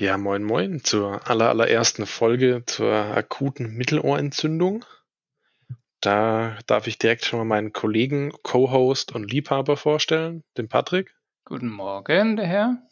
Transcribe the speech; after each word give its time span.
Ja, 0.00 0.16
moin 0.16 0.42
moin 0.42 0.82
zur 0.82 1.28
aller, 1.28 1.50
allerersten 1.50 2.06
Folge 2.06 2.62
zur 2.64 2.90
akuten 2.90 3.74
Mittelohrentzündung. 3.74 4.86
Da 6.00 6.58
darf 6.66 6.86
ich 6.86 6.96
direkt 6.96 7.26
schon 7.26 7.40
mal 7.40 7.44
meinen 7.44 7.74
Kollegen, 7.74 8.32
Co-Host 8.42 9.14
und 9.14 9.30
Liebhaber 9.30 9.76
vorstellen, 9.76 10.42
den 10.56 10.68
Patrick. 10.68 11.14
Guten 11.44 11.68
Morgen, 11.68 12.36
der 12.36 12.46
Herr. 12.46 12.82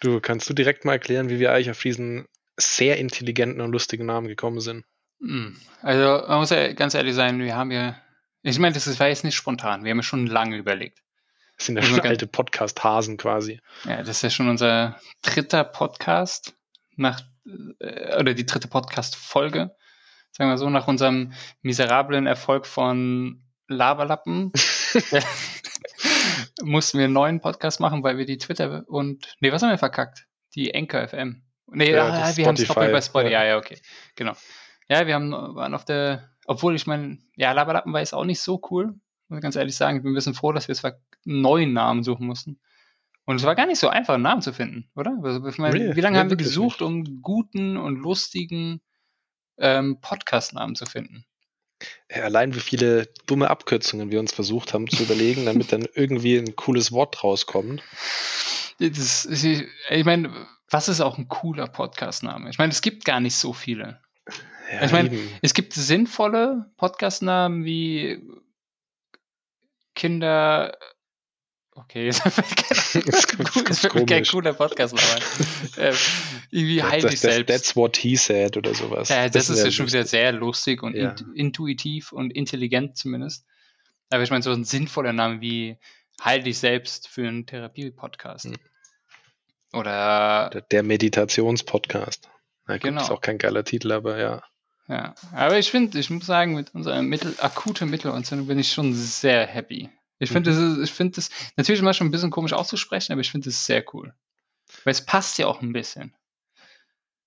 Du, 0.00 0.18
kannst 0.18 0.50
du 0.50 0.52
direkt 0.52 0.84
mal 0.84 0.94
erklären, 0.94 1.28
wie 1.28 1.38
wir 1.38 1.52
eigentlich 1.52 1.70
auf 1.70 1.80
diesen 1.80 2.26
sehr 2.56 2.96
intelligenten 2.98 3.60
und 3.60 3.70
lustigen 3.70 4.06
Namen 4.06 4.26
gekommen 4.26 4.58
sind? 4.58 4.84
Hm, 5.20 5.56
Also, 5.82 6.26
man 6.26 6.40
muss 6.40 6.50
ja 6.50 6.72
ganz 6.72 6.94
ehrlich 6.94 7.14
sein, 7.14 7.38
wir 7.38 7.54
haben 7.54 7.70
ja, 7.70 8.02
ich 8.42 8.58
meine, 8.58 8.74
das 8.74 8.98
war 8.98 9.06
jetzt 9.06 9.22
nicht 9.22 9.36
spontan, 9.36 9.84
wir 9.84 9.92
haben 9.92 9.98
ja 9.98 10.02
schon 10.02 10.26
lange 10.26 10.56
überlegt. 10.56 11.04
Das 11.56 11.66
sind 11.66 11.76
ja 11.76 11.82
Also 11.82 11.96
schon 11.96 12.04
alte 12.04 12.26
Podcast-Hasen 12.26 13.16
quasi. 13.16 13.60
Ja, 13.84 13.98
das 13.98 14.08
ist 14.08 14.22
ja 14.22 14.30
schon 14.30 14.48
unser 14.48 15.00
dritter 15.22 15.64
Podcast 15.64 16.54
nach, 16.96 17.20
äh, 17.78 18.18
oder 18.18 18.34
die 18.34 18.46
dritte 18.46 18.68
Podcast-Folge, 18.68 19.74
sagen 20.32 20.50
wir 20.50 20.58
so, 20.58 20.68
nach 20.68 20.86
unserem 20.88 21.32
miserablen 21.62 22.26
Erfolg 22.26 22.66
von 22.66 23.42
Laberlappen. 23.68 24.52
äh, 25.10 25.20
mussten 26.62 26.98
wir 26.98 27.04
einen 27.04 27.14
neuen 27.14 27.40
Podcast 27.40 27.80
machen, 27.80 28.02
weil 28.02 28.18
wir 28.18 28.26
die 28.26 28.38
Twitter 28.38 28.84
und, 28.86 29.36
nee, 29.40 29.52
was 29.52 29.62
haben 29.62 29.70
wir 29.70 29.78
verkackt? 29.78 30.26
Die 30.54 30.74
Anchor 30.74 31.08
FM. 31.08 31.42
Nee, 31.68 31.92
Ja, 31.92 32.06
ah, 32.06 32.36
wir 32.36 32.46
haben 32.46 32.54
es 32.54 32.66
doppelt 32.66 32.92
bei 32.92 33.00
Spotify. 33.00 33.32
ja. 33.32 33.44
Ja, 33.44 33.56
okay. 33.58 33.78
Genau. 34.14 34.34
Ja, 34.88 35.06
wir 35.06 35.14
haben, 35.14 35.32
waren 35.32 35.74
auf 35.74 35.84
der, 35.84 36.30
obwohl 36.46 36.76
ich 36.76 36.86
meine, 36.86 37.18
ja, 37.34 37.52
Laberlappen 37.52 37.92
war 37.92 38.00
jetzt 38.00 38.14
auch 38.14 38.24
nicht 38.24 38.40
so 38.40 38.60
cool, 38.70 38.94
muss 39.28 39.38
ich 39.38 39.42
ganz 39.42 39.56
ehrlich 39.56 39.74
sagen. 39.76 39.96
Ich 39.96 40.02
bin 40.02 40.12
ein 40.12 40.14
bisschen 40.14 40.34
froh, 40.34 40.52
dass 40.52 40.68
wir 40.68 40.74
zwar 40.74 40.92
einen 41.26 41.40
neuen 41.40 41.72
Namen 41.72 42.02
suchen 42.02 42.26
mussten. 42.26 42.60
Und 43.24 43.36
es 43.36 43.42
war 43.42 43.54
gar 43.56 43.66
nicht 43.66 43.78
so 43.80 43.88
einfach, 43.88 44.14
einen 44.14 44.22
Namen 44.22 44.42
zu 44.42 44.52
finden, 44.52 44.88
oder? 44.94 45.16
Also, 45.22 45.40
meine, 45.60 45.78
Nee, 45.88 45.96
wie 45.96 46.00
lange 46.00 46.14
nee, 46.16 46.20
haben 46.20 46.30
wir 46.30 46.36
gesucht, 46.36 46.80
nicht. 46.80 46.86
um 46.88 47.22
guten 47.22 47.76
und 47.76 47.96
lustigen 47.96 48.80
ähm, 49.58 50.00
Podcast-Namen 50.00 50.76
zu 50.76 50.86
finden? 50.86 51.24
Ja, 52.10 52.22
Allein 52.22 52.54
wie 52.54 52.60
viele 52.60 53.08
dumme 53.26 53.50
Abkürzungen 53.50 54.10
wir 54.10 54.20
uns 54.20 54.32
versucht 54.32 54.72
haben 54.72 54.88
zu 54.88 55.02
überlegen, 55.02 55.44
damit 55.44 55.72
dann 55.72 55.86
irgendwie 55.94 56.36
ein 56.38 56.54
cooles 56.56 56.92
Wort 56.92 57.22
rauskommt. 57.24 57.82
Das, 58.78 59.24
ist- 59.24 59.44
ich 59.44 60.04
meine, 60.04 60.46
was 60.70 60.88
ist 60.88 61.00
auch 61.00 61.18
ein 61.18 61.28
cooler 61.28 61.66
Podcast-Name? 61.66 62.48
Ich 62.50 62.58
meine, 62.58 62.70
es 62.72 62.80
gibt 62.82 63.04
gar 63.04 63.20
nicht 63.20 63.34
so 63.36 63.52
viele. 63.52 64.00
Ja, 64.72 64.84
Ich 64.84 64.92
meine, 64.92 65.12
eben. 65.12 65.28
Es 65.42 65.52
gibt 65.54 65.72
sinnvolle 65.74 66.70
Podcast-Namen 66.76 67.64
wie 67.64 68.22
Kinder. 69.94 70.76
Okay, 71.78 72.10
kein, 72.10 72.32
Das 73.04 73.24
ist 73.70 73.80
fällt 73.80 73.94
mir 73.94 74.06
kein 74.06 74.24
cooler 74.30 74.54
Podcast-Name. 74.54 75.06
ein. 75.14 75.22
ähm, 75.78 75.94
irgendwie 76.50 76.76
Das- 76.78 76.90
heil 76.90 77.00
das- 77.02 77.10
dich 77.10 77.20
das- 77.20 77.34
selbst. 77.34 77.52
That's 77.54 77.76
what 77.76 77.96
he 77.98 78.16
said 78.16 78.56
oder 78.56 78.74
sowas. 78.74 79.08
Ja, 79.10 79.28
das, 79.28 79.50
ist 79.50 79.62
ja 79.64 79.70
schon 79.70 79.86
wieder 79.86 80.04
sehr 80.06 80.32
lustig 80.32 80.82
und 80.82 80.94
Ja. 80.96 81.10
int 81.10 81.24
intuitiv 81.34 82.12
und 82.12 82.30
intelligent 82.30 82.96
zumindest. 82.96 83.44
Aber 84.10 84.22
ich 84.22 84.30
meine, 84.30 84.42
so 84.42 84.52
ein 84.52 84.64
sinnvoller 84.64 85.12
Name 85.12 85.40
wie 85.40 85.76
Heil 86.24 86.42
dich 86.42 86.58
selbst 86.58 87.08
für 87.08 87.28
einen 87.28 87.44
Therapie-Podcast. 87.46 88.46
Hm. 88.46 88.54
Oder, 89.72 90.50
Der, 90.52 90.62
der 90.62 90.82
Meditationspodcast. 90.82 92.28
Na 92.66 92.74
gut, 92.76 92.82
Genau. 92.84 93.02
ist 93.02 93.10
auch 93.10 93.20
kein 93.20 93.36
geiler 93.38 93.64
Titel, 93.64 93.92
aber 93.92 94.18
ja. 94.18 94.42
ja. 94.88 95.14
Aber 95.32 95.58
ich 95.58 95.70
finde, 95.70 95.98
ich 95.98 96.08
muss 96.08 96.24
sagen, 96.26 96.54
mit 96.54 96.74
unserer 96.74 97.02
Mittel, 97.02 97.34
akute 97.38 97.84
Mittelentzündung 97.84 98.46
bin 98.46 98.58
ich 98.58 98.72
schon 98.72 98.94
sehr 98.94 99.46
happy. 99.46 99.90
Ich 100.18 100.30
finde, 100.30 100.50
Mhm. 100.52 100.78
das 100.80 100.88
ich 100.88 100.94
finde 100.94 101.14
das 101.16 101.30
natürlich 101.56 101.80
immer 101.80 101.92
schon 101.94 102.06
ein 102.06 102.10
bisschen 102.10 102.30
komisch 102.30 102.52
auszusprechen, 102.54 103.12
aber 103.12 103.20
ich 103.20 103.30
finde 103.30 103.46
das 103.50 103.66
sehr 103.66 103.84
cool. 103.94 104.14
Weil 104.84 104.92
es 104.92 105.04
passt 105.04 105.38
ja 105.38 105.46
auch 105.46 105.60
ein 105.62 105.72
bisschen. 105.72 106.14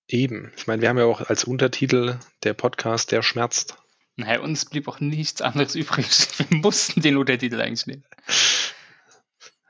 Eben. 0.08 0.52
Ich 0.58 0.66
meine, 0.68 0.81
wir 0.81 0.90
haben 0.90 0.98
ja 0.98 1.06
auch 1.06 1.22
als 1.30 1.44
Untertitel 1.44 2.18
der 2.44 2.54
Podcast, 2.54 3.12
der 3.12 3.22
schmerzt. 3.22 3.78
Naja, 4.16 4.40
uns 4.42 4.66
blieb 4.66 4.88
auch 4.88 5.00
nichts 5.00 5.42
anderes 5.42 5.75
übrig. 5.75 6.08
Wir 6.38 6.58
mussten 6.58 7.02
den 7.02 7.18
Untertitel 7.18 7.62
eigentlich 7.62 7.86
nehmen. 7.88 8.03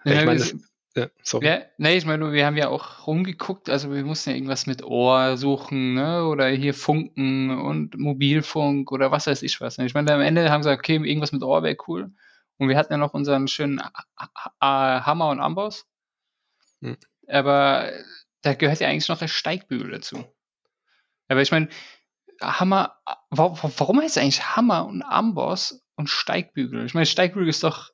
Ja, 0.05 0.19
ich 0.19 0.25
meine, 0.25 0.39
das- 0.39 0.55
Ja, 0.95 1.07
sorry. 1.23 1.45
Ja, 1.45 1.61
nee, 1.77 1.97
ich 1.97 2.05
meine, 2.05 2.17
nur, 2.19 2.31
wir 2.31 2.45
haben 2.45 2.57
ja 2.57 2.69
auch 2.69 3.05
rumgeguckt, 3.05 3.69
also 3.69 3.91
wir 3.93 4.03
mussten 4.03 4.31
ja 4.31 4.35
irgendwas 4.35 4.65
mit 4.65 4.81
Ohr 4.83 5.37
suchen, 5.37 5.93
ne? 5.93 6.25
Oder 6.25 6.47
hier 6.49 6.73
Funken 6.73 7.51
und 7.51 7.97
Mobilfunk 7.99 8.91
oder 8.91 9.11
was 9.11 9.27
weiß 9.27 9.43
ich 9.43 9.61
was. 9.61 9.77
Ich 9.77 9.93
meine, 9.93 10.11
am 10.13 10.21
Ende 10.21 10.49
haben 10.49 10.63
sie 10.63 10.69
gesagt, 10.69 10.79
okay, 10.79 10.95
irgendwas 10.95 11.31
mit 11.31 11.43
Ohr 11.43 11.61
wäre 11.63 11.77
cool. 11.87 12.11
Und 12.59 12.69
wir 12.69 12.77
hatten 12.77 12.93
ja 12.93 12.97
noch 12.97 13.13
unseren 13.13 13.47
schönen 13.47 13.81
Ha- 13.81 15.05
Hammer 15.05 15.29
und 15.29 15.39
Amboss. 15.39 15.87
Hm. 16.81 16.97
Aber 17.27 17.91
da 18.41 18.53
gehört 18.53 18.79
ja 18.79 18.87
eigentlich 18.87 19.07
noch 19.09 19.17
der 19.17 19.27
Steigbügel 19.27 19.91
dazu. 19.91 20.23
Aber 21.27 21.41
ich 21.41 21.51
meine, 21.51 21.69
Hammer, 22.41 22.97
wa- 23.29 23.51
wa- 23.63 23.71
warum 23.77 24.01
heißt 24.01 24.17
es 24.17 24.21
eigentlich 24.21 24.55
Hammer 24.55 24.85
und 24.85 25.01
Amboss 25.03 25.83
und 25.95 26.09
Steigbügel? 26.09 26.85
Ich 26.85 26.93
meine, 26.93 27.05
Steigbügel 27.05 27.49
ist 27.49 27.63
doch, 27.63 27.91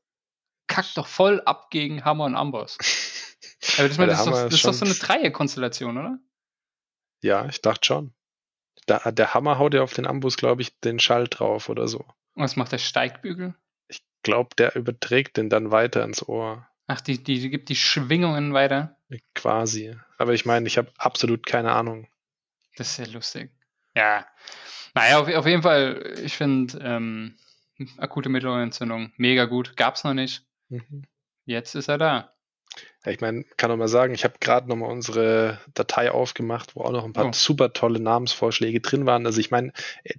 kackt 0.68 0.98
doch 0.98 1.08
voll 1.08 1.42
ab 1.46 1.70
gegen 1.70 2.04
Hammer 2.04 2.26
und 2.26 2.36
Amboss. 2.36 2.78
Aber 3.78 3.88
ich 3.88 3.98
meine, 3.98 4.12
das, 4.12 4.20
ist 4.22 4.28
doch, 4.28 4.34
das 4.44 4.54
ist 4.54 4.66
doch 4.66 4.74
so 4.74 4.86
eine 4.86 4.94
Dreierkonstellation, 4.94 5.98
oder? 5.98 6.20
Ja, 7.22 7.46
ich 7.48 7.62
dachte 7.62 7.86
schon. 7.86 8.14
Da, 8.88 9.12
der 9.12 9.34
Hammer 9.34 9.58
haut 9.58 9.74
ja 9.74 9.82
auf 9.82 9.94
den 9.94 10.06
Ambus, 10.06 10.38
glaube 10.38 10.62
ich, 10.62 10.80
den 10.80 11.00
Schall 11.00 11.28
drauf 11.28 11.70
oder 11.70 11.88
so. 11.88 12.00
Und 12.00 12.44
was 12.44 12.56
macht 12.56 12.72
der 12.72 12.78
Steigbügel? 12.78 13.56
Glaube, 14.26 14.56
der 14.58 14.76
überträgt 14.76 15.38
den 15.38 15.52
dann 15.52 15.70
weiter 15.70 16.04
ins 16.04 16.28
Ohr. 16.28 16.68
Ach, 16.88 17.00
die, 17.00 17.24
die, 17.24 17.40
die 17.40 17.50
gibt 17.52 17.70
die 17.70 17.76
Schwingungen 17.76 18.54
weiter. 18.54 18.98
Quasi. 19.36 19.96
Aber 20.18 20.34
ich 20.34 20.48
meine, 20.48 20.66
ich 20.66 20.80
habe 20.80 20.92
absolut 20.98 21.46
keine 21.46 21.74
Ahnung. 21.74 22.08
Das 22.76 22.90
ist 22.90 23.08
ja 23.08 23.14
lustig. 23.14 23.52
Ja. 23.96 24.26
Naja, 24.96 25.20
auf, 25.20 25.32
auf 25.32 25.46
jeden 25.46 25.62
Fall, 25.62 26.16
ich 26.24 26.36
finde 26.36 26.80
ähm, 26.82 27.38
akute 28.00 28.30
Mittelohrentzündung 28.30 29.14
mega 29.18 29.46
gut. 29.46 29.78
Gab's 29.78 30.04
noch 30.04 30.16
nicht. 30.16 30.44
Mhm. 30.70 31.04
Jetzt 31.46 31.76
ist 31.76 31.88
er 31.88 32.00
da. 32.00 32.35
Ja, 33.06 33.12
ich 33.12 33.22
meine, 33.22 33.44
kann 33.58 33.70
doch 33.70 33.78
mal 33.78 33.88
sagen, 33.88 34.14
ich 34.14 34.24
habe 34.24 34.36
gerade 34.40 34.68
nochmal 34.68 34.90
unsere 34.92 35.60
Datei 35.74 36.10
aufgemacht, 36.12 36.76
wo 36.76 36.82
auch 36.82 36.92
noch 36.92 37.06
ein 37.06 37.14
paar 37.14 37.28
Oh. 37.28 37.32
super 37.34 37.72
tolle 37.72 38.00
Namensvorschläge 38.00 38.82
drin 38.82 39.06
waren. 39.06 39.26
Also 39.26 39.40
ich 39.40 39.52
meine, 39.52 39.72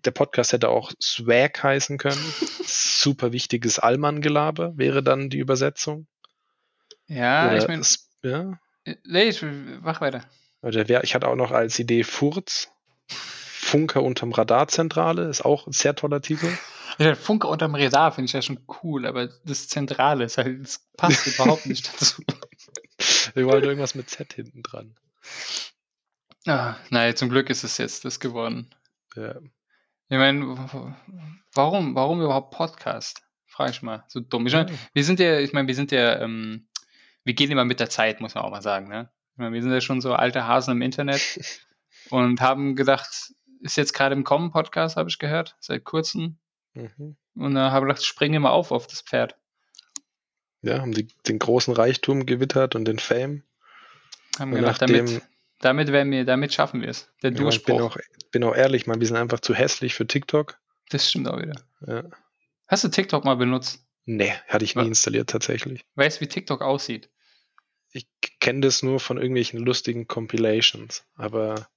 der 0.04 0.10
Podcast 0.12 0.52
hätte 0.52 0.68
auch 0.68 0.92
Swag 1.02 1.62
heißen 1.62 1.98
können. 1.98 2.16
super 2.64 3.32
wichtiges 3.32 3.78
Allmann-Gelaber 3.78 4.76
wäre 4.76 5.02
dann 5.02 5.28
die 5.30 5.38
Übersetzung. 5.38 6.06
Ja, 7.08 7.46
Oder 7.48 7.58
ich 7.58 7.68
meine, 7.68 7.82
ja, 8.22 8.58
nee, 9.04 9.24
ich 9.24 9.42
mach 9.82 10.00
weiter. 10.00 10.22
oder 10.62 10.88
wär, 10.88 11.04
ich 11.04 11.14
hatte 11.14 11.28
auch 11.28 11.36
noch 11.36 11.50
als 11.52 11.78
Idee 11.78 12.04
Furz. 12.04 12.70
Funker 13.66 14.04
unterm 14.04 14.30
Radarzentrale 14.30 15.28
ist 15.28 15.44
auch 15.44 15.66
ein 15.66 15.72
sehr 15.72 15.96
toller 15.96 16.22
Titel. 16.22 16.56
Ja, 16.98 17.16
Funke 17.16 17.48
unterm 17.48 17.74
Radar 17.74 18.12
finde 18.12 18.26
ich 18.26 18.32
ja 18.32 18.40
schon 18.40 18.60
cool, 18.82 19.06
aber 19.06 19.28
das 19.44 19.66
Zentrale 19.66 20.24
ist 20.24 20.38
halt, 20.38 20.62
das 20.62 20.86
passt 20.96 21.26
überhaupt 21.34 21.66
nicht 21.66 21.92
dazu. 21.92 22.22
Wir 23.34 23.44
wollen 23.44 23.64
irgendwas 23.64 23.96
mit 23.96 24.08
Z 24.08 24.32
hinten 24.32 24.62
dran. 24.62 24.94
Ah, 26.46 26.76
naja, 26.90 27.16
zum 27.16 27.28
Glück 27.28 27.50
ist 27.50 27.64
es 27.64 27.76
jetzt 27.76 28.04
das 28.04 28.20
geworden. 28.20 28.72
Ja. 29.16 29.34
Ich 30.08 30.16
meine, 30.16 30.46
warum, 31.52 31.96
warum 31.96 32.22
überhaupt 32.22 32.54
Podcast? 32.54 33.22
Frage 33.46 33.72
ich 33.72 33.82
mal. 33.82 34.04
So 34.06 34.20
dumm. 34.20 34.46
Ich 34.46 34.54
meine, 34.54 34.72
wir 34.92 35.04
sind 35.04 35.18
ja, 35.18 35.40
ich 35.40 35.52
meine, 35.52 35.66
wir 35.66 35.74
sind 35.74 35.90
ja, 35.90 36.20
ähm, 36.20 36.68
wir 37.24 37.34
gehen 37.34 37.50
immer 37.50 37.64
mit 37.64 37.80
der 37.80 37.90
Zeit, 37.90 38.20
muss 38.20 38.36
man 38.36 38.44
auch 38.44 38.50
mal 38.50 38.62
sagen, 38.62 38.86
ne? 38.86 39.10
Ich 39.32 39.38
meine, 39.38 39.52
wir 39.52 39.62
sind 39.62 39.72
ja 39.72 39.80
schon 39.80 40.00
so 40.00 40.14
alte 40.14 40.46
Hasen 40.46 40.70
im 40.70 40.82
Internet 40.82 41.40
und 42.10 42.40
haben 42.40 42.76
gedacht, 42.76 43.34
ist 43.60 43.76
jetzt 43.76 43.92
gerade 43.94 44.14
im 44.14 44.24
Kommen 44.24 44.50
Podcast, 44.50 44.96
habe 44.96 45.08
ich 45.08 45.18
gehört, 45.18 45.56
seit 45.60 45.84
kurzem. 45.84 46.38
Mhm. 46.74 47.16
Und 47.34 47.54
da 47.54 47.70
habe 47.70 47.86
ich 47.86 47.90
gedacht, 47.90 48.04
springen 48.04 48.34
wir 48.34 48.40
mal 48.40 48.50
auf 48.50 48.70
auf 48.72 48.86
das 48.86 49.00
Pferd. 49.02 49.36
ja, 50.62 50.80
haben 50.80 50.92
die, 50.92 51.06
den 51.28 51.38
großen 51.38 51.74
Reichtum 51.74 52.26
gewittert 52.26 52.74
und 52.74 52.84
den 52.86 52.98
Fame. 52.98 53.42
Haben 54.38 54.52
Und 54.52 54.58
gedacht, 54.60 54.80
nachdem- 54.80 55.06
damit, 55.06 55.22
damit 55.60 55.92
werden 55.92 56.12
wir, 56.12 56.24
damit 56.24 56.52
schaffen 56.52 56.80
wir 56.82 56.88
es. 56.88 57.08
Der 57.22 57.30
Ja, 57.32 57.48
ich 57.48 57.64
bin 57.64 57.76
Durchbruch. 57.78 57.96
auch, 57.96 58.30
bin 58.32 58.44
auch 58.44 58.54
ehrlich, 58.54 58.86
man, 58.86 59.00
wir 59.00 59.06
sind 59.06 59.16
einfach 59.16 59.40
zu 59.40 59.54
hässlich 59.54 59.94
für 59.94 60.06
TikTok. 60.06 60.58
Das 60.90 61.08
stimmt 61.08 61.28
auch 61.28 61.38
wieder. 61.38 61.60
Ja. 61.86 62.04
Hast 62.68 62.84
du 62.84 62.88
TikTok 62.88 63.24
mal 63.24 63.36
benutzt? 63.36 63.84
Nee, 64.04 64.32
hatte 64.48 64.64
ich 64.64 64.74
nie 64.76 64.82
Ja. 64.82 64.88
installiert 64.88 65.30
tatsächlich. 65.30 65.84
Weißt 65.94 66.18
du, 66.18 66.24
wie 66.24 66.28
TikTok 66.28 66.62
aussieht? 66.62 67.10
Ich 67.92 68.06
kenne 68.40 68.60
das 68.60 68.82
nur 68.82 69.00
von 69.00 69.16
irgendwelchen 69.16 69.60
lustigen 69.60 70.06
Compilations. 70.06 71.04
Aber 71.14 71.68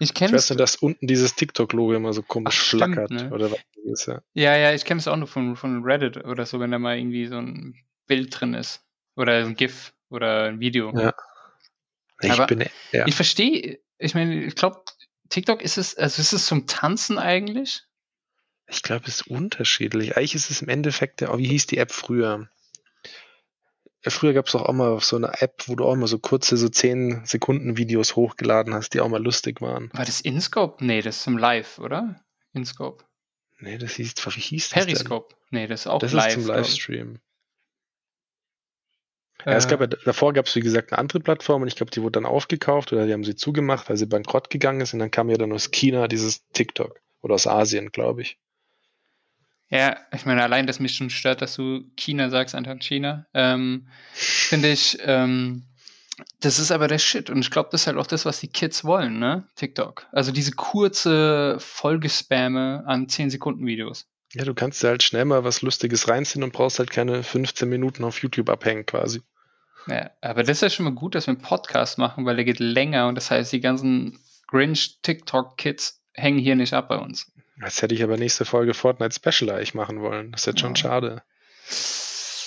Ich 0.00 0.10
ich 0.10 0.14
kenne 0.14 0.32
weiß 0.32 0.48
nur, 0.50 0.56
dass 0.56 0.76
unten 0.76 1.06
dieses 1.06 1.34
TikTok-Logo 1.34 1.92
immer 1.92 2.14
so 2.14 2.22
komisch 2.22 2.58
Ach, 2.58 2.64
stimmt, 2.64 2.94
flackert. 2.94 3.10
ne? 3.10 3.30
Oder 3.30 3.52
was 3.52 3.60
ist, 3.84 4.06
ja. 4.06 4.22
Ja, 4.32 4.56
ja, 4.56 4.72
ich 4.72 4.86
kenne 4.86 4.98
es 4.98 5.06
auch 5.06 5.16
nur 5.16 5.26
von, 5.28 5.56
von 5.56 5.84
Reddit 5.84 6.24
oder 6.24 6.46
so, 6.46 6.58
wenn 6.58 6.70
da 6.70 6.78
mal 6.78 6.96
irgendwie 6.98 7.26
so 7.26 7.36
ein 7.36 7.74
Bild 8.06 8.40
drin 8.40 8.54
ist. 8.54 8.82
Oder 9.14 9.44
ein 9.44 9.54
GIF 9.54 9.92
oder 10.08 10.44
ein 10.44 10.58
Video. 10.58 10.90
Ja. 10.98 11.12
Ich 12.22 12.30
Aber 12.32 12.46
bin, 12.46 12.64
ja. 12.92 13.06
Ich 13.06 13.14
verstehe, 13.14 13.78
ich 13.98 14.14
meine, 14.14 14.42
ich 14.42 14.54
glaube, 14.54 14.82
TikTok 15.28 15.60
ist 15.60 15.76
es, 15.76 15.96
also 15.98 16.22
ist 16.22 16.32
es 16.32 16.46
zum 16.46 16.66
Tanzen 16.66 17.18
eigentlich? 17.18 17.82
Ich 18.68 18.82
glaube, 18.82 19.04
es 19.06 19.20
ist 19.20 19.26
unterschiedlich. 19.26 20.16
Eigentlich 20.16 20.34
ist 20.34 20.50
es 20.50 20.62
im 20.62 20.68
Endeffekt, 20.68 21.20
der, 21.20 21.34
oh, 21.34 21.36
wie 21.36 21.48
hieß 21.48 21.66
die 21.66 21.76
App 21.76 21.92
früher? 21.92 22.48
Früher 24.08 24.32
gab 24.32 24.46
es 24.46 24.54
auch 24.54 24.72
mal 24.72 24.98
so 25.00 25.16
eine 25.16 25.40
App, 25.40 25.64
wo 25.66 25.74
du 25.74 25.84
auch 25.84 25.96
mal 25.96 26.06
so 26.06 26.18
kurze, 26.18 26.56
so 26.56 26.68
10 26.68 27.26
Sekunden 27.26 27.76
Videos 27.76 28.16
hochgeladen 28.16 28.72
hast, 28.74 28.94
die 28.94 29.00
auch 29.00 29.08
mal 29.08 29.22
lustig 29.22 29.60
waren. 29.60 29.90
War 29.92 30.04
das 30.04 30.20
InScope? 30.20 30.84
Nee, 30.84 31.02
das 31.02 31.18
ist 31.18 31.26
im 31.26 31.36
Live, 31.36 31.78
oder? 31.78 32.20
InScope. 32.52 33.04
Nee, 33.58 33.76
das 33.76 33.92
hieß, 33.92 34.14
wie 34.16 34.40
hieß 34.40 34.70
das 34.70 34.84
Periscope. 34.84 35.34
Nee, 35.50 35.66
das 35.66 35.80
ist 35.80 35.86
auch 35.86 35.98
das 35.98 36.12
live. 36.12 36.24
Das 36.24 36.36
ist 36.36 36.46
zum 36.46 36.54
Livestream. 36.54 37.18
Ja, 39.44 39.52
es 39.52 39.68
gab 39.68 39.80
ja, 39.80 39.86
davor 39.86 40.32
gab 40.32 40.46
es, 40.46 40.54
wie 40.54 40.60
gesagt, 40.60 40.92
eine 40.92 40.98
andere 40.98 41.20
Plattform 41.20 41.62
und 41.62 41.68
ich 41.68 41.76
glaube, 41.76 41.90
die 41.90 42.02
wurde 42.02 42.12
dann 42.12 42.26
aufgekauft 42.26 42.92
oder 42.92 43.06
die 43.06 43.12
haben 43.12 43.24
sie 43.24 43.36
zugemacht, 43.36 43.88
weil 43.88 43.96
sie 43.96 44.06
bankrott 44.06 44.50
gegangen 44.50 44.80
ist 44.80 44.92
und 44.92 44.98
dann 44.98 45.10
kam 45.10 45.30
ja 45.30 45.36
dann 45.36 45.52
aus 45.52 45.70
China 45.70 46.08
dieses 46.08 46.46
TikTok 46.52 47.00
oder 47.22 47.34
aus 47.34 47.46
Asien, 47.46 47.90
glaube 47.90 48.22
ich. 48.22 48.38
Ja, 49.70 49.96
ich 50.12 50.26
meine, 50.26 50.42
allein, 50.42 50.66
dass 50.66 50.80
mich 50.80 50.96
schon 50.96 51.10
stört, 51.10 51.42
dass 51.42 51.54
du 51.54 51.84
China 51.96 52.28
sagst 52.28 52.54
anstatt 52.56 52.82
China, 52.82 53.26
ähm, 53.34 53.86
finde 54.12 54.72
ich, 54.72 54.98
ähm, 55.02 55.64
das 56.40 56.58
ist 56.58 56.72
aber 56.72 56.88
der 56.88 56.98
Shit. 56.98 57.30
Und 57.30 57.38
ich 57.38 57.50
glaube, 57.50 57.68
das 57.70 57.82
ist 57.82 57.86
halt 57.86 57.96
auch 57.96 58.06
das, 58.06 58.24
was 58.24 58.40
die 58.40 58.48
Kids 58.48 58.84
wollen, 58.84 59.18
ne? 59.18 59.44
TikTok. 59.56 60.06
Also 60.12 60.32
diese 60.32 60.52
kurze 60.52 61.56
Folgespamme 61.60 62.82
an 62.86 63.08
10 63.08 63.30
Sekunden 63.30 63.64
Videos. 63.64 64.06
Ja, 64.34 64.44
du 64.44 64.54
kannst 64.54 64.82
dir 64.82 64.88
halt 64.88 65.02
schnell 65.02 65.24
mal 65.24 65.44
was 65.44 65.62
Lustiges 65.62 66.08
reinziehen 66.08 66.44
und 66.44 66.52
brauchst 66.52 66.78
halt 66.78 66.90
keine 66.90 67.22
15 67.22 67.68
Minuten 67.68 68.04
auf 68.04 68.22
YouTube 68.22 68.48
abhängen 68.48 68.86
quasi. 68.86 69.22
Ja, 69.86 70.10
aber 70.20 70.42
das 70.42 70.58
ist 70.58 70.62
ja 70.62 70.70
schon 70.70 70.84
mal 70.84 70.94
gut, 70.94 71.14
dass 71.14 71.26
wir 71.26 71.32
einen 71.32 71.42
Podcast 71.42 71.98
machen, 71.98 72.26
weil 72.26 72.36
der 72.36 72.44
geht 72.44 72.60
länger 72.60 73.08
und 73.08 73.14
das 73.14 73.30
heißt, 73.30 73.52
die 73.52 73.60
ganzen 73.60 74.18
Grinch-TikTok-Kids 74.48 76.02
hängen 76.12 76.38
hier 76.38 76.54
nicht 76.54 76.74
ab 76.74 76.88
bei 76.88 76.98
uns. 76.98 77.32
Jetzt 77.62 77.82
hätte 77.82 77.94
ich 77.94 78.02
aber 78.02 78.16
nächste 78.16 78.44
Folge 78.44 78.74
Fortnite 78.74 79.14
Special 79.14 79.50
eigentlich 79.50 79.74
machen 79.74 80.00
wollen. 80.00 80.32
Das 80.32 80.42
ist 80.42 80.46
jetzt 80.46 80.60
schon 80.60 80.72
oh. 80.72 80.76
schade. 80.76 81.22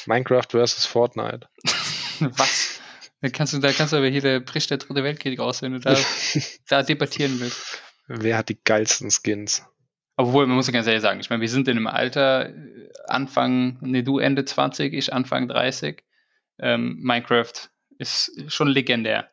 Minecraft 0.07 0.47
versus 0.49 0.85
Fortnite. 0.85 1.47
Was? 2.19 2.79
Da 3.21 3.29
kannst 3.29 3.53
du, 3.53 3.59
da 3.59 3.71
kannst 3.71 3.93
du 3.93 3.97
aber 3.97 4.07
hier 4.07 4.21
der 4.21 4.39
bricht 4.41 4.69
der 4.69 4.77
dritte 4.77 5.03
Weltkrieg 5.03 5.39
aus, 5.39 5.61
wenn 5.61 5.73
du 5.73 5.79
da, 5.79 5.95
da 6.67 6.83
debattieren 6.83 7.39
willst. 7.39 7.81
Wer 8.07 8.37
hat 8.37 8.49
die 8.49 8.59
geilsten 8.61 9.11
Skins? 9.11 9.65
Obwohl, 10.15 10.45
man 10.45 10.57
muss 10.57 10.67
ja 10.67 10.73
ganz 10.73 10.87
ehrlich 10.87 11.01
sagen, 11.01 11.19
ich 11.19 11.29
meine, 11.29 11.41
wir 11.41 11.49
sind 11.49 11.67
in 11.67 11.77
einem 11.77 11.87
Alter, 11.87 12.49
äh, 12.49 12.89
Anfang, 13.07 13.77
ne, 13.81 14.03
du 14.03 14.19
Ende 14.19 14.45
20, 14.45 14.93
ich 14.93 15.11
Anfang 15.11 15.47
30. 15.47 16.03
Ähm, 16.59 16.99
Minecraft 17.01 17.53
ist 17.97 18.31
schon 18.47 18.67
legendär. 18.67 19.31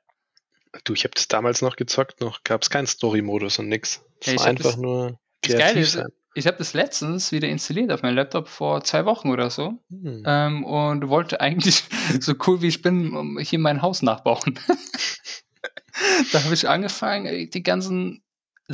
Du, 0.84 0.94
ich 0.94 1.04
habe 1.04 1.14
das 1.14 1.28
damals 1.28 1.62
noch 1.62 1.76
gezockt, 1.76 2.20
noch 2.20 2.44
gab 2.44 2.62
es 2.62 2.70
keinen 2.70 2.86
Story-Modus 2.86 3.58
und 3.58 3.68
nix. 3.68 4.02
Es 4.20 4.32
ja, 4.32 4.38
war 4.38 4.46
einfach 4.46 4.64
das, 4.64 4.76
nur 4.76 5.19
das 5.42 5.56
Geile 5.56 5.80
ist, 5.80 5.92
sein. 5.92 6.08
Ich 6.34 6.46
habe 6.46 6.58
das 6.58 6.74
letztens 6.74 7.32
wieder 7.32 7.48
installiert 7.48 7.90
auf 7.90 8.02
meinem 8.02 8.14
Laptop 8.14 8.48
vor 8.48 8.84
zwei 8.84 9.04
Wochen 9.04 9.30
oder 9.30 9.50
so 9.50 9.78
hm. 9.90 10.22
ähm, 10.24 10.64
und 10.64 11.08
wollte 11.08 11.40
eigentlich, 11.40 11.84
so 12.20 12.34
cool 12.46 12.62
wie 12.62 12.68
ich 12.68 12.82
bin, 12.82 13.38
hier 13.40 13.58
mein 13.58 13.82
Haus 13.82 14.02
nachbauen. 14.02 14.58
da 16.32 16.44
habe 16.44 16.54
ich 16.54 16.68
angefangen, 16.68 17.26
äh, 17.26 17.46
die 17.48 17.62
ganzen 17.62 18.22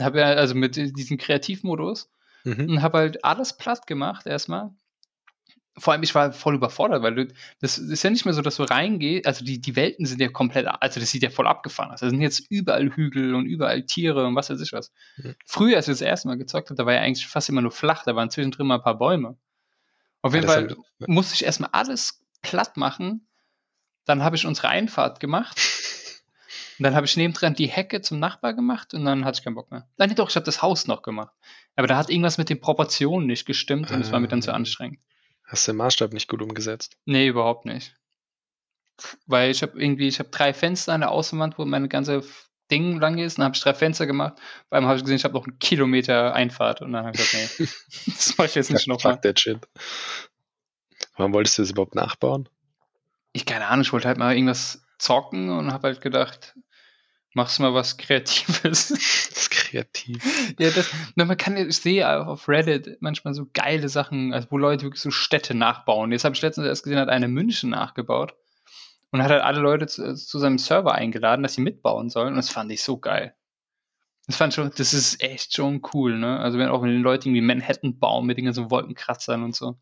habe 0.02 0.20
ja 0.20 0.26
also 0.26 0.54
mit 0.54 0.76
diesem 0.76 1.18
Kreativmodus 1.18 2.10
mhm. 2.44 2.68
und 2.68 2.82
habe 2.82 2.98
halt 2.98 3.24
alles 3.24 3.56
platt 3.56 3.86
gemacht 3.86 4.26
erstmal. 4.26 4.70
Vor 5.78 5.93
allem, 5.93 6.02
ich 6.02 6.14
war 6.14 6.32
voll 6.32 6.55
überfordert, 6.55 7.02
weil 7.02 7.14
du, 7.14 7.28
das 7.61 7.76
ist 7.76 8.02
ja 8.02 8.11
nicht 8.11 8.25
mehr 8.25 8.32
so, 8.32 8.40
dass 8.40 8.56
du 8.56 8.62
reingehst, 8.62 9.26
also 9.26 9.44
die, 9.44 9.61
die 9.61 9.76
Welten 9.76 10.06
sind 10.06 10.20
ja 10.20 10.28
komplett, 10.28 10.67
also 10.67 11.00
das 11.00 11.11
sieht 11.11 11.23
ja 11.23 11.31
voll 11.31 11.46
abgefahren 11.46 11.90
aus. 11.90 12.00
Da 12.00 12.08
sind 12.08 12.23
jetzt 12.23 12.46
überall 12.50 12.90
Hügel 12.90 13.34
und 13.34 13.46
überall 13.46 13.82
Tiere 13.84 14.26
und 14.26 14.34
was 14.34 14.49
weiß 14.49 14.61
ich 14.61 14.73
was. 14.73 14.90
Mhm. 15.19 15.34
Früher, 15.44 15.76
als 15.76 15.88
ich 15.88 15.93
das 15.93 16.00
erste 16.00 16.28
Mal 16.28 16.38
gezockt 16.38 16.70
habe, 16.70 16.76
da 16.76 16.87
war 16.87 16.94
ja 16.94 17.00
eigentlich 17.00 17.26
fast 17.26 17.49
immer 17.49 17.61
nur 17.61 17.73
flach, 17.73 18.05
da 18.05 18.17
waren 18.17 18.31
zwischendrin 18.31 18.67
mal 18.67 18.76
ein 18.76 18.82
paar 18.82 18.99
Bäume. 18.99 19.37
Auf 20.23 20.34
jeden 20.34 20.46
ja, 20.46 20.52
Fall 20.52 20.76
ja. 20.99 21.06
musste 21.08 21.34
ich 21.34 21.44
erstmal 21.44 21.70
alles 21.73 22.23
platt 22.43 22.76
machen. 22.76 23.26
Dann 24.06 24.23
habe 24.23 24.37
ich 24.37 24.46
unsere 24.46 24.69
Einfahrt 24.69 25.20
gemacht. 25.20 25.61
Und 26.78 26.82
dann 26.82 26.94
habe 26.94 27.06
ich 27.06 27.17
nebendran 27.17 27.55
die 27.55 27.69
Hecke 27.69 28.02
zum 28.02 28.19
Nachbar 28.19 28.52
gemacht 28.52 28.93
und 28.93 29.06
dann 29.06 29.25
hatte 29.25 29.38
ich 29.38 29.44
keinen 29.44 29.55
Bock 29.55 29.70
mehr. 29.70 29.88
Nein, 29.96 30.14
doch, 30.14 30.28
ich 30.28 30.37
habe 30.37 30.44
das 30.44 30.61
Haus 30.61 30.87
noch 30.87 31.00
gemacht. 31.00 31.34
Aber 31.75 31.87
da 31.87 31.96
hat 31.96 32.11
irgendwas 32.11 32.37
mit 32.37 32.50
den 32.50 32.61
Proportionen 32.61 33.26
nicht 33.26 33.46
gestimmt 33.46 33.90
und 33.90 34.02
es 34.02 34.12
war 34.12 34.20
mir 34.20 34.28
dann 34.28 34.43
zu 34.43 34.52
ah. 34.52 34.56
anstrengend. 34.56 35.00
Hast 35.46 35.66
du 35.66 35.72
den 35.72 35.78
Maßstab 35.78 36.12
nicht 36.12 36.28
gut 36.28 36.43
umgesetzt? 36.43 36.96
Nee, 37.04 37.28
überhaupt 37.28 37.64
nicht. 37.64 37.94
Weil 39.26 39.50
ich 39.50 39.62
habe 39.62 39.81
irgendwie, 39.81 40.08
ich 40.08 40.19
habe 40.19 40.31
drei 40.31 40.52
Fenster 40.52 40.93
an 40.93 41.00
der 41.00 41.10
Außenwand, 41.10 41.58
wo 41.58 41.64
meine 41.64 41.88
ganze 41.88 42.25
Ding 42.70 42.98
lang 42.98 43.19
ist. 43.19 43.38
Dann 43.38 43.44
habe 43.44 43.54
ich 43.54 43.62
drei 43.62 43.75
Fenster 43.75 44.06
gemacht. 44.06 44.34
Bei 44.70 44.76
einem 44.76 44.87
habe 44.87 44.96
ich 44.96 45.04
gesehen, 45.04 45.16
ich 45.16 45.25
habe 45.25 45.34
noch 45.34 45.46
einen 45.46 45.58
Kilometer 45.58 46.34
Einfahrt. 46.34 46.82
Und 46.82 46.93
dann 46.93 47.06
habe 47.06 47.16
ich 47.16 47.31
gesagt, 47.31 47.60
nee, 47.60 47.69
das 48.06 48.37
mache 48.37 48.48
ich 48.48 48.54
jetzt 48.56 48.70
nicht 48.70 48.88
nochmal. 48.88 49.14
Fuck 49.14 49.22
that 49.22 49.40
shit. 49.40 49.69
Warum 51.16 51.32
wolltest 51.32 51.58
du 51.58 51.62
das 51.62 51.70
überhaupt 51.70 51.94
nachbauen? 51.94 52.49
Ich 53.32 53.46
keine 53.46 53.66
Ahnung, 53.66 53.82
ich 53.82 53.92
wollte 53.92 54.08
halt 54.08 54.19
mal 54.19 54.34
irgendwas 54.34 54.82
zocken 54.99 55.50
und 55.50 55.72
habe 55.72 55.88
halt 55.88 56.00
gedacht, 56.00 56.54
machst 57.34 57.60
mal 57.60 57.75
was 57.75 57.99
Kreatives. 57.99 58.88
Kreativ. 59.76 60.55
ja, 60.58 60.70
das, 60.70 60.90
man 61.14 61.37
kann, 61.37 61.56
ich 61.56 61.76
sehe 61.76 62.26
auf 62.26 62.49
Reddit 62.49 62.99
manchmal 63.00 63.34
so 63.34 63.46
geile 63.52 63.88
Sachen, 63.88 64.32
also 64.32 64.49
wo 64.50 64.58
Leute 64.58 64.84
wirklich 64.84 65.02
so 65.02 65.11
Städte 65.11 65.55
nachbauen. 65.55 66.12
Jetzt 66.12 66.25
habe 66.25 66.34
ich 66.34 66.43
letztens 66.43 66.67
erst 66.67 66.84
gesehen, 66.84 66.99
hat 66.99 67.08
eine 67.08 67.28
München 67.28 67.70
nachgebaut 67.70 68.34
und 69.11 69.23
hat 69.23 69.31
halt 69.31 69.43
alle 69.43 69.61
Leute 69.61 69.87
zu, 69.87 70.14
zu, 70.14 70.38
seinem 70.38 70.58
Server 70.58 70.94
eingeladen, 70.94 71.43
dass 71.43 71.55
sie 71.55 71.61
mitbauen 71.61 72.11
sollen. 72.11 72.28
Und 72.28 72.37
das 72.37 72.50
fand 72.50 72.70
ich 72.73 72.82
so 72.82 72.99
geil. 72.99 73.34
Das 74.26 74.37
fand 74.37 74.55
schon, 74.55 74.73
das 74.76 74.93
ist 74.93 75.23
echt 75.23 75.55
schon 75.55 75.82
cool, 75.94 76.19
ne? 76.19 76.40
Also 76.40 76.58
wenn 76.58 76.69
auch 76.69 76.82
wenn 76.82 76.90
die 76.90 76.96
Leute 76.96 77.28
irgendwie 77.28 77.43
Manhattan 77.43 77.99
bauen 77.99 78.26
mit 78.26 78.38
den 78.38 78.46
ganzen 78.46 78.70
Wolkenkratzern 78.70 79.44
und 79.44 79.55
so. 79.55 79.78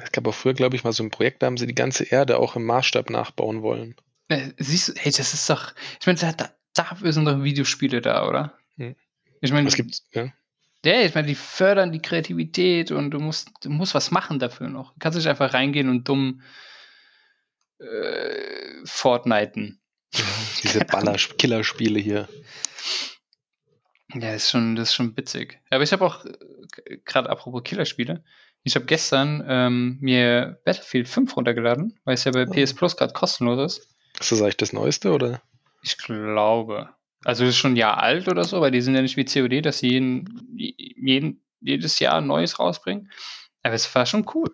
Es 0.00 0.12
gab 0.12 0.26
auch 0.26 0.34
früher, 0.34 0.54
glaube 0.54 0.76
ich, 0.76 0.84
mal 0.84 0.92
so 0.92 1.02
ein 1.02 1.10
Projekt, 1.10 1.42
da 1.42 1.46
haben 1.46 1.56
sie 1.56 1.66
die 1.66 1.74
ganze 1.74 2.04
Erde 2.04 2.38
auch 2.38 2.56
im 2.56 2.64
Maßstab 2.64 3.10
nachbauen 3.10 3.62
wollen. 3.62 3.96
Äh, 4.28 4.52
siehst 4.56 4.88
du, 4.88 4.92
hey, 4.96 5.12
das 5.12 5.34
ist 5.34 5.50
doch, 5.50 5.74
ich 6.00 6.06
meine, 6.06 6.18
da, 6.18 6.50
dafür 6.74 7.12
sind 7.12 7.26
doch 7.26 7.42
Videospiele 7.42 8.00
da, 8.00 8.26
oder? 8.26 8.56
Hm. 8.76 8.94
Ich 9.42 9.52
meine, 9.52 9.66
was 9.66 9.74
gibt's? 9.74 10.06
Ja. 10.12 10.32
Ja, 10.84 11.02
ich 11.02 11.14
meine, 11.14 11.28
die 11.28 11.34
fördern 11.34 11.92
die 11.92 12.02
Kreativität 12.02 12.90
und 12.90 13.10
du 13.10 13.20
musst, 13.20 13.50
du 13.62 13.70
musst 13.70 13.94
was 13.94 14.10
machen 14.10 14.38
dafür 14.38 14.68
noch. 14.68 14.92
Du 14.94 14.98
kannst 14.98 15.16
nicht 15.16 15.28
einfach 15.28 15.54
reingehen 15.54 15.88
und 15.88 16.08
dumm 16.08 16.42
äh, 17.78 18.84
Fortniten. 18.84 19.80
Diese 20.62 20.84
Baller-Killerspiele 20.84 22.00
hier. 22.00 22.28
Ja, 24.14 24.32
das 24.32 24.44
ist 24.44 24.50
schon, 24.50 24.76
das 24.76 24.88
ist 24.88 24.94
schon 24.94 25.16
witzig. 25.16 25.60
Aber 25.70 25.84
ich 25.84 25.92
habe 25.92 26.04
auch, 26.04 26.24
äh, 26.24 26.98
gerade 27.04 27.30
apropos 27.30 27.62
Killerspiele, 27.62 28.24
ich 28.64 28.74
habe 28.74 28.86
gestern 28.86 29.44
ähm, 29.48 29.98
mir 30.00 30.60
Battlefield 30.64 31.08
5 31.08 31.36
runtergeladen, 31.36 31.98
weil 32.04 32.14
es 32.14 32.24
ja 32.24 32.32
bei 32.32 32.46
oh. 32.46 32.50
PS 32.50 32.74
Plus 32.74 32.96
gerade 32.96 33.12
kostenlos 33.12 33.78
ist. 33.78 33.88
Ist 34.20 34.32
das 34.32 34.42
eigentlich 34.42 34.56
das 34.56 34.72
Neueste, 34.72 35.12
oder? 35.12 35.42
Ich 35.82 35.96
glaube. 35.96 36.90
Also 37.24 37.44
ist 37.44 37.56
schon 37.56 37.72
ein 37.72 37.76
Jahr 37.76 37.98
alt 37.98 38.28
oder 38.28 38.44
so, 38.44 38.60
weil 38.60 38.70
die 38.70 38.80
sind 38.80 38.94
ja 38.94 39.02
nicht 39.02 39.16
wie 39.16 39.24
COD, 39.24 39.64
dass 39.64 39.78
sie 39.78 39.90
jeden, 39.90 40.56
jeden, 40.56 41.44
jedes 41.60 41.98
Jahr 41.98 42.18
ein 42.18 42.26
neues 42.26 42.58
rausbringen. 42.58 43.10
Aber 43.62 43.74
es 43.74 43.94
war 43.94 44.06
schon 44.06 44.26
cool. 44.34 44.48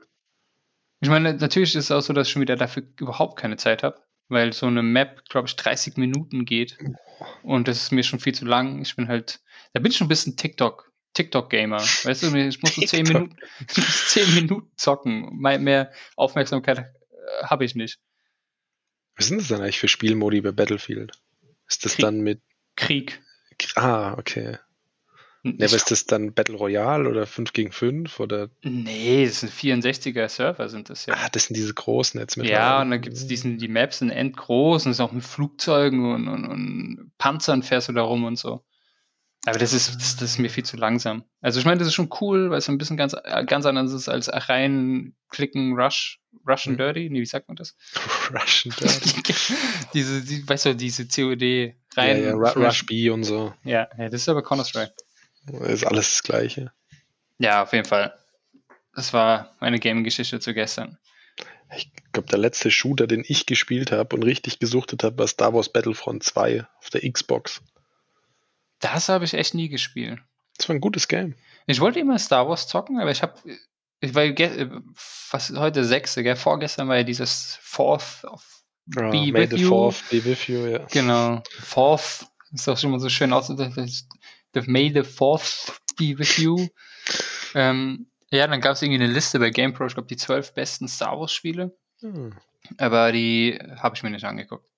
Ich 1.01 1.09
meine, 1.09 1.35
natürlich 1.35 1.75
ist 1.75 1.85
es 1.85 1.91
auch 1.91 2.01
so, 2.01 2.13
dass 2.13 2.27
ich 2.27 2.33
schon 2.33 2.43
wieder 2.43 2.57
dafür 2.57 2.83
überhaupt 2.99 3.39
keine 3.39 3.57
Zeit 3.57 3.83
habe, 3.83 4.03
weil 4.29 4.53
so 4.53 4.67
eine 4.67 4.83
Map, 4.83 5.25
glaube 5.29 5.49
ich, 5.49 5.57
30 5.57 5.97
Minuten 5.97 6.45
geht. 6.45 6.77
Und 7.43 7.69
das 7.69 7.83
ist 7.83 7.93
mir 7.93 8.03
schon 8.03 8.21
viel 8.21 8.35
zu 8.35 8.45
lang. 8.45 8.83
Ich 8.83 8.97
bin 8.97 9.09
halt, 9.09 9.41
da 9.73 9.81
bin 9.81 9.93
ich 9.93 9.99
schon 9.99 10.07
ein 10.07 10.11
bisschen 10.11 10.37
TikTok, 10.37 10.93
TikTok-Gamer. 11.15 11.79
Weißt 11.79 12.23
du, 12.23 12.37
ich 12.37 12.61
muss 12.63 12.75
so 12.75 12.83
10 12.83 13.07
Minuten, 13.07 13.37
10 13.69 14.35
Minuten 14.35 14.71
zocken. 14.77 15.39
Mehr 15.39 15.93
Aufmerksamkeit 16.17 16.79
äh, 16.79 17.45
habe 17.45 17.65
ich 17.65 17.75
nicht. 17.75 17.99
Was 19.17 19.29
sind 19.29 19.41
das 19.41 19.49
denn 19.49 19.61
eigentlich 19.61 19.79
für 19.79 19.89
Spielmodi 19.89 20.41
bei 20.41 20.53
Battlefield? 20.53 21.13
Ist 21.69 21.85
das 21.85 21.95
Krieg. 21.95 22.05
dann 22.05 22.21
mit. 22.21 22.41
Krieg. 22.79 23.21
Ah, 23.75 24.15
okay. 24.19 24.59
Nee, 25.43 25.65
aber 25.65 25.77
ist 25.77 25.91
das 25.91 26.05
dann 26.07 26.33
Battle 26.33 26.57
Royale 26.57 27.09
oder 27.09 27.27
5 27.27 27.53
gegen 27.53 27.73
5 27.73 28.19
oder? 28.19 28.51
Nee, 28.63 29.25
das 29.25 29.41
sind 29.41 29.53
64er 29.53 30.29
Server 30.29 30.69
sind 30.69 30.91
das 30.91 31.07
ja. 31.07 31.15
Ah, 31.15 31.29
das 31.31 31.45
sind 31.45 31.57
diese 31.57 31.73
großen 31.75 32.19
jetzt 32.21 32.37
mit. 32.37 32.49
Ja, 32.49 32.83
und 32.83 32.91
dann 32.91 33.01
gibt 33.01 33.17
es 33.17 33.27
diesen, 33.27 33.59
die 33.59 33.69
Maps 33.69 33.99
sind 33.99 34.11
endgroß 34.11 34.87
und 34.87 34.93
es 34.93 34.99
ist 34.99 35.01
auch 35.01 35.13
mit 35.13 35.25
Flugzeugen 35.25 36.13
und, 36.13 36.29
und, 36.29 36.45
und 36.45 37.13
Panzern 37.19 37.63
fährst 37.63 37.89
du 37.89 37.93
da 37.93 38.03
rum 38.03 38.25
und 38.25 38.37
so. 38.37 38.63
Aber 39.51 39.59
das 39.59 39.73
ist, 39.73 39.95
das, 39.95 40.17
das, 40.17 40.31
ist 40.31 40.39
mir 40.39 40.51
viel 40.51 40.65
zu 40.65 40.77
langsam. 40.77 41.25
Also 41.41 41.61
ich 41.61 41.67
meine, 41.67 41.79
das 41.79 41.89
ist 41.89 41.95
schon 41.95 42.11
cool, 42.21 42.51
weil 42.51 42.59
es 42.59 42.69
ein 42.69 42.79
bisschen 42.79 42.97
ganz, 42.97 43.15
ganz 43.47 43.67
anders 43.67 43.93
ist 43.93 44.09
als 44.09 44.29
rein 44.49 45.15
klicken, 45.31 45.75
Rush, 45.75 46.21
Russian 46.47 46.75
hm. 46.75 46.79
Dirty. 46.79 47.11
Nee, 47.11 47.21
wie 47.21 47.27
sagt 47.27 47.49
man 47.49 47.57
das? 47.57 47.77
Russian 48.33 48.75
Dirty. 48.79 49.23
diese, 49.95 50.23
die, 50.23 50.49
weißt 50.49 50.67
du, 50.67 50.77
diese 50.77 51.07
COD 51.07 51.75
rein. 51.97 52.23
Ja, 52.23 52.31
ja, 52.31 52.33
Rush 52.35 52.87
B 52.87 53.11
und 53.11 53.25
so. 53.25 53.55
Ja, 53.65 53.89
ja 53.97 54.09
das 54.09 54.23
ist 54.23 54.29
aber 54.29 54.43
Counter-Strike. 54.43 54.93
Ist 55.67 55.87
alles 55.87 56.11
das 56.11 56.23
Gleiche. 56.23 56.73
Ja, 57.39 57.63
auf 57.63 57.73
jeden 57.73 57.87
Fall. 57.87 58.15
Das 58.95 59.13
war 59.13 59.55
meine 59.61 59.79
Gaming-Geschichte 59.79 60.41
zu 60.41 60.55
gestern. 60.55 60.99
Ich 61.77 61.91
glaube, 62.13 62.29
der 62.29 62.39
letzte 62.39 62.71
Shooter, 62.71 63.07
den 63.07 63.25
ich 63.27 63.47
gespielt 63.47 63.93
habe 63.93 64.17
und 64.17 64.23
richtig 64.23 64.59
gesuchtet 64.59 65.05
habe, 65.05 65.19
war 65.19 65.29
Star 65.29 65.55
Wars 65.55 65.69
Battlefront 65.69 66.25
2 66.25 66.67
auf 66.79 66.91
der 66.91 67.11
Xbox. 67.11 67.63
Das 68.81 69.09
habe 69.09 69.25
ich 69.25 69.35
echt 69.35 69.55
nie 69.55 69.69
gespielt. 69.69 70.21
Das 70.57 70.69
war 70.69 70.77
ein 70.77 70.81
gutes 70.81 71.09
Game. 71.09 71.35
Ich 71.67 71.81
wollte 71.81 72.01
immer 72.01 72.19
Star 72.19 72.49
Wars 72.49 72.67
zocken, 72.67 73.01
aber 73.01 73.11
ich 73.11 73.23
habe 73.23 73.35
ich 74.01 74.15
war 74.15 74.25
äh, 74.25 74.71
was 75.31 75.51
heute 75.51 75.85
sechste, 75.85 76.23
gell? 76.23 76.37
Vorgestern 76.37 76.89
war 76.89 76.97
ja 76.97 77.03
dieses 77.03 77.59
Fourth 77.61 78.25
of 78.25 78.63
Ja, 78.95 79.11
Be 79.11 79.33
May 79.33 79.35
with 79.35 79.51
the 79.51 79.57
you. 79.57 79.69
Fourth 79.69 80.05
be 80.11 80.25
with 80.25 80.47
you, 80.47 80.67
ja. 80.67 80.87
Genau. 80.91 81.43
Fourth. 81.61 82.27
Ist 82.53 82.69
auch 82.69 82.79
schon 82.79 82.91
mal 82.91 83.01
so 83.01 83.09
schön 83.09 83.33
aus. 83.33 83.49
May 83.49 84.93
the 84.93 85.03
Fourth 85.03 85.73
be 85.97 86.19
with 86.19 86.39
you. 86.39 86.69
Ähm, 87.55 88.07
ja, 88.31 88.47
dann 88.47 88.61
gab 88.61 88.73
es 88.73 88.83
irgendwie 88.83 89.03
eine 89.03 89.13
Liste 89.13 89.39
bei 89.39 89.51
GamePro, 89.51 89.87
ich 89.87 89.95
glaube 89.95 90.09
die 90.09 90.17
zwölf 90.17 90.55
besten 90.55 90.89
Star 90.89 91.19
Wars 91.19 91.33
Spiele. 91.33 91.77
Hm. 92.01 92.35
Aber 92.79 93.13
die 93.13 93.59
habe 93.77 93.97
ich 93.97 94.03
mir 94.03 94.11
nicht 94.11 94.25
angeguckt. 94.25 94.69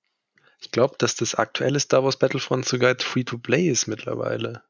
Ich 0.61 0.71
glaube, 0.71 0.95
dass 0.99 1.15
das 1.17 1.35
aktuelle 1.35 1.81
Star 1.81 2.05
Wars 2.05 2.19
Battlefront 2.19 2.65
sogar 2.67 2.95
Free-to-Play 2.99 3.69
ist 3.69 3.87
mittlerweile. 3.87 4.63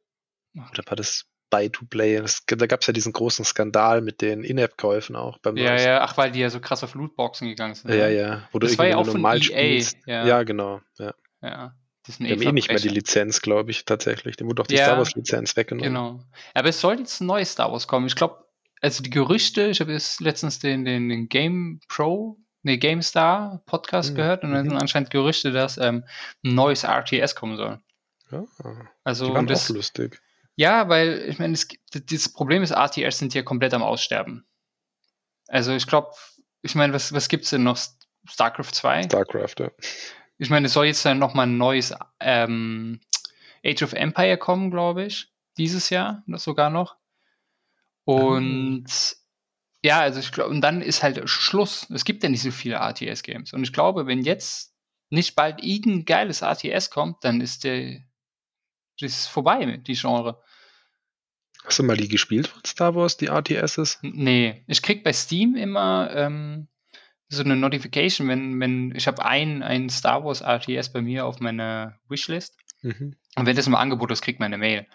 Oder 0.54 0.82
war 0.86 0.96
das 0.96 1.26
Buy-to-Play? 1.50 2.18
Das- 2.20 2.44
Da 2.46 2.66
gab 2.66 2.80
es 2.80 2.86
ja 2.86 2.92
diesen 2.92 3.12
großen 3.12 3.44
Skandal 3.44 4.00
mit 4.00 4.20
den 4.20 4.44
In-App-Käufen 4.44 5.16
auch 5.16 5.38
beim 5.38 5.56
Ja, 5.56 5.70
neuesten. 5.70 5.88
ja, 5.88 6.00
ach, 6.02 6.16
weil 6.16 6.30
die 6.30 6.40
ja 6.40 6.50
so 6.50 6.60
krass 6.60 6.84
auf 6.84 6.94
Lootboxen 6.94 7.48
gegangen 7.48 7.74
sind. 7.74 7.90
Ja, 7.90 8.06
ne? 8.08 8.16
ja. 8.16 8.48
Wo 8.52 8.58
du 8.60 8.66
Das 8.66 8.78
war 8.78 8.86
ja 8.86 8.92
irgendwie 8.92 9.08
auch 9.08 9.12
von 9.12 9.20
normal 9.20 9.38
EA, 9.38 9.42
spielst. 9.42 9.98
ja. 10.06 10.26
Ja, 10.26 10.42
genau. 10.44 10.80
Ja. 10.98 11.14
Ja. 11.42 11.74
Die 12.06 12.12
sind 12.12 12.26
Die 12.26 12.32
haben 12.32 12.42
eh 12.42 12.52
nicht 12.52 12.68
mehr 12.68 12.78
die 12.80 12.88
Lizenz, 12.88 13.42
glaube 13.42 13.70
ich, 13.72 13.84
tatsächlich. 13.84 14.36
Dem 14.36 14.46
wurde 14.46 14.56
doch 14.62 14.66
die 14.66 14.76
Ja, 14.76 14.84
Star 14.86 14.98
Wars-Lizenz 14.98 15.54
weggenommen. 15.56 15.92
Genau. 15.92 16.24
Aber 16.54 16.68
es 16.68 16.80
soll 16.80 16.98
jetzt 16.98 17.20
ein 17.20 17.26
neues 17.26 17.52
Star 17.52 17.70
Wars 17.72 17.86
kommen. 17.88 18.06
Ich 18.06 18.14
glaube, 18.16 18.44
also 18.80 19.02
die 19.02 19.10
Gerüchte, 19.10 19.66
ich 19.66 19.80
habe 19.80 19.92
jetzt 19.92 20.20
letztens 20.20 20.58
den, 20.60 20.84
den, 20.86 21.08
den 21.10 21.28
Game 21.28 21.80
Pro, 21.88 22.38
nee, 22.62 22.76
GameStar 22.78 23.62
Podcast 23.66 24.12
Mhm. 24.12 24.14
gehört 24.16 24.42
und 24.44 24.52
dann 24.52 24.64
sind 24.64 24.74
Mhm. 24.74 24.80
anscheinend 24.80 25.10
Gerüchte, 25.10 25.52
dass 25.52 25.78
ähm, 25.78 26.04
ein 26.44 26.54
neues 26.54 26.84
RTS 26.84 27.34
kommen 27.34 27.56
soll. 27.56 27.80
Ja, 28.30 28.44
Also 29.04 29.26
die 29.28 29.34
waren 29.34 29.46
das, 29.46 29.70
auch 29.70 29.74
lustig. 29.74 30.20
ja, 30.56 30.88
weil 30.88 31.24
ich 31.28 31.38
meine, 31.38 31.54
es 31.54 31.66
gibt- 31.68 32.12
das 32.12 32.28
Problem 32.32 32.62
ist, 32.62 32.70
RTS 32.70 33.18
sind 33.18 33.32
hier 33.32 33.42
komplett 33.44 33.74
am 33.74 33.82
Aussterben. 33.82 34.46
Also 35.48 35.72
ich 35.72 35.86
glaube, 35.86 36.10
ich 36.62 36.74
meine, 36.74 36.92
was, 36.92 37.12
was 37.12 37.28
gibt's 37.28 37.50
denn 37.50 37.64
noch? 37.64 37.78
StarCraft 38.28 38.72
2? 38.72 39.02
StarCraft, 39.04 39.54
ja. 39.58 39.70
Ich 40.38 40.50
meine, 40.50 40.66
es 40.66 40.74
soll 40.74 40.86
jetzt 40.86 41.04
dann 41.04 41.18
nochmal 41.18 41.46
ein 41.46 41.56
neues 41.58 41.94
ähm, 42.20 43.00
Age 43.64 43.82
of 43.82 43.92
Empire 43.94 44.36
kommen, 44.38 44.70
glaube 44.70 45.04
ich. 45.04 45.32
Dieses 45.58 45.90
Jahr 45.90 46.22
sogar 46.36 46.70
noch. 46.70 46.96
Und 48.04 48.86
ja, 49.82 50.00
also 50.00 50.20
ich 50.20 50.32
glaube, 50.32 50.50
und 50.50 50.60
dann 50.60 50.82
ist 50.82 51.02
halt 51.02 51.28
Schluss. 51.28 51.86
Es 51.90 52.04
gibt 52.04 52.22
ja 52.22 52.28
nicht 52.28 52.42
so 52.42 52.50
viele 52.50 52.76
RTS-Games. 52.76 53.52
Und 53.52 53.62
ich 53.62 53.72
glaube, 53.72 54.06
wenn 54.06 54.22
jetzt 54.22 54.74
nicht 55.08 55.34
bald 55.36 55.62
irgendein 55.62 56.04
geiles 56.04 56.42
RTS 56.42 56.90
kommt, 56.90 57.24
dann 57.24 57.40
ist 57.40 57.64
der 57.64 58.00
ist 59.00 59.28
vorbei 59.28 59.64
mit 59.64 59.88
die 59.88 59.94
Genre. 59.94 60.42
Hast 61.64 61.78
du 61.78 61.82
mal 61.82 61.96
die 61.96 62.08
gespielt 62.08 62.48
von 62.48 62.62
Star 62.66 62.94
Wars, 62.94 63.16
die 63.16 63.26
RTSs? 63.26 63.98
Nee, 64.02 64.62
ich 64.66 64.82
krieg 64.82 65.02
bei 65.02 65.12
Steam 65.12 65.56
immer 65.56 66.10
ähm, 66.14 66.68
so 67.28 67.42
eine 67.42 67.56
Notification, 67.56 68.28
wenn, 68.28 68.60
wenn 68.60 68.94
ich 68.94 69.06
habe 69.06 69.24
ein, 69.24 69.62
ein 69.62 69.88
Star 69.88 70.24
Wars 70.24 70.42
RTS 70.42 70.92
bei 70.92 71.00
mir 71.00 71.24
auf 71.26 71.40
meiner 71.40 71.98
Wishlist. 72.08 72.56
Mhm. 72.82 73.16
Und 73.36 73.46
wenn 73.46 73.56
das 73.56 73.66
im 73.66 73.74
Angebot 73.74 74.10
ist, 74.10 74.22
kriegt 74.22 74.40
man 74.40 74.46
eine 74.52 74.58
Mail. 74.58 74.86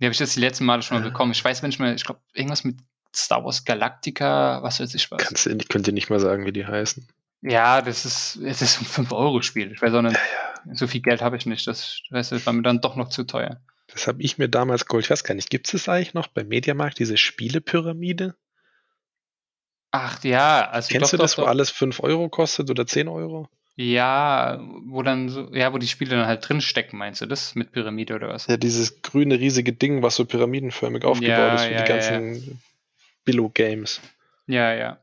Die 0.00 0.06
habe 0.06 0.12
ich 0.12 0.18
jetzt 0.18 0.34
die 0.36 0.40
letzten 0.40 0.64
Male 0.64 0.82
schon 0.82 0.98
mal 0.98 1.06
Ah. 1.06 1.08
bekommen. 1.08 1.32
Ich 1.32 1.44
weiß 1.44 1.62
manchmal, 1.62 1.94
ich 1.94 2.04
glaube, 2.04 2.20
irgendwas 2.32 2.64
mit 2.64 2.78
Star 3.14 3.44
Wars 3.44 3.64
Galactica, 3.64 4.62
was 4.62 4.80
weiß 4.80 4.94
ich 4.94 5.10
was. 5.10 5.22
Kannst 5.22 5.46
ich 5.46 5.68
könnte 5.68 5.92
nicht 5.92 6.10
mal 6.10 6.20
sagen, 6.20 6.46
wie 6.46 6.52
die 6.52 6.66
heißen. 6.66 7.06
Ja, 7.42 7.82
das 7.82 8.04
ist, 8.04 8.36
es 8.36 8.62
ist 8.62 8.80
ein 8.80 9.06
5-Euro-Spiel. 9.06 9.72
Ich 9.72 9.82
weiß 9.82 9.94
auch 9.94 10.02
nicht, 10.02 10.18
so 10.72 10.86
viel 10.86 11.02
Geld 11.02 11.22
habe 11.22 11.36
ich 11.36 11.44
nicht. 11.44 11.66
Das, 11.66 11.98
das 12.10 12.46
war 12.46 12.52
mir 12.52 12.62
dann 12.62 12.80
doch 12.80 12.94
noch 12.96 13.08
zu 13.08 13.24
teuer. 13.24 13.60
Das 13.88 14.06
habe 14.06 14.22
ich 14.22 14.38
mir 14.38 14.48
damals 14.48 14.86
geholt. 14.86 15.04
Ich 15.04 15.10
weiß 15.10 15.24
gar 15.24 15.34
nicht, 15.34 15.50
gibt 15.50 15.66
es 15.66 15.72
das 15.72 15.88
eigentlich 15.88 16.14
noch 16.14 16.28
beim 16.28 16.48
Mediamarkt, 16.48 16.98
diese 16.98 17.16
Spielepyramide? 17.16 18.36
Ach 19.90 20.22
ja, 20.24 20.70
also 20.70 20.88
Kennst 20.88 21.12
doch, 21.12 21.18
du 21.18 21.22
das, 21.22 21.32
doch, 21.32 21.38
wo 21.38 21.42
doch. 21.42 21.48
alles 21.48 21.70
5 21.70 22.00
Euro 22.00 22.28
kostet 22.28 22.70
oder 22.70 22.86
10 22.86 23.08
Euro? 23.08 23.48
Ja, 23.74 24.60
wo 24.86 25.02
dann 25.02 25.28
so, 25.28 25.52
ja, 25.52 25.72
wo 25.72 25.78
die 25.78 25.88
Spiele 25.88 26.16
dann 26.16 26.26
halt 26.26 26.46
drin 26.46 26.60
stecken, 26.60 26.96
meinst 26.96 27.20
du 27.20 27.26
das? 27.26 27.54
Mit 27.54 27.72
Pyramide 27.72 28.14
oder 28.14 28.28
was? 28.28 28.46
Ja, 28.46 28.56
dieses 28.56 29.02
grüne 29.02 29.38
riesige 29.38 29.72
Ding, 29.72 30.02
was 30.02 30.16
so 30.16 30.24
pyramidenförmig 30.24 31.04
aufgebaut 31.04 31.38
Ja, 31.38 31.54
ist 31.54 31.64
für 31.64 31.72
ja, 31.72 31.82
die 31.82 31.90
ja, 31.90 32.52
ganzen 33.22 33.24
Billo-Games. 33.24 34.00
Ja, 34.46 34.74
ja. 34.74 34.98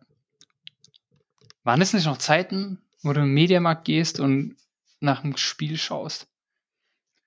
Waren 1.64 1.82
es 1.82 1.94
nicht 1.94 2.06
noch 2.06 2.18
Zeiten, 2.18 2.82
wo 3.04 3.14
du 3.14 3.22
im 3.22 3.34
Mediamarkt 3.34 3.86
gehst 3.86 4.20
und 4.20 4.56
nach 5.00 5.22
dem 5.22 5.38
Spiel 5.38 5.78
schaust? 5.78 6.28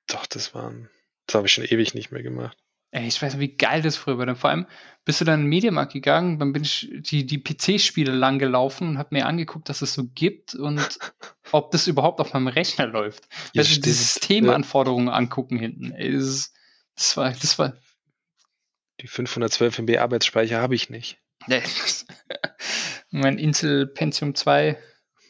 Doch, 0.06 0.26
das 0.26 0.54
waren. 0.54 0.90
Das 1.26 1.36
habe 1.36 1.46
ich 1.46 1.52
schon 1.52 1.64
ewig 1.64 1.94
nicht 1.94 2.10
mehr 2.10 2.22
gemacht. 2.22 2.56
Ey, 2.90 3.06
ich 3.06 3.22
weiß 3.22 3.34
nicht, 3.34 3.40
wie 3.40 3.56
geil 3.56 3.80
das 3.80 3.96
früher 3.96 4.18
war. 4.18 4.26
Dann 4.26 4.36
Vor 4.36 4.50
allem 4.50 4.66
bist 5.06 5.20
du 5.20 5.24
dann 5.24 5.40
in 5.40 5.46
den 5.46 5.48
Mediamarkt 5.48 5.94
gegangen, 5.94 6.38
dann 6.38 6.52
bin 6.52 6.62
ich 6.62 6.90
die, 6.92 7.24
die 7.24 7.42
PC-Spiele 7.42 8.12
lang 8.12 8.38
gelaufen 8.38 8.88
und 8.88 8.98
habe 8.98 9.14
mir 9.14 9.26
angeguckt, 9.26 9.70
dass 9.70 9.80
es 9.80 9.94
so 9.94 10.04
gibt 10.14 10.54
und 10.54 10.98
ob 11.52 11.70
das 11.70 11.86
überhaupt 11.86 12.20
auf 12.20 12.34
meinem 12.34 12.48
Rechner 12.48 12.86
läuft. 12.86 13.28
Ja, 13.54 13.60
also 13.60 13.70
die 13.70 13.80
stimmt. 13.80 13.96
Systemanforderungen 13.96 15.08
angucken 15.08 15.58
hinten. 15.58 15.92
Ey, 15.92 16.12
das, 16.12 16.52
das 16.94 17.16
war, 17.16 17.30
das 17.30 17.58
war, 17.58 17.72
Die 19.02 19.08
512 19.08 19.80
MB 19.80 19.98
Arbeitsspeicher 19.98 20.60
habe 20.60 20.76
ich 20.76 20.88
nicht. 20.88 21.18
das, 21.48 22.06
mein 23.10 23.36
Intel 23.36 23.88
Pentium 23.88 24.36
2, 24.36 24.78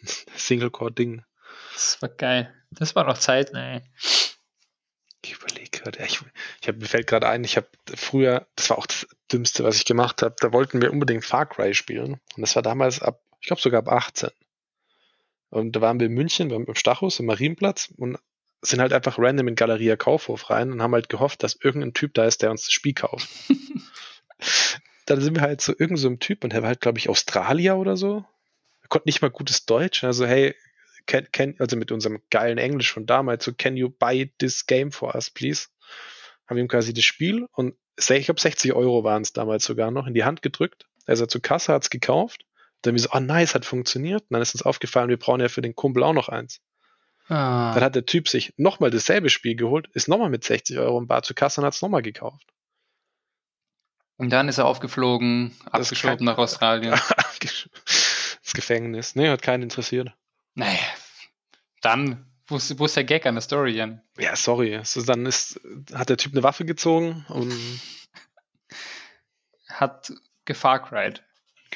Single-Core-Ding. 0.37 1.25
das 1.73 2.03
war 2.03 2.11
geil. 2.11 2.55
Das 2.71 2.95
war 2.95 3.05
noch 3.05 3.17
Zeit, 3.17 3.53
ey. 3.55 3.81
Ich 5.25 5.35
überlege 5.35 5.71
gerade. 5.71 6.05
Ich, 6.05 6.21
ich 6.61 6.69
hab, 6.69 6.77
mir 6.77 6.87
fällt 6.87 7.07
gerade 7.07 7.29
ein, 7.29 7.45
ich 7.45 7.57
habe 7.57 7.69
früher, 7.95 8.47
das 8.57 8.69
war 8.71 8.79
auch 8.79 8.87
das 8.87 9.07
Dümmste, 9.33 9.65
was 9.65 9.77
ich 9.77 9.87
gemacht 9.87 10.21
habe, 10.21 10.35
da 10.39 10.53
wollten 10.53 10.83
wir 10.83 10.93
unbedingt 10.93 11.25
Far 11.25 11.47
Cry 11.47 11.73
spielen. 11.73 12.21
Und 12.37 12.41
das 12.43 12.55
war 12.57 12.63
damals 12.63 13.01
ab, 13.01 13.23
ich 13.41 13.47
glaube 13.47 13.63
sogar 13.63 13.79
ab 13.79 13.89
18. 13.89 14.31
Und 15.49 15.73
da 15.73 15.81
waren 15.81 15.99
wir 15.99 16.09
in 16.09 16.15
München 16.15 16.49
beim, 16.49 16.65
im 16.65 16.75
Stachus, 16.75 17.21
im 17.21 17.27
Marienplatz 17.27 17.91
und 17.97 18.19
sind 18.63 18.81
halt 18.81 18.93
einfach 18.93 19.19
random 19.19 19.49
in 19.49 19.55
Galeria 19.57 19.97
Kaufhof 19.97 20.49
rein 20.51 20.73
und 20.73 20.81
haben 20.83 20.95
halt 20.95 21.09
gehofft, 21.09 21.43
dass 21.43 21.59
irgendein 21.61 21.95
Typ 21.95 22.15
da 22.15 22.25
ist, 22.25 22.43
der 22.43 22.51
uns 22.51 22.63
das 22.63 22.73
Spiel 22.73 22.95
kauft. 22.95 23.29
Dann 25.07 25.21
sind 25.21 25.35
wir 25.35 25.43
halt 25.43 25.61
zu 25.61 25.73
irgendeinem 25.73 26.15
so 26.15 26.17
Typ 26.17 26.45
und 26.45 26.53
der 26.53 26.63
war 26.63 26.69
halt, 26.69 26.81
glaube 26.81 26.99
ich, 26.99 27.09
Australier 27.09 27.77
oder 27.77 27.97
so. 27.97 28.25
Er 28.83 28.89
konnte 28.89 29.09
nicht 29.09 29.21
mal 29.21 29.31
gutes 29.31 29.67
Deutsch. 29.67 30.05
Also, 30.05 30.27
hey, 30.27 30.55
can, 31.07 31.27
can, 31.33 31.57
also 31.59 31.77
mit 31.77 31.91
unserem 31.91 32.23
geilen 32.31 32.59
Englisch 32.59 32.93
von 32.93 33.05
damals, 33.05 33.45
so 33.45 33.53
can 33.53 33.77
you 33.77 33.91
buy 33.91 34.33
this 34.39 34.67
game 34.67 34.93
for 34.93 35.15
us, 35.15 35.29
please? 35.29 35.67
Haben 36.47 36.59
ihm 36.59 36.69
quasi 36.69 36.95
das 36.95 37.05
Spiel 37.05 37.47
und 37.53 37.75
ich 37.99 38.25
glaube 38.25 38.41
60 38.41 38.73
Euro 38.73 39.05
waren 39.05 39.23
es 39.23 39.33
damals 39.33 39.65
sogar 39.65 39.91
noch 39.91 40.07
in 40.07 40.15
die 40.15 40.25
Hand 40.25 40.43
gedrückt. 40.43 40.87
Er 41.07 41.15
ist 41.15 41.21
ja 41.21 41.29
zur 41.29 41.43
Kasse, 41.43 41.73
hat 41.73 41.83
es 41.83 41.91
gekauft. 41.91 42.47
Dann 42.83 42.95
wir 42.95 43.01
so, 43.01 43.11
oh 43.13 43.21
nice, 43.21 43.55
hat 43.55 43.65
funktioniert. 43.65 44.23
Und 44.23 44.31
dann 44.31 44.43
ist 44.43 44.55
uns 44.55 44.63
aufgefallen, 44.63 45.09
wir 45.09 45.19
brauchen 45.19 45.41
ja 45.41 45.49
für 45.49 45.63
den 45.63 45.75
Kumpel 45.75 46.03
auch 46.03 46.13
noch 46.13 46.29
eins. 46.29 46.61
Ah, 47.29 47.75
Dann 47.75 47.85
hat 47.85 47.95
der 47.95 48.07
Typ 48.07 48.29
sich 48.29 48.53
nochmal 48.57 48.91
dasselbe 48.91 49.31
Spiel 49.31 49.55
geholt, 49.57 49.89
ist 49.95 50.09
nochmal 50.09 50.31
mit 50.31 50.45
60 50.45 50.79
Euro 50.79 50.99
im 50.99 51.07
Bar 51.07 51.23
zur 51.23 51.37
Kasse 51.37 51.61
und 51.61 51.67
hat 51.67 51.75
es 51.75 51.83
nochmal 51.83 52.03
gekauft. 52.03 52.45
und 54.17 54.31
dann 54.31 54.49
ist 54.49 54.59
er 54.59 54.67
aufgeflogen, 54.67 55.57
Das 55.65 55.73
abgeschoben 55.93 56.19
kein- 56.19 56.25
nach 56.27 56.39
Australien. 56.39 56.93
das 57.41 58.53
Gefängnis. 58.55 59.15
Nee, 59.17 59.29
hat 59.29 59.43
keinen 59.43 59.63
interessiert. 59.63 60.13
Naja, 60.55 60.79
dann, 61.81 62.27
wo 62.47 62.57
ist, 62.57 62.79
wo 62.79 62.85
ist 62.85 62.97
der 62.97 63.05
Gag 63.05 63.25
an 63.27 63.35
der 63.37 63.43
Story, 63.43 63.73
Jan? 63.73 64.03
Ja, 64.19 64.37
sorry. 64.37 64.77
Also 64.77 65.03
dann 65.03 65.25
ist, 65.27 65.61
hat 65.95 66.09
der 66.11 66.17
Typ 66.19 66.33
eine 66.33 66.43
Waffe 66.43 66.65
gezogen 66.65 67.25
und 67.29 67.53
Hat 69.69 70.13
Gefar 70.45 70.83
Cried. 70.83 71.23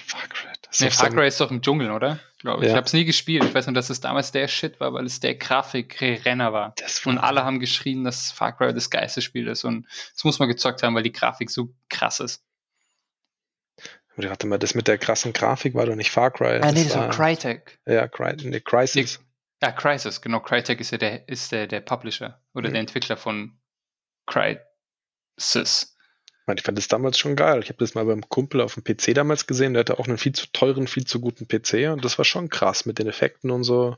Far 0.05 0.27
Cry. 0.29 0.49
Das 0.63 0.75
ist 0.77 0.81
Nee, 0.83 0.91
Far 0.91 1.11
so 1.11 1.17
Cry 1.17 1.29
ist 1.29 1.41
doch 1.41 1.51
im 1.51 1.63
Dschungel, 1.63 1.91
oder? 1.91 2.21
Glaube 2.47 2.63
ich. 2.63 2.69
Ja. 2.69 2.75
Ich 2.75 2.77
habe 2.77 2.87
es 2.87 2.93
nie 2.93 3.05
gespielt. 3.05 3.43
Ich 3.43 3.53
weiß 3.55 3.67
nur, 3.67 3.75
dass 3.75 3.91
es 3.91 4.01
damals 4.01 4.31
der 4.31 4.47
Shit 4.47 4.79
war, 4.79 4.93
weil 4.95 5.05
es 5.05 5.19
der 5.19 5.35
Grafikrenner 5.35 6.53
war. 6.53 6.75
das 6.77 7.05
Und 7.05 7.17
war- 7.17 7.25
alle 7.25 7.45
haben 7.45 7.59
geschrien, 7.59 8.05
dass 8.05 8.31
Far 8.31 8.57
Cry 8.57 8.73
das 8.73 8.89
geilste 8.89 9.21
Spiel 9.21 9.49
ist. 9.49 9.65
Und 9.65 9.85
das 10.15 10.23
muss 10.23 10.39
man 10.39 10.47
gezockt 10.49 10.83
haben, 10.85 10.95
weil 10.95 11.03
die 11.03 11.11
Grafik 11.11 11.51
so 11.51 11.75
krass 11.89 12.21
ist. 12.21 12.45
Oder 14.17 14.31
Warte 14.31 14.47
mal, 14.47 14.59
das 14.59 14.75
mit 14.77 14.87
der 14.87 14.97
krassen 14.97 15.33
Grafik 15.33 15.75
war 15.75 15.87
doch 15.87 15.97
nicht 15.97 16.11
Far 16.13 16.31
Cry. 16.31 16.61
Ah, 16.63 16.71
nee, 16.73 16.85
das 16.85 16.93
das 16.93 16.97
war 16.97 17.11
Crytek. 17.11 17.81
Ja, 17.85 18.07
Cry, 18.07 18.37
nee, 18.45 18.61
Crisis. 18.61 19.19
Ja, 19.63 19.73
Crysis, 19.73 20.21
genau. 20.21 20.39
Crytek 20.41 20.81
ist 20.81 20.93
ja 20.93 20.99
der, 20.99 21.29
ist 21.29 21.51
der, 21.51 21.67
der 21.67 21.81
Publisher 21.81 22.41
oder 22.55 22.69
Mhm. 22.69 22.73
der 22.75 22.81
Entwickler 22.83 23.17
von 23.17 23.59
Crysis. 24.27 25.96
Ich 26.47 26.49
meine, 26.49 26.61
ich 26.61 26.65
fand 26.65 26.79
das 26.79 26.87
damals 26.87 27.19
schon 27.19 27.35
geil. 27.35 27.61
Ich 27.61 27.71
habe 27.71 27.79
das 27.79 27.97
mal 27.97 28.05
beim 28.05 28.29
Kumpel 28.29 28.61
auf 28.61 28.75
dem 28.75 28.85
PC 28.85 29.17
damals 29.17 29.49
gesehen. 29.49 29.73
Der 29.73 29.81
hatte 29.81 29.99
auch 29.99 30.07
einen 30.07 30.17
viel 30.17 30.31
zu 30.31 30.47
teuren, 30.53 30.87
viel 30.87 31.05
zu 31.05 31.19
guten 31.19 31.49
PC. 31.49 31.91
Und 31.93 32.05
das 32.05 32.19
war 32.19 32.25
schon 32.25 32.51
krass 32.51 32.87
mit 32.87 33.01
den 33.01 33.09
Effekten 33.09 33.51
und 33.51 33.65
so. 33.65 33.97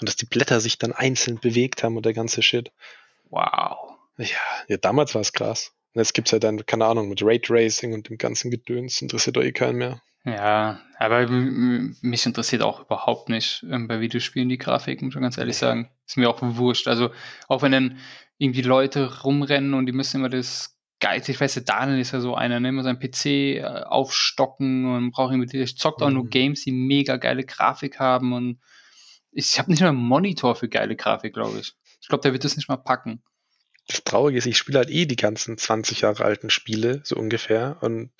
Und 0.00 0.08
dass 0.08 0.14
die 0.14 0.26
Blätter 0.26 0.60
sich 0.60 0.78
dann 0.78 0.92
einzeln 0.92 1.40
bewegt 1.40 1.82
haben 1.82 1.96
und 1.96 2.06
der 2.06 2.14
ganze 2.14 2.42
Shit. 2.42 2.70
Wow. 3.28 3.96
Ja, 4.18 4.26
ja 4.68 4.76
damals 4.76 5.16
war 5.16 5.20
es 5.20 5.32
krass. 5.32 5.72
Und 5.92 5.98
jetzt 5.98 6.14
gibt's 6.14 6.30
ja 6.30 6.38
dann, 6.38 6.64
keine 6.64 6.84
Ahnung, 6.84 7.08
mit 7.08 7.24
Raytracing 7.24 7.92
und 7.92 8.08
dem 8.08 8.18
ganzen 8.18 8.52
Gedöns. 8.52 9.02
Interessiert 9.02 9.36
doch 9.36 9.42
eh 9.42 9.50
keinen 9.50 9.78
mehr. 9.78 10.00
Ja, 10.24 10.80
aber 10.96 11.26
mich 11.26 12.24
interessiert 12.24 12.62
auch 12.62 12.82
überhaupt 12.82 13.28
nicht 13.30 13.66
ähm, 13.68 13.88
bei 13.88 13.98
Videospielen 13.98 14.48
die 14.48 14.58
Grafik, 14.58 15.02
muss 15.02 15.16
ich 15.16 15.20
ganz 15.20 15.38
ehrlich 15.38 15.56
sagen. 15.56 15.90
Ist 16.06 16.18
mir 16.18 16.30
auch 16.30 16.38
wurscht. 16.40 16.86
Also, 16.86 17.10
auch 17.48 17.62
wenn 17.62 17.72
dann 17.72 17.98
irgendwie 18.38 18.62
Leute 18.62 19.22
rumrennen 19.22 19.74
und 19.74 19.86
die 19.86 19.92
müssen 19.92 20.18
immer 20.18 20.28
das 20.28 20.76
geil. 21.00 21.22
Ich 21.26 21.40
weiß, 21.40 21.54
der 21.54 21.62
Daniel 21.64 22.00
ist 22.00 22.12
ja 22.12 22.20
so 22.20 22.34
einer, 22.34 22.60
ne? 22.60 22.68
Immer 22.68 22.82
sein 22.82 22.98
PC 22.98 23.26
äh, 23.26 23.62
aufstocken 23.84 24.84
und 24.84 25.10
braucht 25.10 25.32
irgendwie, 25.32 25.58
ich 25.58 25.76
zockt 25.76 26.02
auch 26.02 26.10
nur 26.10 26.24
Mhm. 26.24 26.30
Games, 26.30 26.62
die 26.64 26.72
mega 26.72 27.16
geile 27.16 27.44
Grafik 27.44 27.98
haben 27.98 28.32
und 28.32 28.60
ich 29.32 29.58
habe 29.58 29.70
nicht 29.70 29.80
mal 29.80 29.88
einen 29.88 29.98
Monitor 29.98 30.56
für 30.56 30.68
geile 30.68 30.96
Grafik, 30.96 31.34
glaube 31.34 31.58
ich. 31.58 31.74
Ich 32.00 32.08
glaube, 32.08 32.22
der 32.22 32.32
wird 32.32 32.44
das 32.44 32.56
nicht 32.56 32.68
mal 32.68 32.76
packen. 32.76 33.22
Das 33.86 34.04
Traurige 34.04 34.38
ist, 34.38 34.46
ich 34.46 34.56
spiele 34.58 34.78
halt 34.78 34.90
eh 34.90 35.06
die 35.06 35.16
ganzen 35.16 35.58
20 35.58 36.02
Jahre 36.02 36.24
alten 36.24 36.50
Spiele, 36.50 37.00
so 37.04 37.16
ungefähr, 37.16 37.78
und 37.80 38.10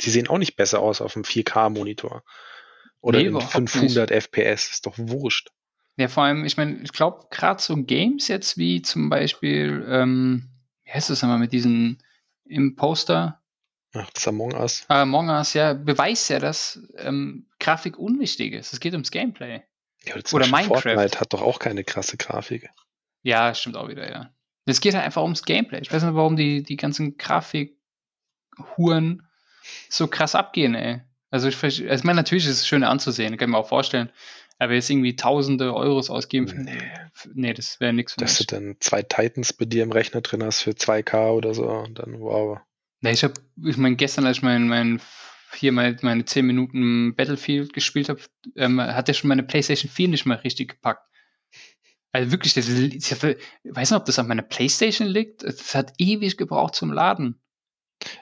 die 0.00 0.10
sehen 0.10 0.28
auch 0.28 0.38
nicht 0.38 0.56
besser 0.56 0.80
aus 0.80 1.00
auf 1.00 1.16
einem 1.16 1.24
4K-Monitor. 1.24 2.22
Oder 3.00 3.18
Nee, 3.18 3.24
in 3.24 3.30
überhaupt 3.30 3.52
500 3.52 4.10
FPS, 4.10 4.70
ist 4.70 4.86
doch 4.86 4.94
wurscht. 4.98 5.50
Ja, 5.96 6.08
vor 6.08 6.24
allem, 6.24 6.44
ich 6.44 6.56
meine, 6.56 6.80
ich 6.82 6.92
glaube, 6.92 7.26
gerade 7.30 7.60
so 7.60 7.76
Games 7.76 8.28
jetzt 8.28 8.56
wie 8.56 8.82
zum 8.82 9.08
Beispiel, 9.08 9.84
ähm, 9.88 10.48
wie 10.84 10.92
heißt 10.92 11.10
das 11.10 11.22
nochmal 11.22 11.38
mit 11.38 11.52
diesen 11.52 12.02
Imposter? 12.50 13.40
Ach, 13.94 14.10
das 14.10 14.28
Among 14.28 14.54
Us. 14.54 14.84
Äh, 14.88 14.94
Among 14.94 15.28
Us, 15.30 15.54
ja, 15.54 15.72
beweist 15.72 16.30
ja, 16.30 16.38
dass 16.38 16.80
ähm, 16.96 17.46
Grafik 17.58 17.98
unwichtig 17.98 18.52
ist. 18.52 18.72
Es 18.72 18.80
geht 18.80 18.92
ums 18.92 19.10
Gameplay. 19.10 19.62
Ja, 20.04 20.14
Oder 20.32 20.46
Minecraft. 20.46 20.82
Fortnite 20.82 21.20
hat 21.20 21.32
doch 21.32 21.42
auch 21.42 21.58
keine 21.58 21.84
krasse 21.84 22.16
Grafik. 22.16 22.70
Ja, 23.22 23.54
stimmt 23.54 23.76
auch 23.76 23.88
wieder, 23.88 24.10
ja. 24.10 24.32
Es 24.66 24.80
geht 24.80 24.94
halt 24.94 25.04
einfach 25.04 25.22
ums 25.22 25.42
Gameplay. 25.42 25.80
Ich 25.80 25.92
weiß 25.92 26.02
nicht, 26.02 26.14
warum 26.14 26.36
die, 26.36 26.62
die 26.62 26.76
ganzen 26.76 27.16
Grafikhuren 27.16 27.76
so 29.88 30.06
krass 30.08 30.34
abgehen, 30.34 30.74
ey. 30.74 31.02
Also 31.30 31.48
ich, 31.48 31.62
also 31.62 31.84
ich 31.84 32.04
meine, 32.04 32.16
natürlich 32.16 32.46
ist 32.46 32.60
es 32.60 32.66
schön 32.66 32.82
anzusehen, 32.84 33.36
kann 33.36 33.48
ich 33.48 33.52
mir 33.52 33.58
auch 33.58 33.68
vorstellen. 33.68 34.10
Aber 34.60 34.74
jetzt 34.74 34.90
irgendwie 34.90 35.16
tausende 35.16 35.74
Euros 35.74 36.10
ausgeben 36.10 36.46
für. 36.46 36.60
Nee. 36.60 36.78
für 37.14 37.30
nee 37.32 37.54
das 37.54 37.80
wäre 37.80 37.94
nichts 37.94 38.12
für 38.12 38.20
Dass 38.20 38.38
mich. 38.38 38.46
du 38.46 38.54
dann 38.54 38.76
zwei 38.78 39.02
Titans 39.02 39.54
bei 39.54 39.64
dir 39.64 39.82
im 39.82 39.90
Rechner 39.90 40.20
drin 40.20 40.44
hast 40.44 40.60
für 40.60 40.72
2K 40.72 41.30
oder 41.30 41.54
so, 41.54 41.66
und 41.66 41.98
dann 41.98 42.20
wow. 42.20 42.58
Nee, 43.00 43.12
ich 43.12 43.24
habe, 43.24 43.32
ich 43.64 43.78
meine, 43.78 43.96
gestern, 43.96 44.26
als 44.26 44.36
ich 44.36 44.42
mein, 44.42 44.68
mein 44.68 45.00
hier 45.56 45.72
meine, 45.72 45.96
meine 46.02 46.26
10 46.26 46.46
Minuten 46.46 47.14
Battlefield 47.16 47.72
gespielt 47.72 48.10
habe, 48.10 48.20
ähm, 48.54 48.80
hat 48.80 49.08
er 49.08 49.14
schon 49.14 49.28
meine 49.28 49.42
PlayStation 49.42 49.90
4 49.90 50.08
nicht 50.08 50.26
mal 50.26 50.36
richtig 50.36 50.68
gepackt. 50.68 51.08
Also 52.12 52.30
wirklich, 52.30 52.52
das, 52.52 52.68
ich 52.68 53.10
weiß 53.10 53.90
nicht, 53.90 53.98
ob 53.98 54.04
das 54.04 54.18
an 54.18 54.28
meiner 54.28 54.42
PlayStation 54.42 55.08
liegt. 55.08 55.42
Es 55.42 55.74
hat 55.74 55.94
ewig 55.96 56.36
gebraucht 56.36 56.74
zum 56.74 56.92
Laden. 56.92 57.40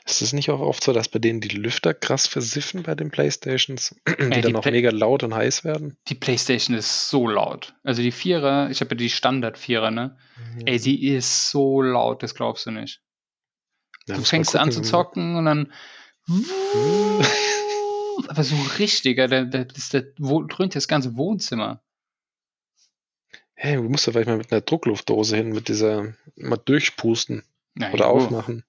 Ist 0.04 0.22
es 0.22 0.32
nicht 0.32 0.50
auch 0.50 0.60
oft 0.60 0.82
so, 0.82 0.92
dass 0.92 1.08
bei 1.08 1.18
denen 1.18 1.40
die 1.40 1.48
Lüfter 1.48 1.94
krass 1.94 2.26
versiffen 2.26 2.82
bei 2.82 2.94
den 2.94 3.10
Playstations, 3.10 3.94
die 4.08 4.30
die 4.30 4.40
dann 4.40 4.56
auch 4.56 4.62
Play- 4.62 4.72
mega 4.72 4.90
laut 4.90 5.22
und 5.22 5.34
heiß 5.34 5.62
werden? 5.64 5.96
Die 6.08 6.14
PlayStation 6.16 6.76
ist 6.76 7.08
so 7.08 7.28
laut. 7.28 7.74
Also 7.84 8.02
die 8.02 8.10
Vierer, 8.10 8.70
ich 8.70 8.80
habe 8.80 8.90
ja 8.94 8.96
die 8.96 9.10
Standard-Vierer, 9.10 9.90
ne? 9.90 10.16
Ey, 10.64 10.80
die 10.80 11.08
ist 11.08 11.50
so 11.50 11.80
laut, 11.82 12.22
das 12.22 12.34
glaubst 12.34 12.66
du 12.66 12.70
nicht. 12.72 13.02
Ja, 14.06 14.16
du 14.16 14.22
fängst 14.22 14.56
an 14.56 14.72
zu 14.72 14.82
zocken 14.82 15.36
und 15.36 15.44
dann. 15.44 15.72
Aber 18.28 18.42
so 18.42 18.56
richtig, 18.78 19.18
ja, 19.18 19.28
da, 19.28 19.44
da, 19.44 19.64
das, 19.64 19.90
da 19.90 20.00
wo, 20.18 20.42
dröhnt 20.42 20.74
das 20.74 20.88
ganze 20.88 21.16
Wohnzimmer. 21.16 21.82
Hey, 23.54 23.76
du 23.76 23.82
musst 23.82 24.06
da 24.06 24.12
vielleicht 24.12 24.28
mal 24.28 24.36
mit 24.36 24.52
einer 24.52 24.60
Druckluftdose 24.60 25.36
hin, 25.36 25.50
mit 25.50 25.68
dieser, 25.68 26.14
mal 26.36 26.56
durchpusten 26.56 27.44
Ja, 27.76 27.92
oder 27.92 28.08
aufmachen. 28.08 28.64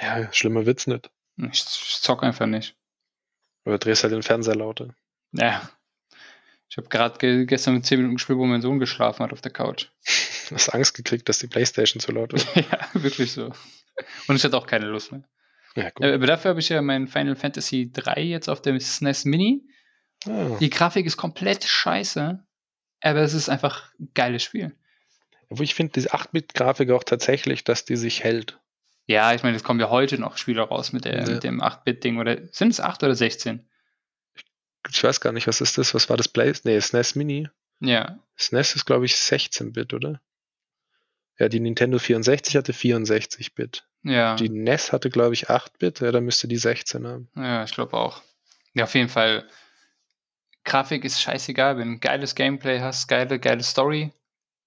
Ja, 0.00 0.32
schlimmer 0.32 0.66
wird's 0.66 0.86
nicht. 0.86 1.10
Ich, 1.52 1.64
zock 1.64 2.22
einfach 2.22 2.46
nicht. 2.46 2.76
Oder 3.64 3.78
drehst 3.78 4.02
halt 4.02 4.12
den 4.12 4.22
Fernseher 4.22 4.56
lauter. 4.56 4.94
Ja. 5.32 5.68
Ich 6.68 6.76
habe 6.76 6.88
gerade 6.88 7.18
ge 7.18 7.46
gestern 7.46 7.74
mit 7.74 7.84
10 7.86 7.98
Minuten 7.98 8.16
gespielt, 8.16 8.38
wo 8.38 8.46
mein 8.46 8.62
Sohn 8.62 8.78
geschlafen 8.78 9.22
hat 9.24 9.32
auf 9.32 9.40
der 9.40 9.52
Couch. 9.52 9.86
Du 10.48 10.54
hast 10.54 10.68
Angst 10.70 10.94
gekriegt, 10.94 11.28
dass 11.28 11.38
die 11.38 11.48
Playstation 11.48 12.00
zu 12.00 12.12
laut 12.12 12.32
wird. 12.54 12.56
ja, 12.70 12.88
wirklich 12.94 13.32
so. 13.32 13.52
Und 14.28 14.36
ich 14.36 14.44
hatte 14.44 14.56
auch 14.56 14.66
keine 14.66 14.86
Lust 14.86 15.12
mehr. 15.12 15.22
Ja, 15.76 15.90
gut. 15.90 16.04
Aber 16.06 16.26
dafür 16.26 16.50
habe 16.50 16.60
ich 16.60 16.68
ja 16.68 16.80
mein 16.82 17.06
Final 17.06 17.36
Fantasy 17.36 17.90
3 17.92 18.22
jetzt 18.22 18.48
auf 18.48 18.62
dem 18.62 18.78
SNES 18.78 19.24
Mini. 19.24 19.66
Ah, 20.26 20.56
Die 20.60 20.70
Grafik 20.70 21.06
ist 21.06 21.16
komplett 21.16 21.64
scheiße, 21.64 22.44
aber 23.00 23.20
es 23.20 23.34
ist 23.34 23.48
einfach 23.48 23.92
ein 23.98 24.10
geiles 24.14 24.42
Spiel. 24.42 24.76
wo 25.48 25.62
ich 25.62 25.74
finde, 25.74 25.92
diese 25.94 26.12
8-Bit-Grafik 26.12 26.90
auch 26.90 27.04
tatsächlich, 27.04 27.64
dass 27.64 27.84
die 27.84 27.96
sich 27.96 28.22
hält. 28.24 28.58
Ja, 29.10 29.34
ich 29.34 29.42
meine, 29.42 29.56
es 29.56 29.64
kommen 29.64 29.80
ja 29.80 29.90
heute 29.90 30.18
noch 30.18 30.36
Spiele 30.36 30.60
raus 30.62 30.92
mit, 30.92 31.04
der, 31.04 31.18
Ja. 31.24 31.26
mit 31.34 31.42
dem 31.42 31.60
8-Bit-Ding. 31.60 32.18
Oder 32.18 32.46
sind 32.52 32.68
es 32.68 32.78
8 32.80 33.02
oder 33.02 33.16
16? 33.16 33.68
Ich 34.88 35.02
weiß 35.02 35.20
gar 35.20 35.32
nicht, 35.32 35.48
was 35.48 35.60
ist 35.60 35.78
das? 35.78 35.94
Was 35.94 36.08
war 36.08 36.16
das 36.16 36.28
Play? 36.28 36.52
Nee, 36.62 36.78
SNES 36.80 37.16
Mini. 37.16 37.48
Ja. 37.80 38.20
SNES 38.38 38.76
ist, 38.76 38.84
glaube 38.86 39.06
ich, 39.06 39.14
16-Bit, 39.14 39.94
oder? 39.94 40.20
Ja, 41.40 41.48
die 41.48 41.58
Nintendo 41.58 41.98
64 41.98 42.54
hatte 42.54 42.72
64-Bit. 42.72 43.84
Ja. 44.04 44.36
Die 44.36 44.48
NES 44.48 44.92
hatte, 44.92 45.10
glaube 45.10 45.34
ich, 45.34 45.50
8-Bit. 45.50 45.98
Ja, 46.00 46.12
da 46.12 46.20
müsste 46.20 46.46
die 46.46 46.56
16 46.56 47.04
haben. 47.04 47.28
Ja, 47.34 47.64
ich 47.64 47.72
glaube 47.72 47.96
auch. 47.96 48.22
Ja, 48.74 48.84
auf 48.84 48.94
jeden 48.94 49.08
Fall. 49.08 49.44
Grafik 50.62 51.04
ist 51.04 51.20
scheißegal, 51.20 51.78
wenn 51.78 51.88
du 51.88 51.94
ein 51.94 52.00
geiles 52.00 52.36
Gameplay 52.36 52.78
hast, 52.78 53.08
geile, 53.08 53.40
geile 53.40 53.64
Story, 53.64 54.12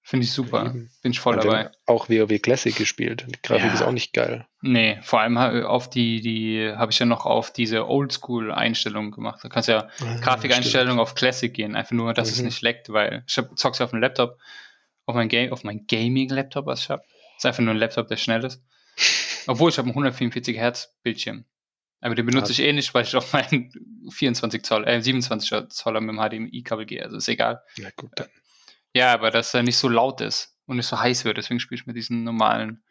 finde 0.06 0.24
ich 0.24 0.32
super. 0.32 0.66
Eben. 0.66 0.90
Bin 1.02 1.12
ich 1.12 1.18
voll 1.20 1.34
Und 1.36 1.44
dabei. 1.44 1.70
auch 1.86 2.08
WoW 2.08 2.38
Classic 2.40 2.74
gespielt. 2.76 3.24
Die 3.28 3.40
Grafik 3.42 3.64
Ja. 3.66 3.72
ist 3.74 3.82
auch 3.82 3.90
nicht 3.90 4.12
geil. 4.12 4.46
Nee, 4.60 4.98
vor 5.02 5.20
allem 5.20 5.36
auf 5.36 5.90
die, 5.90 6.20
die 6.20 6.70
habe 6.76 6.92
ich 6.92 6.98
ja 6.98 7.06
noch 7.06 7.26
auf 7.26 7.52
diese 7.52 7.88
Oldschool-Einstellungen 7.88 9.10
gemacht. 9.10 9.40
Da 9.42 9.48
kannst 9.48 9.68
ja 9.68 9.88
Ah, 10.00 10.16
Grafikeinstellungen 10.20 10.98
auf 11.00 11.14
Classic 11.14 11.52
gehen, 11.52 11.74
einfach 11.74 11.92
nur, 11.92 12.12
dass 12.14 12.30
es 12.30 12.38
Mhm. 12.38 12.46
nicht 12.46 12.62
leckt, 12.62 12.90
weil 12.92 13.24
ich 13.26 13.36
hab, 13.38 13.58
zock's 13.58 13.80
auf 13.80 13.90
dem 13.90 14.00
Laptop, 14.00 14.38
auf 15.06 15.14
mein 15.14 15.28
Game, 15.28 15.52
auf 15.52 15.64
mein 15.64 15.86
Gaming-Laptop, 15.86 16.66
was 16.66 16.80
ich 16.80 16.90
habe. 16.90 17.02
Ist 17.36 17.46
einfach 17.46 17.62
nur 17.62 17.74
ein 17.74 17.78
Laptop, 17.78 18.06
der 18.08 18.16
schnell 18.16 18.44
ist. 18.44 18.62
Obwohl 19.46 19.70
ich 19.70 19.78
habe 19.78 19.86
einen 19.86 19.94
144 19.94 20.56
Hertz 20.56 20.94
Bildschirm. 21.02 21.44
Aber 22.00 22.14
den 22.14 22.26
benutze 22.26 22.50
Ah. 22.50 22.52
ich 22.52 22.60
eh 22.60 22.72
nicht, 22.72 22.92
weil 22.94 23.04
ich 23.04 23.16
auf 23.16 23.32
meinen 23.32 23.72
24 24.10 24.62
Zoll, 24.62 24.86
äh, 24.86 25.00
27 25.00 25.68
Zoller 25.70 26.00
mit 26.02 26.10
dem 26.14 26.18
HDMI-Kabel 26.20 26.84
gehe. 26.86 27.02
Also 27.02 27.16
ist 27.16 27.28
egal. 27.28 27.62
Ja, 27.76 27.88
gut, 27.96 28.10
dann. 28.16 28.28
Ja, 28.94 29.12
aber 29.12 29.30
dass 29.30 29.52
er 29.54 29.62
nicht 29.62 29.76
so 29.76 29.88
laut 29.88 30.20
ist 30.20 30.56
und 30.66 30.76
nicht 30.76 30.86
so 30.86 30.98
heiß 30.98 31.24
wird, 31.24 31.36
deswegen 31.36 31.60
spiele 31.60 31.80
ich 31.80 31.86
mit 31.86 31.96
diesen 31.96 32.24
normalen 32.24 32.84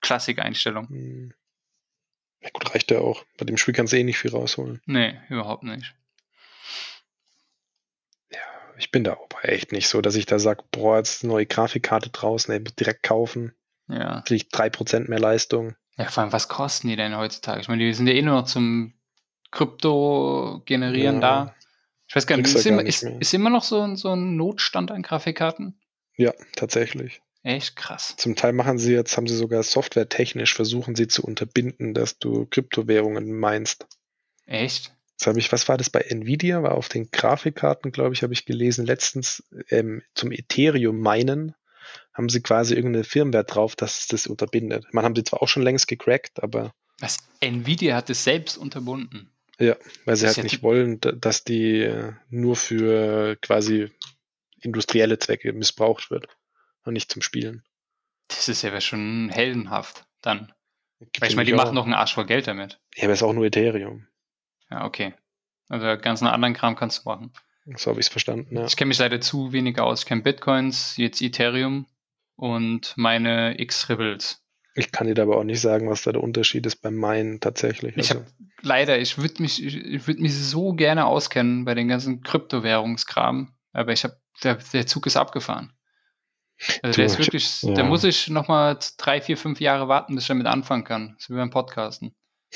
Klassik-Einstellungen. 0.00 0.88
Hm. 0.88 1.34
Ja, 2.40 2.50
gut, 2.52 2.72
reicht 2.74 2.90
ja 2.90 2.98
auch. 2.98 3.24
Bei 3.36 3.44
dem 3.44 3.56
Spiel 3.56 3.74
kannst 3.74 3.92
du 3.92 3.98
eh 3.98 4.04
nicht 4.04 4.18
viel 4.18 4.30
rausholen. 4.30 4.80
Nee, 4.86 5.18
überhaupt 5.28 5.64
nicht. 5.64 5.94
Ich 8.78 8.92
bin 8.92 9.02
da 9.04 9.12
aber 9.14 9.44
echt 9.48 9.72
nicht 9.72 9.88
so, 9.88 10.00
dass 10.00 10.14
ich 10.14 10.24
da 10.26 10.38
sage, 10.38 10.62
boah, 10.70 10.98
jetzt 10.98 11.24
eine 11.24 11.32
neue 11.32 11.46
Grafikkarte 11.46 12.10
draußen, 12.10 12.54
ey, 12.54 12.62
direkt 12.62 13.02
kaufen. 13.02 13.52
Ja. 13.88 14.22
Krieg 14.22 14.42
ich 14.42 14.48
3% 14.50 15.08
mehr 15.08 15.18
Leistung. 15.18 15.74
Ja, 15.96 16.04
vor 16.04 16.22
allem, 16.22 16.32
was 16.32 16.48
kosten 16.48 16.88
die 16.88 16.96
denn 16.96 17.16
heutzutage? 17.16 17.60
Ich 17.60 17.68
meine, 17.68 17.84
die 17.84 17.92
sind 17.92 18.06
ja 18.06 18.12
eh 18.14 18.22
nur 18.22 18.36
noch 18.36 18.44
zum 18.46 18.94
Krypto 19.50 20.62
generieren 20.64 21.16
Ja. 21.16 21.46
da. 21.46 21.54
Ich 22.08 22.16
weiß 22.16 22.26
gar 22.26 22.36
nicht, 22.38 22.54
ist, 22.54 22.66
immer, 22.66 22.82
nicht 22.82 23.02
ist, 23.02 23.20
ist 23.20 23.34
immer 23.34 23.50
noch 23.50 23.62
so, 23.62 23.80
ein- 23.82 23.96
so 23.96 24.12
ein 24.14 24.36
Notstand 24.36 24.90
an 24.90 25.02
Grafikkarten? 25.02 25.78
Ja, 26.16 26.32
tatsächlich. 26.56 27.20
Echt 27.42 27.76
krass. 27.76 28.14
Zum 28.16 28.34
Teil 28.34 28.52
machen 28.52 28.78
sie 28.78 28.92
jetzt, 28.92 29.16
haben 29.16 29.26
sie 29.26 29.36
sogar 29.36 29.62
softwaretechnisch 29.62 30.54
versuchen 30.54 30.96
sie 30.96 31.06
zu 31.06 31.22
unterbinden, 31.22 31.94
dass 31.94 32.18
du 32.18 32.46
Kryptowährungen 32.46 33.38
meinst. 33.38 33.86
Echt? 34.46 34.94
Habe 35.24 35.38
ich, 35.38 35.50
was 35.52 35.68
war 35.68 35.76
das 35.76 35.90
bei 35.90 36.00
Nvidia? 36.00 36.62
War 36.62 36.72
auf 36.76 36.88
den 36.88 37.10
Grafikkarten, 37.10 37.92
glaube 37.92 38.14
ich, 38.14 38.22
habe 38.22 38.32
ich 38.32 38.44
gelesen, 38.46 38.86
letztens 38.86 39.44
ähm, 39.68 40.02
zum 40.14 40.32
Ethereum 40.32 40.98
meinen, 41.00 41.54
haben 42.14 42.28
sie 42.28 42.40
quasi 42.40 42.74
irgendeine 42.74 43.04
Firmware 43.04 43.44
drauf, 43.44 43.76
dass 43.76 44.00
es 44.00 44.06
das 44.08 44.26
unterbindet. 44.26 44.86
Man 44.92 45.04
haben 45.04 45.14
sie 45.14 45.24
zwar 45.24 45.42
auch 45.42 45.48
schon 45.48 45.62
längst 45.62 45.88
gecrackt, 45.88 46.42
aber 46.42 46.72
Was? 47.00 47.18
Nvidia 47.40 47.96
hat 47.96 48.10
es 48.10 48.24
selbst 48.24 48.56
unterbunden. 48.56 49.30
Weil 49.58 50.16
sie 50.16 50.26
halt 50.26 50.36
ja 50.36 50.42
nicht 50.42 50.62
wollen, 50.62 51.00
da- 51.00 51.12
dass 51.12 51.44
die 51.44 51.80
äh, 51.82 52.12
nur 52.30 52.56
für 52.56 53.36
quasi 53.42 53.90
industrielle 54.60 55.18
Zwecke 55.18 55.52
missbraucht 55.52 56.10
wird 56.10 56.28
und 56.84 56.92
nicht 56.94 57.10
zum 57.12 57.22
Spielen. 57.22 57.62
Das 58.28 58.48
ist 58.48 58.62
ja 58.62 58.80
schon 58.80 59.30
heldenhaft 59.30 60.04
dann. 60.22 60.52
Weil 61.18 61.28
ich 61.28 61.36
meine, 61.36 61.46
die 61.46 61.54
auch. 61.54 61.58
machen 61.58 61.74
noch 61.74 61.84
einen 61.84 61.94
Arsch 61.94 62.14
voll 62.14 62.26
Geld 62.26 62.46
damit. 62.46 62.80
Ja, 62.96 63.04
aber 63.04 63.12
es 63.12 63.20
ist 63.20 63.22
auch 63.22 63.32
nur 63.32 63.44
Ethereum. 63.46 64.06
Ja, 64.70 64.84
okay. 64.84 65.14
Also 65.68 65.86
ganzen 66.00 66.26
anderen 66.26 66.54
Kram 66.54 66.76
kannst 66.76 67.04
du 67.04 67.08
machen. 67.08 67.32
So 67.76 67.90
habe 67.90 68.00
ich 68.00 68.06
es 68.06 68.10
verstanden. 68.12 68.56
Ja. 68.56 68.64
Ich 68.64 68.76
kenne 68.76 68.88
mich 68.88 68.98
leider 68.98 69.20
zu 69.20 69.52
wenig 69.52 69.78
aus. 69.78 70.00
Ich 70.00 70.06
kenne 70.06 70.22
Bitcoins, 70.22 70.96
jetzt 70.96 71.20
Ethereum 71.20 71.86
und 72.36 72.94
meine 72.96 73.60
X-Ribbles. 73.60 74.42
Ich 74.78 74.92
kann 74.92 75.12
dir 75.12 75.20
aber 75.22 75.36
auch 75.36 75.44
nicht 75.44 75.60
sagen, 75.60 75.90
was 75.90 76.02
da 76.02 76.12
der 76.12 76.22
Unterschied 76.22 76.64
ist 76.66 76.76
beim 76.76 76.94
Meinen 76.94 77.40
tatsächlich. 77.40 77.96
Ich 77.96 78.10
Also, 78.10 78.20
habe 78.22 78.32
leider, 78.62 78.98
ich 78.98 79.18
würde 79.18 79.42
mich, 79.42 79.62
ich, 79.64 79.76
ich 79.76 80.06
würde 80.06 80.22
mich 80.22 80.34
so 80.34 80.72
gerne 80.72 81.06
auskennen 81.06 81.64
bei 81.64 81.74
den 81.74 81.88
ganzen 81.88 82.22
Kryptowährungskram, 82.22 83.52
aber 83.72 83.92
ich 83.92 84.04
habe, 84.04 84.20
der, 84.44 84.56
der 84.72 84.86
Zug 84.86 85.06
ist 85.06 85.16
abgefahren. 85.16 85.72
Also 86.82 86.96
der 86.96 87.06
ist 87.06 87.12
ich- 87.14 87.18
wirklich, 87.18 87.62
ja. 87.62 87.74
da 87.74 87.82
muss 87.84 88.04
ich 88.04 88.28
noch 88.28 88.48
mal 88.48 88.78
drei, 88.98 89.20
vier, 89.20 89.36
fünf 89.36 89.60
Jahre 89.60 89.88
warten, 89.88 90.14
bis 90.14 90.24
ich 90.24 90.28
damit 90.28 90.46
anfangen 90.46 90.84
kann. 90.84 91.16
So 91.18 91.34
wie 91.34 91.38
beim 91.38 91.50
Podcasten. 91.50 92.14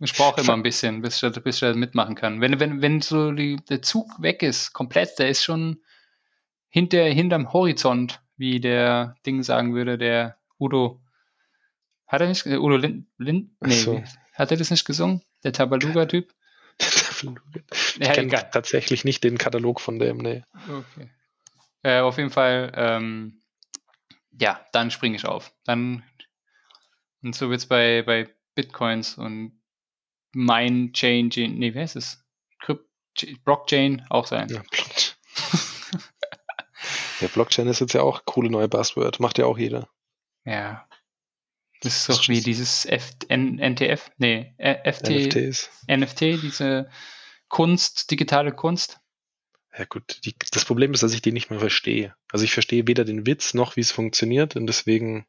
Ich 0.00 0.14
brauche 0.14 0.40
immer 0.40 0.54
ein 0.54 0.64
bisschen, 0.64 1.00
bis 1.00 1.22
ich, 1.22 1.32
bis 1.44 1.56
ich 1.56 1.60
da 1.60 1.72
mitmachen 1.74 2.16
kann. 2.16 2.40
Wenn, 2.40 2.58
wenn, 2.58 2.82
wenn 2.82 3.00
so 3.00 3.30
die, 3.30 3.56
der 3.68 3.82
Zug 3.82 4.20
weg 4.20 4.42
ist, 4.42 4.72
komplett, 4.72 5.16
der 5.20 5.28
ist 5.28 5.44
schon 5.44 5.78
hinter, 6.68 7.04
hinterm 7.04 7.52
Horizont, 7.52 8.20
wie 8.36 8.58
der 8.58 9.14
Ding 9.24 9.44
sagen 9.44 9.74
würde, 9.74 9.98
der 9.98 10.36
Udo. 10.62 11.02
Hat 12.06 12.20
er 12.20 12.28
nicht, 12.28 12.46
äh, 12.46 12.56
Udo 12.58 12.76
Lind, 12.76 13.06
Lind 13.18 13.50
nee, 13.60 13.72
so. 13.74 14.02
hat 14.34 14.50
er 14.50 14.56
das 14.56 14.70
nicht 14.70 14.84
gesungen? 14.84 15.22
Der 15.44 15.52
Tabaluga-Typ? 15.52 16.32
Ich 16.78 17.22
Ja, 18.00 18.12
kenne 18.12 18.28
egal. 18.28 18.50
tatsächlich 18.52 19.04
nicht 19.04 19.22
den 19.24 19.38
Katalog 19.38 19.80
von 19.80 19.98
dem, 19.98 20.18
nee. 20.18 20.42
Okay. 20.68 21.10
Äh, 21.82 22.00
auf 22.00 22.16
jeden 22.18 22.30
Fall, 22.30 22.72
ähm, 22.76 23.42
ja, 24.40 24.64
dann 24.72 24.90
springe 24.90 25.16
ich 25.16 25.26
auf. 25.26 25.52
Dann, 25.64 26.02
und 27.22 27.34
so 27.34 27.50
wird 27.50 27.60
es 27.60 27.66
bei, 27.66 28.02
bei 28.02 28.28
Bitcoins 28.54 29.18
und 29.18 29.60
mein 30.32 30.92
Chain, 30.92 31.30
Chain- 31.30 31.58
nee, 31.58 31.74
wie 31.74 31.78
heißt 31.80 31.96
es? 31.96 32.24
Crypt, 32.60 32.88
Blockchain 33.44 34.04
auch 34.10 34.26
sein. 34.26 34.48
Ja, 34.48 34.62
Blockchain. 34.70 35.14
ja, 37.20 37.28
Blockchain 37.28 37.68
ist 37.68 37.80
jetzt 37.80 37.92
ja 37.94 38.02
auch 38.02 38.24
coole 38.24 38.50
neue 38.50 38.68
Buzzword. 38.68 39.20
Macht 39.20 39.38
ja 39.38 39.46
auch 39.46 39.58
jeder. 39.58 39.88
Ja. 40.44 40.88
Das 41.80 41.96
ist 41.96 42.08
doch 42.08 42.28
wie 42.28 42.40
dieses 42.40 42.86
F 42.86 43.10
N 43.28 43.58
NTF, 43.58 44.10
nee, 44.18 44.54
FT, 44.58 45.08
NFTs. 45.08 45.70
NFT, 45.88 46.20
diese 46.42 46.90
Kunst, 47.48 48.10
digitale 48.10 48.52
Kunst. 48.52 49.00
Ja 49.76 49.84
gut, 49.86 50.20
die, 50.24 50.36
das 50.52 50.64
Problem 50.64 50.92
ist, 50.92 51.02
dass 51.02 51.14
ich 51.14 51.22
die 51.22 51.32
nicht 51.32 51.50
mehr 51.50 51.58
verstehe. 51.58 52.14
Also 52.30 52.44
ich 52.44 52.52
verstehe 52.52 52.86
weder 52.86 53.04
den 53.04 53.26
Witz 53.26 53.54
noch, 53.54 53.74
wie 53.76 53.80
es 53.80 53.90
funktioniert 53.90 54.54
und 54.54 54.66
deswegen 54.66 55.26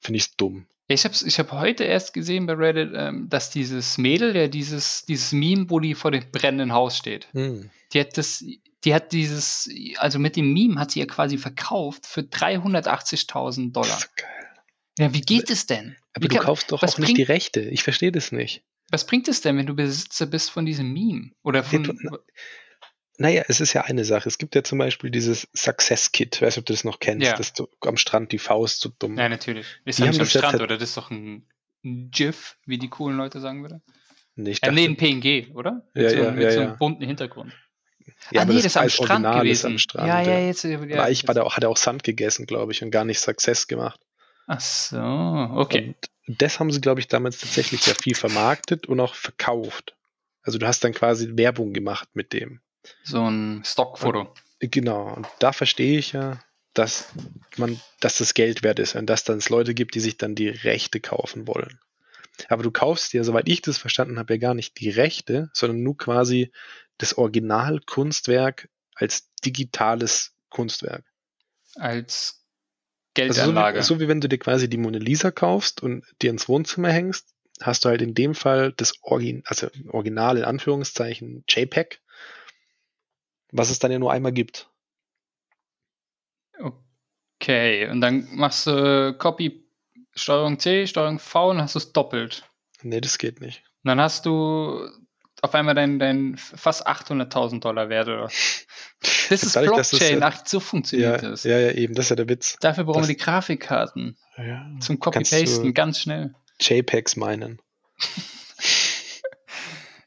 finde 0.00 0.18
ich 0.18 0.24
es 0.24 0.36
dumm. 0.36 0.68
Ich 0.92 1.04
habe 1.04 1.14
ich 1.24 1.38
hab 1.38 1.52
heute 1.52 1.84
erst 1.84 2.12
gesehen 2.14 2.46
bei 2.46 2.54
Reddit, 2.54 2.92
ähm, 2.94 3.28
dass 3.28 3.50
dieses 3.50 3.98
Mädel, 3.98 4.32
der 4.32 4.48
dieses, 4.48 5.04
dieses 5.04 5.32
Meme, 5.32 5.68
wo 5.68 5.80
die 5.80 5.94
vor 5.94 6.10
dem 6.10 6.24
brennenden 6.30 6.72
Haus 6.72 6.96
steht, 6.96 7.28
Hm. 7.32 7.70
die 7.92 8.00
hat 8.00 8.16
das, 8.18 8.44
die 8.84 8.94
hat 8.94 9.12
dieses, 9.12 9.68
also 9.98 10.18
mit 10.18 10.36
dem 10.36 10.52
Meme 10.52 10.78
hat 10.80 10.90
sie 10.90 11.00
ja 11.00 11.06
quasi 11.06 11.38
verkauft 11.38 12.06
für 12.06 12.22
380.000 12.22 13.72
Das 13.72 13.86
Dollar. 13.88 14.00
geil. 14.16 14.28
Ja, 14.98 15.14
wie 15.14 15.20
geht 15.22 15.50
es 15.50 15.66
denn? 15.66 15.96
Aber 16.14 16.24
Wie 16.24 16.28
du 16.28 16.36
kann- 16.36 16.44
kaufst 16.44 16.70
doch 16.70 16.82
was 16.82 16.94
auch 16.94 16.98
nicht 16.98 17.10
die 17.10 17.14
bringt- 17.24 17.28
Rechte. 17.30 17.60
Ich 17.60 17.82
verstehe 17.82 18.12
das 18.12 18.32
nicht. 18.32 18.62
Was 18.90 19.06
bringt 19.06 19.26
es 19.28 19.40
denn, 19.40 19.56
wenn 19.56 19.64
du 19.66 19.74
Besitzer 19.74 20.26
bist 20.26 20.50
von 20.50 20.66
diesem 20.66 20.92
Meme? 20.92 21.30
Oder 21.42 21.62
von, 21.64 21.84
Ja, 21.84 22.18
Naja, 23.22 23.44
es 23.48 23.60
ist 23.60 23.72
ja 23.72 23.82
eine 23.82 24.04
Sache. 24.04 24.28
Es 24.28 24.36
gibt 24.38 24.54
ja 24.54 24.62
zum 24.64 24.78
Beispiel 24.78 25.10
dieses 25.10 25.48
Success 25.54 26.12
Kit. 26.12 26.36
Ich 26.36 26.42
weiß 26.42 26.56
nicht, 26.56 26.62
ob 26.62 26.66
du 26.66 26.72
das 26.72 26.84
noch 26.84 26.98
kennst. 27.00 27.26
Ja. 27.26 27.36
Das 27.36 27.52
du 27.52 27.68
am 27.80 27.96
Strand 27.96 28.32
die 28.32 28.38
Faust 28.38 28.80
so 28.80 28.90
dumm. 28.98 29.16
ja, 29.18 29.28
natürlich. 29.28 29.66
Ist 29.84 29.98
ja 29.98 30.06
nicht 30.06 30.20
am 30.20 30.26
Strand, 30.26 30.52
halt- 30.54 30.62
oder? 30.62 30.76
Das 30.78 30.90
ist 30.90 30.96
doch 30.96 31.10
ein, 31.10 31.46
GIF, 31.84 32.56
wie 32.66 32.78
die 32.78 32.88
coolen 32.88 33.16
Leute 33.16 33.40
sagen 33.40 33.62
würden. 33.62 33.82
Nee, 34.36 34.50
ich 34.52 34.58
Ja, 34.62 34.68
dachte, 34.68 34.74
nee, 34.76 34.86
ein 34.86 34.96
PNG, 34.96 35.52
oder? 35.54 35.84
Ja, 35.94 36.02
mit 36.02 36.10
so, 36.10 36.16
ja, 36.16 36.30
mit 36.30 36.42
ja, 36.44 36.50
so 36.52 36.60
ja. 36.60 36.66
einem 36.68 36.78
bunten 36.78 37.04
Hintergrund. 37.04 37.52
ja, 38.30 38.42
ah, 38.42 38.44
nee, 38.44 38.54
das 38.56 38.66
ist 38.66 38.76
am 38.76 38.88
Strand 38.88 39.10
Original 39.26 39.34
ist 39.46 39.62
gewesen. 39.62 39.66
am 39.66 39.78
Strand. 39.78 40.08
ja, 40.08 40.22
ja, 40.22 40.38
ja. 40.38 40.46
jetzt. 40.46 40.62
Ja, 40.64 40.78
Aber 40.78 41.04
eigentlich 41.04 41.26
war 41.26 41.34
der, 41.34 41.44
auch- 41.44 41.56
hat 41.56 41.64
er 41.64 41.70
auch 41.70 41.76
Sand 41.76 42.04
gegessen, 42.04 42.46
glaube 42.46 42.72
ich, 42.72 42.82
und 42.82 42.90
gar 42.92 43.04
nicht 43.04 43.18
Success 43.20 43.66
gemacht. 43.66 44.00
Ach 44.46 44.60
so, 44.60 44.96
okay. 44.98 45.94
Und 46.28 46.40
das 46.40 46.60
haben 46.60 46.70
sie, 46.70 46.80
glaube 46.80 47.00
ich, 47.00 47.08
damals 47.08 47.38
tatsächlich 47.38 47.84
ja 47.86 47.94
viel 47.94 48.14
vermarktet 48.14 48.86
und 48.86 49.00
auch 49.00 49.14
verkauft. 49.14 49.96
Also 50.42 50.58
du 50.58 50.66
hast 50.66 50.82
dann 50.84 50.92
quasi 50.92 51.30
Werbung 51.36 51.72
gemacht 51.72 52.08
mit 52.14 52.32
dem. 52.32 52.60
So 53.04 53.28
ein 53.28 53.62
Stockfoto. 53.64 54.32
Genau. 54.60 55.12
Und 55.14 55.26
da 55.38 55.52
verstehe 55.52 55.98
ich 55.98 56.12
ja, 56.12 56.42
dass 56.74 57.08
man, 57.56 57.80
dass 58.00 58.18
das 58.18 58.34
Geld 58.34 58.62
wert 58.62 58.78
ist 58.78 58.94
und 58.94 59.06
dass 59.06 59.24
dann 59.24 59.38
es 59.38 59.48
Leute 59.48 59.74
gibt, 59.74 59.94
die 59.94 60.00
sich 60.00 60.16
dann 60.16 60.34
die 60.34 60.48
Rechte 60.48 61.00
kaufen 61.00 61.46
wollen. 61.46 61.78
Aber 62.48 62.62
du 62.62 62.70
kaufst 62.70 63.12
dir, 63.12 63.24
soweit 63.24 63.48
ich 63.48 63.60
das 63.62 63.78
verstanden 63.78 64.18
habe, 64.18 64.34
ja 64.34 64.38
gar 64.38 64.54
nicht 64.54 64.80
die 64.80 64.90
Rechte, 64.90 65.50
sondern 65.52 65.82
nur 65.82 65.96
quasi 65.96 66.50
das 66.98 67.18
Originalkunstwerk 67.18 68.68
als 68.94 69.30
digitales 69.44 70.34
Kunstwerk. 70.48 71.04
Als 71.74 72.44
Also 73.18 73.32
so, 73.32 73.40
Geldanlage. 73.40 73.78
wie, 73.78 73.82
so 73.82 74.00
wie 74.00 74.08
wenn 74.08 74.20
du 74.20 74.28
dir 74.28 74.38
quasi 74.38 74.68
die 74.68 74.76
Mona 74.78 74.98
Lisa 74.98 75.30
kaufst 75.30 75.82
und 75.82 76.04
dir 76.22 76.30
ins 76.30 76.48
Wohnzimmer 76.48 76.90
hängst, 76.90 77.34
hast 77.60 77.84
du 77.84 77.90
halt 77.90 78.02
in 78.02 78.14
dem 78.14 78.34
Fall 78.34 78.72
das 78.72 78.94
Origin, 79.02 79.42
also 79.46 79.68
Original 79.88 80.38
in 80.38 80.44
Anführungszeichen 80.44 81.44
JPEG, 81.48 82.00
was 83.52 83.70
es 83.70 83.78
dann 83.78 83.92
ja 83.92 83.98
nur 83.98 84.12
einmal 84.12 84.32
gibt. 84.32 84.68
okay, 87.40 87.88
und 87.88 88.00
dann 88.00 88.28
machst 88.34 88.66
du 88.66 89.14
Copy, 89.18 89.64
Steuerung 90.14 90.58
C, 90.58 90.86
Steuerung 90.86 91.18
V 91.18 91.50
und 91.50 91.60
hast 91.60 91.74
es 91.76 91.92
doppelt. 91.92 92.44
Nee, 92.82 93.00
das 93.00 93.18
geht 93.18 93.40
nicht. 93.40 93.62
Und 93.84 93.88
dann 93.88 94.00
hast 94.00 94.26
du 94.26 94.88
auf 95.40 95.54
einmal 95.54 95.74
dein, 95.74 95.98
dein 95.98 96.36
fast 96.36 96.86
800.000 96.86 97.60
Dollar 97.60 97.88
Wert. 97.88 98.08
Oder? 98.08 98.28
Das 99.30 99.42
ist 99.42 99.56
Dadurch, 99.56 99.76
das 99.78 99.90
Blockchain. 99.90 100.20
ja- 100.20 100.26
Ach, 100.32 100.46
so 100.46 100.60
funktioniert 100.60 101.22
Ja, 101.22 101.30
das. 101.30 101.42
ja, 101.44 101.58
ja, 101.58 101.72
eben, 101.72 101.94
das 101.94 102.04
ist 102.06 102.10
ja 102.10 102.16
der 102.16 102.28
Witz. 102.28 102.56
Dafür 102.60 102.84
brauchen 102.84 103.00
Das- 103.00 103.08
wir 103.08 103.16
die 103.16 103.20
Grafikkarten 103.22 104.16
Ja, 104.36 104.70
zum 104.78 105.00
Copy-Pasten 105.00 105.74
ganz 105.74 106.00
schnell. 106.00 106.34
JPEGs 106.60 107.16
meinen. 107.16 107.60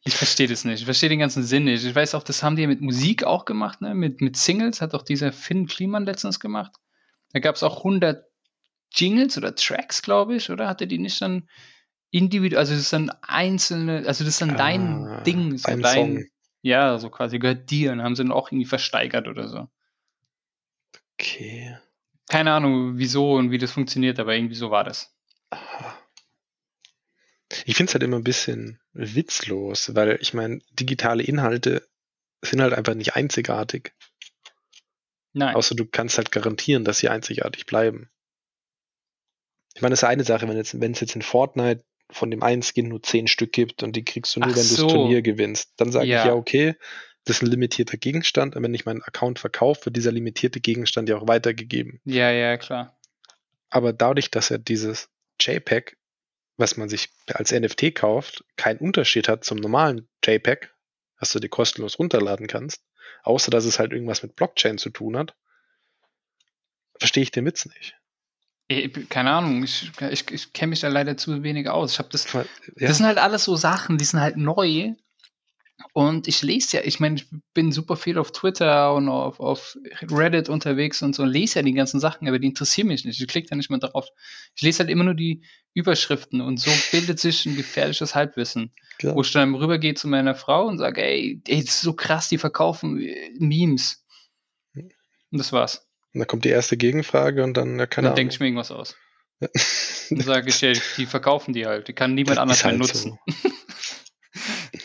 Ich 0.08 0.16
verstehe 0.16 0.48
das 0.48 0.66
nicht. 0.66 0.80
Ich 0.80 0.86
verstehe 0.86 1.10
den 1.10 1.20
ganzen 1.20 1.44
Sinn 1.44 1.64
nicht. 1.64 1.84
Ich 1.84 1.96
weiß 1.96 2.14
auch, 2.14 2.22
das 2.24 2.44
haben 2.44 2.56
die 2.56 2.68
mit 2.68 2.80
Musik 2.80 3.24
auch 3.24 3.44
gemacht, 3.46 3.82
ne? 3.82 3.96
Mit, 3.96 4.22
mit 4.22 4.38
Singles 4.38 4.80
hat 4.82 4.94
auch 4.94 5.02
dieser 5.02 5.32
Finn 5.32 5.66
Kliman 5.66 6.06
letztens 6.06 6.40
gemacht. 6.40 6.74
Da 7.34 7.40
gab 7.40 7.56
es 7.56 7.64
auch 7.64 7.78
100 7.80 8.24
Jingles 8.94 9.36
oder 9.38 9.56
Tracks, 9.56 10.04
glaube 10.04 10.36
ich, 10.36 10.52
oder? 10.52 10.68
Hatte 10.68 10.86
die 10.88 11.00
nicht 11.00 11.20
dann 11.22 11.50
individuell, 12.12 12.60
also 12.60 12.74
das 12.74 12.82
ist 12.84 12.94
dann 12.94 13.10
einzelne, 13.24 14.04
also 14.08 14.24
das 14.24 14.36
ist 14.36 14.42
dann 14.42 14.52
Ah, 14.52 14.58
dein 14.58 15.24
Ding, 15.26 15.58
so 15.58 15.68
dein 15.76 15.84
Song. 15.84 16.24
ja, 16.62 16.98
so 17.00 17.10
quasi 17.10 17.40
gehört 17.40 17.70
dir 17.72 17.92
und 17.92 18.02
haben 18.04 18.16
sie 18.16 18.24
dann 18.24 18.32
auch 18.32 18.52
irgendwie 18.52 18.68
versteigert 18.68 19.28
oder 19.28 19.48
so. 19.50 19.68
Okay. 21.18 21.78
Keine 22.30 22.54
Ahnung, 22.54 22.98
wieso 22.98 23.34
und 23.34 23.52
wie 23.52 23.58
das 23.58 23.72
funktioniert, 23.72 24.20
aber 24.20 24.36
irgendwie 24.36 24.56
so 24.56 24.70
war 24.72 24.84
das. 24.84 25.14
Aha. 25.50 25.98
Ich 27.66 27.76
finde 27.76 27.90
es 27.90 27.94
halt 27.96 28.04
immer 28.04 28.18
ein 28.18 28.24
bisschen 28.24 28.80
witzlos, 28.96 29.94
weil 29.94 30.18
ich 30.22 30.34
meine, 30.34 30.60
digitale 30.72 31.22
Inhalte 31.24 31.88
sind 32.42 32.62
halt 32.62 32.74
einfach 32.74 32.96
nicht 32.96 33.16
einzigartig. 33.16 33.94
Nein. 35.34 35.56
Außer 35.56 35.76
du 35.76 35.86
kannst 35.86 36.18
halt 36.18 36.32
garantieren, 36.32 36.86
dass 36.86 37.00
sie 37.00 37.10
einzigartig 37.10 37.66
bleiben. 37.66 38.10
Ich 39.76 39.82
meine, 39.82 39.92
das 39.92 40.00
ist 40.00 40.08
eine 40.10 40.24
Sache, 40.24 40.48
wenn 40.48 40.56
jetzt, 40.56 40.80
wenn 40.80 40.94
es 40.94 41.02
jetzt 41.02 41.16
in 41.16 41.22
Fortnite 41.22 41.84
von 42.10 42.32
dem 42.32 42.42
einen 42.44 42.64
Skin 42.64 42.88
nur 42.88 43.04
zehn 43.04 43.28
Stück 43.28 43.52
gibt 43.52 43.84
und 43.84 43.96
die 43.96 44.06
kriegst 44.06 44.36
du 44.36 44.40
nur, 44.40 44.50
Ach 44.52 44.56
wenn 44.56 44.62
du 44.64 44.68
so. 44.76 44.84
das 44.86 44.94
Turnier 44.94 45.22
gewinnst, 45.22 45.74
dann 45.78 45.92
sage 45.92 46.08
Ja. 46.08 46.20
ich 46.22 46.26
ja, 46.28 46.34
okay, 46.34 46.76
das 47.26 47.38
ist 47.38 47.44
ein 47.44 47.48
limitierter 47.48 47.98
Gegenstand 47.98 48.56
und 48.56 48.64
wenn 48.64 48.74
ich 48.74 48.86
meinen 48.86 49.02
Account 49.02 49.40
verkaufe, 49.40 49.86
wird 49.88 49.98
dieser 49.98 50.12
limitierte 50.12 50.62
Gegenstand 50.62 51.10
ja 51.10 51.18
auch 51.18 51.28
weitergegeben. 51.28 52.00
Ja, 52.06 52.32
ja, 52.32 52.56
klar. 52.58 52.98
Aber 53.70 53.92
dadurch, 53.92 54.32
dass 54.32 54.52
er 54.52 54.60
dieses 54.60 55.10
JPEG, 55.42 55.98
was 56.58 56.78
man 56.78 56.90
sich 56.90 57.10
als 57.28 57.52
NFT 57.52 57.96
kauft, 57.96 58.46
keinen 58.56 58.80
Unterschied 58.80 59.28
hat 59.28 59.44
zum 59.44 59.58
normalen 59.58 60.08
JPEG, 60.24 60.72
was 61.20 61.32
du 61.32 61.40
dir 61.40 61.50
kostenlos 61.50 62.00
runterladen 62.00 62.48
kannst, 62.48 62.84
außer 63.24 63.52
dass 63.52 63.66
es 63.66 63.80
halt 63.80 63.92
irgendwas 63.92 64.24
mit 64.24 64.36
Blockchain 64.36 64.78
zu 64.78 64.90
tun 64.90 65.18
hat, 65.18 65.36
verstehe 66.98 67.24
ich 67.24 67.32
den 67.32 67.46
Witz 67.46 67.66
nicht. 67.66 67.96
Ich, 68.68 69.10
keine 69.10 69.32
Ahnung, 69.32 69.64
ich, 69.64 69.92
ich, 70.10 70.32
ich 70.32 70.54
kenne 70.54 70.72
mich 70.72 70.80
da 70.80 70.88
leider 70.88 71.18
zu 71.18 71.44
wenig 71.44 71.70
aus. 71.70 71.94
Ich 71.94 72.00
habe 72.00 72.10
das 72.10 72.32
Ja. 72.34 72.46
Das 72.76 72.98
sind 72.98 73.06
halt 73.06 73.20
alles 73.20 73.44
so 73.44 73.56
Sachen, 73.56 73.98
die 73.98 74.06
sind 74.06 74.22
halt 74.22 74.38
neu. 74.38 74.94
Und 75.94 76.28
ich 76.28 76.42
lese 76.42 76.78
ja, 76.78 76.84
ich 76.84 77.00
meine, 77.00 77.16
ich 77.16 77.28
bin 77.54 77.72
super 77.72 77.96
viel 77.98 78.18
auf 78.18 78.32
Twitter 78.32 78.94
und 78.94 79.10
auf, 79.10 79.40
auf 79.40 79.78
Reddit 80.10 80.48
unterwegs 80.50 81.02
und 81.02 81.16
so 81.16 81.24
und 81.24 81.30
lese 81.30 81.60
ja 81.60 81.64
die 81.64 81.74
ganzen 81.74 82.00
Sachen, 82.00 82.28
aber 82.28 82.40
die 82.40 82.48
interessieren 82.48 82.88
mich 82.88 83.04
nicht. 83.06 83.20
Ich 83.20 83.28
klicke 83.28 83.50
da 83.50 83.56
nicht 83.56 83.70
mehr 83.70 83.80
drauf. 83.80 84.08
Ich 84.56 84.62
lese 84.62 84.80
halt 84.80 84.90
immer 84.90 85.04
nur 85.04 85.16
die 85.16 85.44
Überschriften 85.74 86.40
und 86.40 86.60
so 86.60 86.72
bildet 86.92 87.20
sich 87.20 87.46
ein 87.46 87.58
gefährliches 87.58 88.16
Halbwissen, 88.16 88.72
Klar. 89.00 89.16
wo 89.16 89.22
ich 89.22 89.32
dann 89.32 89.54
rübergehe 89.54 89.94
zu 89.94 90.08
meiner 90.08 90.36
Frau 90.36 90.66
und 90.66 90.78
sage, 90.78 91.04
ey, 91.04 91.42
ey, 91.48 91.64
das 91.64 91.76
ist 91.76 91.82
so 91.82 91.94
krass, 91.94 92.30
die 92.30 92.38
verkaufen 92.38 93.02
äh, 93.02 93.32
Memes. 93.38 94.06
Und 94.74 95.38
das 95.38 95.52
war's. 95.52 95.86
Und 96.14 96.20
dann 96.20 96.28
kommt 96.28 96.46
die 96.46 96.50
erste 96.50 96.78
Gegenfrage 96.78 97.44
und 97.44 97.56
dann, 97.58 97.78
ja, 97.78 97.86
keine 97.86 98.08
dann 98.08 98.16
denke 98.16 98.34
ich 98.34 98.40
mir 98.40 98.46
irgendwas 98.46 98.72
aus. 98.72 98.96
Dann 99.40 100.22
sage 100.22 100.50
ich, 100.50 100.62
ja, 100.62 100.72
die 100.98 101.06
verkaufen 101.06 101.54
die 101.54 101.66
halt. 101.66 101.90
Die 101.90 101.94
kann 101.94 102.14
niemand 102.14 102.38
anders 102.40 102.60
Ist 102.60 102.64
mehr 102.64 102.72
halt 102.72 102.80
nutzen. 102.80 103.20
so. 103.28 103.50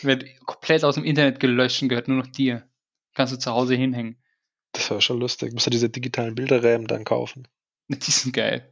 Wird 0.03 0.25
komplett 0.45 0.83
aus 0.83 0.95
dem 0.95 1.03
Internet 1.03 1.39
gelöscht 1.39 1.81
und 1.81 1.89
gehört 1.89 2.07
nur 2.07 2.17
noch 2.17 2.27
dir. 2.27 2.67
Kannst 3.13 3.33
du 3.33 3.37
zu 3.37 3.51
Hause 3.51 3.75
hinhängen. 3.75 4.17
Das 4.71 4.89
war 4.89 5.01
schon 5.01 5.19
lustig. 5.19 5.53
Musst 5.53 5.65
du 5.65 5.69
diese 5.69 5.89
digitalen 5.89 6.35
Bilderrämen 6.35 6.87
dann 6.87 7.03
kaufen. 7.03 7.47
Die 7.89 8.11
sind 8.11 8.33
geil. 8.33 8.67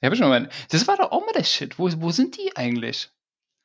Ich 0.00 0.18
schon 0.18 0.28
mal. 0.28 0.48
Das 0.70 0.86
war 0.86 0.96
doch 0.96 1.10
auch 1.10 1.24
mal 1.24 1.32
der 1.32 1.44
Shit. 1.44 1.78
Wo, 1.78 1.90
wo 2.00 2.10
sind 2.10 2.36
die 2.36 2.54
eigentlich? 2.54 3.10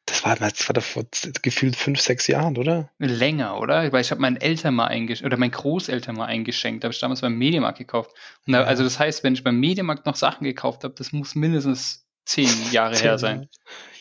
Das 0.05 0.25
war, 0.25 0.35
das 0.35 0.67
war 0.67 0.73
doch 0.73 0.83
vor 0.83 1.05
gefühlt 1.41 1.75
fünf, 1.75 1.99
sechs 2.01 2.27
Jahren, 2.27 2.57
oder? 2.57 2.89
Länger, 2.97 3.59
oder? 3.59 3.91
Weil 3.91 4.01
ich 4.01 4.11
habe 4.11 4.21
meinen 4.21 4.37
Eltern 4.37 4.73
mal 4.73 4.87
eingeschenkt, 4.87 5.25
oder 5.25 5.37
meinen 5.37 5.51
Großeltern 5.51 6.15
mal 6.15 6.25
eingeschenkt. 6.25 6.83
Habe 6.83 6.93
ich 6.93 6.99
damals 6.99 7.21
beim 7.21 7.37
Mediamarkt 7.37 7.77
gekauft. 7.77 8.11
Da, 8.47 8.61
Ja. 8.61 8.63
Also 8.63 8.83
das 8.83 8.97
heißt, 8.97 9.23
wenn 9.23 9.33
ich 9.33 9.43
beim 9.43 9.59
Mediamarkt 9.59 10.05
noch 10.05 10.15
Sachen 10.15 10.43
gekauft 10.45 10.83
habe, 10.83 10.95
das 10.95 11.11
muss 11.11 11.35
mindestens 11.35 12.07
zehn 12.25 12.49
Jahre 12.71 12.97
her 12.97 13.17
sein. 13.19 13.47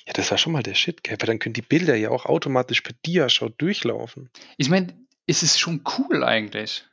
Ja, 0.07 0.13
das 0.15 0.31
war 0.31 0.39
schon 0.39 0.53
mal 0.53 0.63
der 0.63 0.75
Shit, 0.75 1.03
gell? 1.03 1.17
Weil 1.21 1.27
dann 1.27 1.39
können 1.39 1.53
die 1.53 1.63
Bilder 1.63 1.95
ja 1.95 2.11
auch 2.11 2.27
automatisch 2.27 2.81
per 2.81 2.95
Diashow 3.07 3.49
durchlaufen. 3.49 4.31
Ich 4.57 4.69
meine, 4.71 4.97
es 5.27 5.43
ist 5.43 5.59
schon 5.59 5.85
cool 5.99 6.25
eigentlich. 6.25 6.87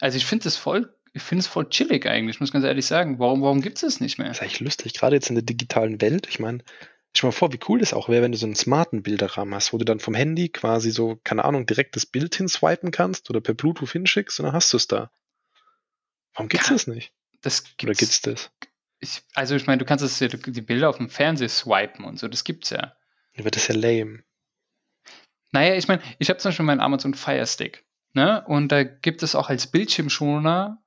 Also 0.00 0.16
ich 0.16 0.24
finde 0.26 0.44
das 0.44 0.56
voll, 0.56 0.94
ich 1.12 1.22
finde 1.22 1.40
es 1.40 1.46
voll 1.46 1.68
chillig 1.68 2.06
eigentlich, 2.06 2.40
muss 2.40 2.52
ganz 2.52 2.64
ehrlich 2.64 2.86
sagen. 2.86 3.18
Warum, 3.18 3.42
warum 3.42 3.60
gibt 3.60 3.76
es 3.78 3.82
es 3.82 4.00
nicht 4.00 4.18
mehr? 4.18 4.28
Das 4.28 4.38
ist 4.38 4.42
eigentlich 4.42 4.60
lustig, 4.60 4.94
gerade 4.94 5.16
jetzt 5.16 5.28
in 5.28 5.34
der 5.34 5.42
digitalen 5.44 6.00
Welt. 6.00 6.26
Ich 6.28 6.38
meine, 6.38 6.64
stell 7.14 7.28
mal 7.28 7.32
vor, 7.32 7.52
wie 7.52 7.60
cool 7.68 7.80
das 7.80 7.92
auch 7.92 8.08
wäre, 8.08 8.22
wenn 8.22 8.32
du 8.32 8.38
so 8.38 8.46
einen 8.46 8.54
smarten 8.54 9.02
Bilderrahmen 9.02 9.54
hast, 9.54 9.72
wo 9.72 9.78
du 9.78 9.84
dann 9.84 10.00
vom 10.00 10.14
Handy 10.14 10.48
quasi 10.48 10.90
so, 10.90 11.20
keine 11.24 11.44
Ahnung, 11.44 11.66
direkt 11.66 11.96
das 11.96 12.06
Bild 12.06 12.34
hinswipen 12.36 12.90
kannst 12.92 13.28
oder 13.30 13.40
per 13.40 13.54
Bluetooth 13.54 13.90
hinschickst 13.92 14.40
und 14.40 14.46
dann 14.46 14.54
hast 14.54 14.72
du 14.72 14.76
es 14.76 14.86
da. 14.86 15.10
Warum 16.34 16.48
gibt's 16.48 16.68
Ja, 16.68 16.74
das 16.74 16.86
nicht? 16.86 17.12
Das 17.42 17.64
Oder 17.82 17.94
gibt's. 17.94 17.98
gibt's 17.98 18.22
das? 18.22 18.50
Ich, 19.00 19.22
also 19.34 19.54
ich 19.54 19.66
meine, 19.66 19.78
du 19.78 19.84
kannst 19.84 20.20
ja, 20.20 20.28
die 20.28 20.60
Bilder 20.60 20.88
auf 20.88 20.98
dem 20.98 21.08
Fernseher 21.08 21.48
swipen 21.48 22.04
und 22.04 22.18
so, 22.18 22.28
das 22.28 22.44
gibt's 22.44 22.70
ja. 22.70 22.94
Wird 23.34 23.56
das 23.56 23.68
ja 23.68 23.74
lame. 23.74 24.22
Naja, 25.52 25.74
ich 25.74 25.88
meine, 25.88 26.02
ich 26.18 26.28
habe 26.28 26.38
zum 26.38 26.50
Beispiel 26.50 26.66
meinen 26.66 26.80
Amazon 26.80 27.14
Fire 27.14 27.46
Stick. 27.46 27.84
Ne? 28.12 28.44
Und 28.46 28.72
da 28.72 28.82
gibt 28.82 29.22
es 29.22 29.34
auch 29.34 29.48
als 29.48 29.68
Bildschirmschoner, 29.68 30.82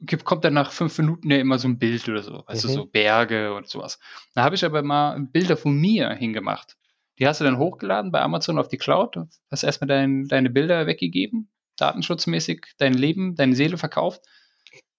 gibt, 0.00 0.24
kommt 0.24 0.44
dann 0.44 0.54
nach 0.54 0.72
fünf 0.72 0.96
Minuten 0.98 1.30
ja 1.30 1.38
immer 1.38 1.58
so 1.58 1.68
ein 1.68 1.78
Bild 1.78 2.08
oder 2.08 2.22
so, 2.22 2.44
du, 2.46 2.52
Mhm. 2.54 2.72
so 2.72 2.86
Berge 2.86 3.54
und 3.54 3.68
sowas. 3.68 3.98
Da 4.34 4.42
habe 4.42 4.54
ich 4.54 4.64
aber 4.64 4.82
mal 4.82 5.20
Bilder 5.20 5.56
von 5.56 5.74
mir 5.74 6.10
hingemacht. 6.10 6.76
Die 7.18 7.26
hast 7.26 7.40
du 7.40 7.44
dann 7.44 7.58
hochgeladen 7.58 8.10
bei 8.10 8.20
Amazon 8.20 8.58
auf 8.58 8.68
die 8.68 8.78
Cloud, 8.78 9.16
hast 9.50 9.62
erstmal 9.62 9.88
dein, 9.88 10.28
deine 10.28 10.50
Bilder 10.50 10.86
weggegeben, 10.86 11.50
datenschutzmäßig, 11.76 12.66
dein 12.78 12.94
Leben, 12.94 13.34
deine 13.34 13.54
Seele 13.54 13.76
verkauft. 13.76 14.22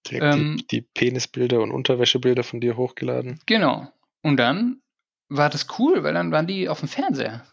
Die, 0.08 0.16
Ähm, 0.18 0.58
die, 0.58 0.68
die 0.68 0.82
Penisbilder 0.82 1.62
und 1.62 1.72
Unterwäschebilder 1.72 2.44
von 2.44 2.60
dir 2.60 2.76
hochgeladen. 2.78 3.40
Genau. 3.46 3.92
Und 4.22 4.38
dann 4.38 4.82
war 5.30 5.50
das 5.50 5.68
cool, 5.80 6.04
weil 6.04 6.14
dann 6.14 6.32
waren 6.32 6.48
die 6.48 6.68
auf 6.70 6.80
dem 6.80 6.90
Fernseher. 6.90 7.46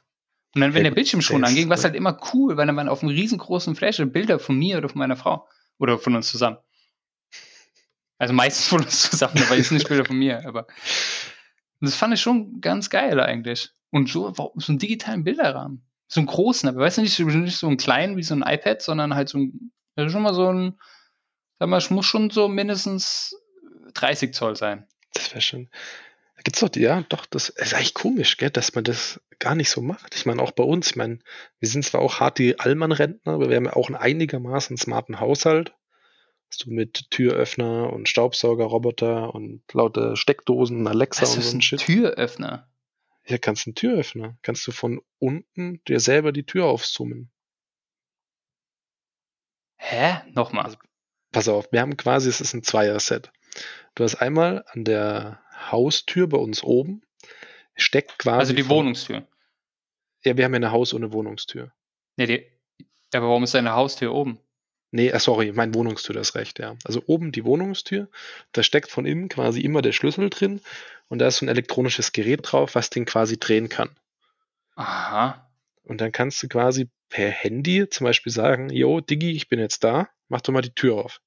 Und 0.54 0.60
dann, 0.62 0.74
wenn 0.74 0.82
der 0.82 0.90
Bildschirm 0.90 1.22
schon 1.22 1.44
anging, 1.44 1.68
war 1.68 1.76
es 1.76 1.84
halt 1.84 1.94
immer 1.94 2.18
cool, 2.34 2.56
weil 2.56 2.66
dann 2.66 2.74
waren 2.76 2.88
auf 2.88 3.02
einem 3.02 3.12
riesengroßen 3.12 3.76
Fläche 3.76 4.04
Bilder 4.06 4.38
von 4.40 4.58
mir 4.58 4.78
oder 4.78 4.88
von 4.88 4.98
meiner 4.98 5.16
Frau. 5.16 5.48
Oder 5.78 5.98
von 5.98 6.16
uns 6.16 6.28
zusammen. 6.28 6.58
Also 8.18 8.34
meistens 8.34 8.66
von 8.66 8.82
uns 8.82 9.10
zusammen, 9.10 9.42
aber 9.46 9.56
jetzt 9.56 9.70
nicht 9.72 9.88
Bilder 9.88 10.04
von 10.04 10.18
mir. 10.18 10.44
Aber 10.46 10.66
das 11.80 11.94
fand 11.94 12.12
ich 12.14 12.20
schon 12.20 12.60
ganz 12.60 12.90
geil 12.90 13.18
eigentlich. 13.20 13.70
Und 13.90 14.08
so, 14.08 14.32
so 14.34 14.52
einen 14.68 14.78
digitalen 14.78 15.24
Bilderrahmen. 15.24 15.84
So 16.08 16.20
einen 16.20 16.26
großen, 16.26 16.68
aber 16.68 16.80
weißt 16.80 16.98
du 16.98 17.02
nicht, 17.02 17.14
so- 17.14 17.24
nicht 17.24 17.56
so 17.56 17.68
einen 17.68 17.76
kleinen 17.76 18.16
wie 18.16 18.22
so 18.22 18.34
ein 18.34 18.42
iPad, 18.44 18.82
sondern 18.82 19.14
halt 19.14 19.28
so 19.28 19.38
ein, 19.38 19.72
also 19.96 20.10
schon 20.12 20.22
mal 20.22 20.34
so 20.34 20.52
ein, 20.52 20.78
sag 21.60 21.68
mal, 21.68 21.76
es 21.76 21.90
muss 21.90 22.06
schon 22.06 22.30
so 22.30 22.48
mindestens 22.48 23.36
30 23.94 24.34
Zoll 24.34 24.56
sein. 24.56 24.88
Das 25.12 25.30
wäre 25.30 25.40
schon. 25.42 25.68
Da 26.36 26.42
gibt's 26.42 26.60
doch, 26.60 26.70
die- 26.70 26.80
ja, 26.80 27.02
doch, 27.10 27.26
das 27.26 27.50
ist 27.50 27.74
eigentlich 27.74 27.92
komisch, 27.94 28.38
gell, 28.38 28.50
dass 28.50 28.74
man 28.74 28.82
das 28.84 29.20
gar 29.38 29.54
nicht 29.54 29.68
so 29.70 29.82
macht. 29.82 30.14
Ich 30.16 30.24
meine, 30.26 30.40
auch 30.42 30.52
bei 30.52 30.64
uns, 30.64 30.88
ich 30.90 30.96
meine, 30.96 31.18
wir 31.58 31.68
sind 31.68 31.84
zwar 31.84 32.00
auch 32.00 32.18
hart 32.18 32.38
die 32.38 32.58
Allmann-Rentner, 32.58 33.32
aber 33.34 33.48
wir 33.50 33.56
haben 33.56 33.66
ja 33.66 33.74
auch 33.76 33.88
einen 33.88 33.96
einigermaßen 33.96 34.76
smarten 34.78 35.20
Haushalt. 35.20 35.74
So 36.52 36.68
mit 36.70 37.10
Türöffner 37.10 37.92
und 37.92 38.08
Staubsaugerroboter 38.08 39.32
und 39.34 39.62
laute 39.72 40.16
Steckdosen, 40.16 40.84
Alexa 40.88 41.20
Das 41.20 41.36
und 41.36 41.42
so 41.42 41.56
ein 41.58 41.62
Shit. 41.62 41.80
Türöffner. 41.80 42.68
Hier 43.22 43.38
kannst 43.38 43.66
du 43.66 43.68
einen 43.70 43.74
Türöffner. 43.76 44.36
Kannst 44.42 44.66
du 44.66 44.72
von 44.72 45.00
unten 45.20 45.80
dir 45.86 46.00
selber 46.00 46.32
die 46.32 46.44
Tür 46.44 46.64
aufzoomen. 46.64 47.30
Hä? 49.76 50.22
Nochmal. 50.32 50.64
Also, 50.64 50.78
Pass 51.32 51.48
auf, 51.48 51.70
wir 51.72 51.80
haben 51.80 51.96
quasi, 51.96 52.28
es 52.28 52.40
ist 52.40 52.54
ein 52.54 52.62
Zweier-Set. 52.62 53.30
Du 53.94 54.04
hast 54.04 54.16
einmal 54.16 54.64
an 54.68 54.84
der 54.84 55.40
Haustür 55.70 56.28
bei 56.28 56.38
uns 56.38 56.62
oben, 56.62 57.02
steckt 57.76 58.18
quasi. 58.18 58.38
Also 58.40 58.52
die 58.54 58.62
von- 58.62 58.76
Wohnungstür. 58.78 59.26
Ja, 60.24 60.36
wir 60.36 60.44
haben 60.44 60.52
ja 60.52 60.56
eine 60.56 60.72
Haus- 60.72 60.92
ohne 60.94 61.12
Wohnungstür. 61.12 61.72
Nee, 62.16 62.26
die, 62.26 62.46
aber 63.14 63.28
warum 63.28 63.44
ist 63.44 63.54
deine 63.54 63.72
Haustür 63.72 64.12
oben? 64.12 64.38
Nee, 64.92 65.08
äh, 65.08 65.18
sorry, 65.20 65.52
mein 65.52 65.72
Wohnungstür, 65.74 66.14
das 66.14 66.34
recht, 66.34 66.58
ja. 66.58 66.76
Also 66.84 67.02
oben 67.06 67.30
die 67.32 67.44
Wohnungstür, 67.44 68.08
da 68.52 68.62
steckt 68.64 68.90
von 68.90 69.06
innen 69.06 69.28
quasi 69.28 69.60
immer 69.60 69.82
der 69.82 69.92
Schlüssel 69.92 70.30
drin 70.30 70.60
und 71.08 71.20
da 71.20 71.28
ist 71.28 71.36
so 71.38 71.46
ein 71.46 71.48
elektronisches 71.48 72.12
Gerät 72.12 72.40
drauf, 72.42 72.74
was 72.74 72.90
den 72.90 73.04
quasi 73.04 73.38
drehen 73.38 73.68
kann. 73.68 73.90
Aha. 74.74 75.48
Und 75.84 76.00
dann 76.00 76.12
kannst 76.12 76.42
du 76.42 76.48
quasi 76.48 76.88
per 77.08 77.28
Handy 77.30 77.88
zum 77.88 78.04
Beispiel 78.04 78.32
sagen, 78.32 78.70
yo, 78.70 79.00
Diggi, 79.00 79.30
ich 79.32 79.48
bin 79.48 79.58
jetzt 79.60 79.84
da, 79.84 80.08
mach 80.30 80.40
doch 80.40 80.52
mal 80.52 80.62
die 80.62 80.74
Tür 80.74 80.96
auf. 80.96 81.20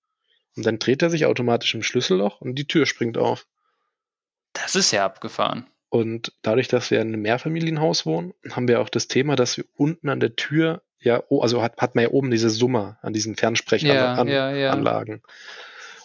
Und 0.56 0.66
dann 0.66 0.80
dreht 0.80 1.02
er 1.02 1.10
sich 1.10 1.26
automatisch 1.26 1.74
im 1.76 1.84
Schlüsselloch 1.84 2.42
und 2.42 2.56
die 2.56 2.68
Tür 2.68 2.86
springt 2.86 3.18
auf. 3.18 3.48
Das 4.54 4.76
ist 4.76 4.92
ja 4.92 5.06
abgefahren. 5.06 5.68
Und 5.90 6.34
dadurch, 6.42 6.68
dass 6.68 6.90
wir 6.90 7.02
in 7.02 7.10
einem 7.10 7.22
Mehrfamilienhaus 7.22 8.06
wohnen, 8.06 8.34
haben 8.52 8.68
wir 8.68 8.82
auch 8.82 8.90
das 8.90 9.08
Thema, 9.08 9.36
dass 9.36 9.58
wir 9.58 9.66
unten 9.76 10.10
an 10.10 10.20
der 10.20 10.36
Tür, 10.36 10.82
ja, 11.00 11.22
oh, 11.30 11.42
also 11.42 11.62
hat, 11.62 11.78
hat 11.78 11.96
man 11.96 12.04
ja 12.04 12.10
oben 12.12 12.32
diese 12.32 12.50
Summer 12.50 12.98
an 13.02 13.14
diesen 13.14 13.34
Ja, 13.34 13.38
Fernsprechanlagen. 13.40 14.28
ja, 14.28 14.52
ja. 14.52 14.72
Anlagen. 14.72 15.22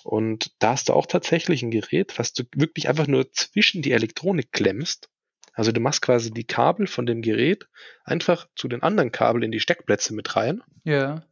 Und 0.05 0.53
da 0.59 0.71
hast 0.73 0.89
du 0.89 0.93
auch 0.95 1.07
tatsächlich 1.07 1.63
ein 1.63 1.71
Gerät, 1.71 2.19
was 2.19 2.33
du 2.33 2.45
wirklich 2.55 2.89
einfach 2.89 3.07
nur 3.07 3.31
zwischen 3.33 3.83
die 3.83 3.93
Elektronik 3.93 4.53
klemmst. 4.53 5.09
Also 5.53 5.73
du 5.73 5.81
machst 5.81 6.03
quasi 6.03 6.31
die 6.31 6.45
Kabel 6.45 6.87
von 6.87 7.05
dem 7.05 7.21
Gerät 7.21 7.67
einfach 8.05 8.47
zu 8.55 8.69
den 8.69 8.83
anderen 8.83 9.11
Kabel 9.13 9.43
in 9.43 9.53
die 9.53 9.61
Steckplätze 9.61 10.15
mit 10.15 10.37
rein 10.37 10.63
Ja. 10.85 11.23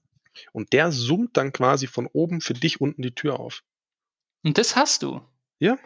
Und 0.52 0.72
der 0.72 0.92
summt 0.92 1.36
dann 1.36 1.52
quasi 1.52 1.86
von 1.86 2.06
oben 2.06 2.40
für 2.40 2.54
dich 2.54 2.80
unten 2.80 3.02
die 3.02 3.14
Tür 3.14 3.40
auf. 3.40 3.62
Und 4.44 4.58
das 4.58 4.76
hast 4.76 5.02
du. 5.02 5.20
Ja. 5.58 5.78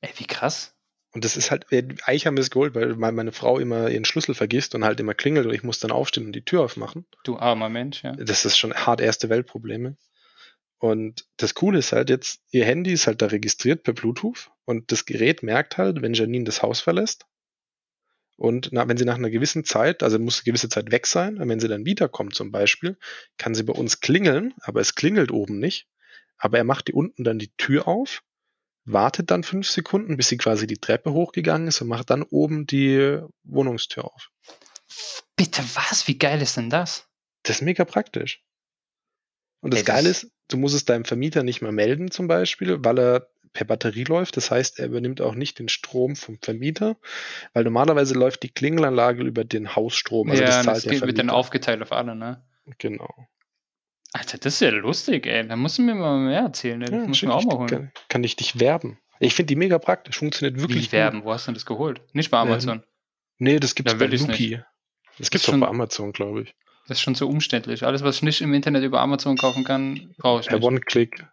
Ey, 0.00 0.10
wie 0.16 0.26
krass. 0.26 0.74
Und 1.12 1.24
das 1.24 1.36
ist 1.36 1.50
halt, 1.50 1.70
äh, 1.72 1.86
eigentlich 2.04 2.26
haben 2.26 2.36
wir 2.36 2.42
es 2.42 2.50
geholt, 2.50 2.74
weil 2.74 2.94
mein- 2.96 3.14
meine 3.14 3.32
Frau 3.32 3.58
immer 3.58 3.88
ihren 3.88 4.04
Schlüssel 4.04 4.34
vergisst 4.34 4.74
und 4.74 4.84
halt 4.84 5.00
immer 5.00 5.14
klingelt 5.14 5.46
und 5.46 5.54
ich 5.54 5.62
muss 5.62 5.78
dann 5.78 5.90
aufstehen 5.90 6.26
und 6.26 6.32
die 6.32 6.44
Tür 6.44 6.62
aufmachen. 6.62 7.06
Du 7.24 7.38
armer 7.38 7.68
Mensch, 7.70 8.02
ja. 8.02 8.12
Das 8.12 8.44
ist 8.44 8.58
schon 8.58 8.74
hart 8.74 9.00
erste 9.00 9.28
Weltprobleme. 9.30 9.96
Und 10.78 11.26
das 11.38 11.54
Coole 11.54 11.78
ist 11.78 11.92
halt 11.92 12.10
jetzt, 12.10 12.42
ihr 12.50 12.66
Handy 12.66 12.92
ist 12.92 13.06
halt 13.06 13.22
da 13.22 13.26
registriert 13.26 13.82
per 13.82 13.94
Bluetooth 13.94 14.50
und 14.66 14.92
das 14.92 15.06
Gerät 15.06 15.42
merkt 15.42 15.78
halt, 15.78 16.02
wenn 16.02 16.12
Janine 16.12 16.44
das 16.44 16.62
Haus 16.62 16.80
verlässt. 16.80 17.24
Und 18.36 18.68
na, 18.72 18.86
wenn 18.86 18.98
sie 18.98 19.04
nach 19.06 19.14
einer 19.16 19.30
gewissen 19.30 19.64
Zeit, 19.64 20.02
also 20.02 20.18
muss 20.18 20.38
eine 20.38 20.44
gewisse 20.44 20.68
Zeit 20.68 20.90
weg 20.92 21.06
sein, 21.06 21.38
und 21.38 21.48
wenn 21.48 21.60
sie 21.60 21.68
dann 21.68 21.86
wiederkommt 21.86 22.34
zum 22.34 22.50
Beispiel, 22.50 22.98
kann 23.38 23.54
sie 23.54 23.62
bei 23.62 23.72
uns 23.72 24.00
klingeln, 24.00 24.52
aber 24.60 24.80
es 24.80 24.94
klingelt 24.94 25.30
oben 25.30 25.58
nicht. 25.58 25.86
Aber 26.36 26.58
er 26.58 26.64
macht 26.64 26.88
die 26.88 26.92
unten 26.92 27.24
dann 27.24 27.38
die 27.38 27.50
Tür 27.56 27.88
auf, 27.88 28.22
wartet 28.84 29.30
dann 29.30 29.42
fünf 29.42 29.68
Sekunden, 29.68 30.18
bis 30.18 30.28
sie 30.28 30.36
quasi 30.36 30.66
die 30.66 30.76
Treppe 30.76 31.12
hochgegangen 31.12 31.66
ist 31.68 31.80
und 31.80 31.88
macht 31.88 32.10
dann 32.10 32.22
oben 32.22 32.66
die 32.66 33.18
Wohnungstür 33.44 34.04
auf. 34.04 34.28
Bitte 35.36 35.62
was? 35.74 36.06
Wie 36.06 36.18
geil 36.18 36.40
ist 36.42 36.56
denn 36.58 36.68
das? 36.70 37.08
Das 37.42 37.56
ist 37.56 37.62
mega 37.62 37.84
praktisch. 37.86 38.42
Und 39.60 39.72
das 39.72 39.80
Ey, 39.80 39.84
das- 39.86 39.94
Geile 39.94 40.08
ist, 40.10 40.30
du 40.48 40.58
musst 40.58 40.74
es 40.74 40.84
deinem 40.84 41.06
Vermieter 41.06 41.42
nicht 41.42 41.62
mehr 41.62 41.72
melden 41.72 42.10
zum 42.10 42.28
Beispiel, 42.28 42.84
weil 42.84 42.98
er 42.98 43.28
per 43.56 43.64
Batterie 43.66 44.04
läuft. 44.04 44.36
Das 44.36 44.50
heißt, 44.50 44.78
er 44.78 44.86
übernimmt 44.86 45.20
auch 45.22 45.34
nicht 45.34 45.58
den 45.58 45.68
Strom 45.70 46.14
vom 46.14 46.38
Vermieter, 46.42 46.96
weil 47.54 47.64
normalerweise 47.64 48.14
läuft 48.14 48.42
die 48.42 48.50
Klingelanlage 48.50 49.22
über 49.24 49.44
den 49.44 49.74
Hausstrom. 49.74 50.30
Also 50.30 50.42
ja, 50.42 50.48
das 50.48 50.56
das, 50.56 50.64
zahlt 50.66 50.84
der 50.84 50.92
geht, 50.92 51.06
wird 51.06 51.18
dann 51.18 51.30
aufgeteilt 51.30 51.80
auf 51.82 51.92
alle, 51.92 52.14
ne? 52.14 52.44
Genau. 52.78 53.08
Alter, 54.12 54.38
das 54.38 54.54
ist 54.54 54.60
ja 54.60 54.70
lustig, 54.70 55.26
ey. 55.26 55.46
Da 55.48 55.56
musst 55.56 55.78
du 55.78 55.82
mir 55.82 55.94
mal 55.94 56.18
mehr 56.18 56.40
erzählen. 56.40 56.80
Das 56.80 56.90
Ja, 56.90 56.98
muss 57.06 57.22
mir 57.22 57.34
auch 57.34 57.44
mal 57.44 57.56
holen. 57.58 57.68
kann, 57.68 57.92
kann 58.08 58.24
ich 58.24 58.36
dich 58.36 58.60
werben. 58.60 58.98
Ich 59.20 59.34
finde 59.34 59.46
die 59.48 59.56
mega 59.56 59.78
praktisch, 59.78 60.18
funktioniert 60.18 60.60
wirklich 60.60 60.78
Wie 60.82 60.86
gut. 60.86 60.92
werben? 60.92 61.24
Wo 61.24 61.32
hast 61.32 61.46
du 61.46 61.50
denn 61.50 61.54
das 61.54 61.64
geholt? 61.66 62.02
Nicht 62.12 62.30
bei 62.30 62.40
Ähm, 62.42 62.48
Amazon. 62.48 62.82
Nee, 63.38 63.58
das 63.58 63.74
gibt's 63.74 63.92
Da 63.92 63.98
bei 63.98 64.06
Luki. 64.06 64.60
Das 65.18 65.30
gibt's 65.30 65.44
Ist 65.44 65.48
auch 65.48 65.52
schon- 65.52 65.60
bei 65.60 65.68
Amazon, 65.68 66.12
glaube 66.12 66.42
ich. 66.42 66.54
Das 66.88 66.98
ist 66.98 67.02
schon 67.02 67.14
so 67.14 67.26
umständlich. 67.28 67.82
Alles, 67.84 68.02
was 68.04 68.16
ich 68.16 68.22
nicht 68.22 68.40
im 68.42 68.52
Internet 68.54 68.84
über 68.84 69.00
Amazon 69.00 69.36
kaufen 69.36 69.64
kann, 69.64 70.14
brauche 70.18 70.40
ich 70.42 70.46
Per 70.48 70.58
nicht. 70.58 70.66
One-Click. 70.66 71.26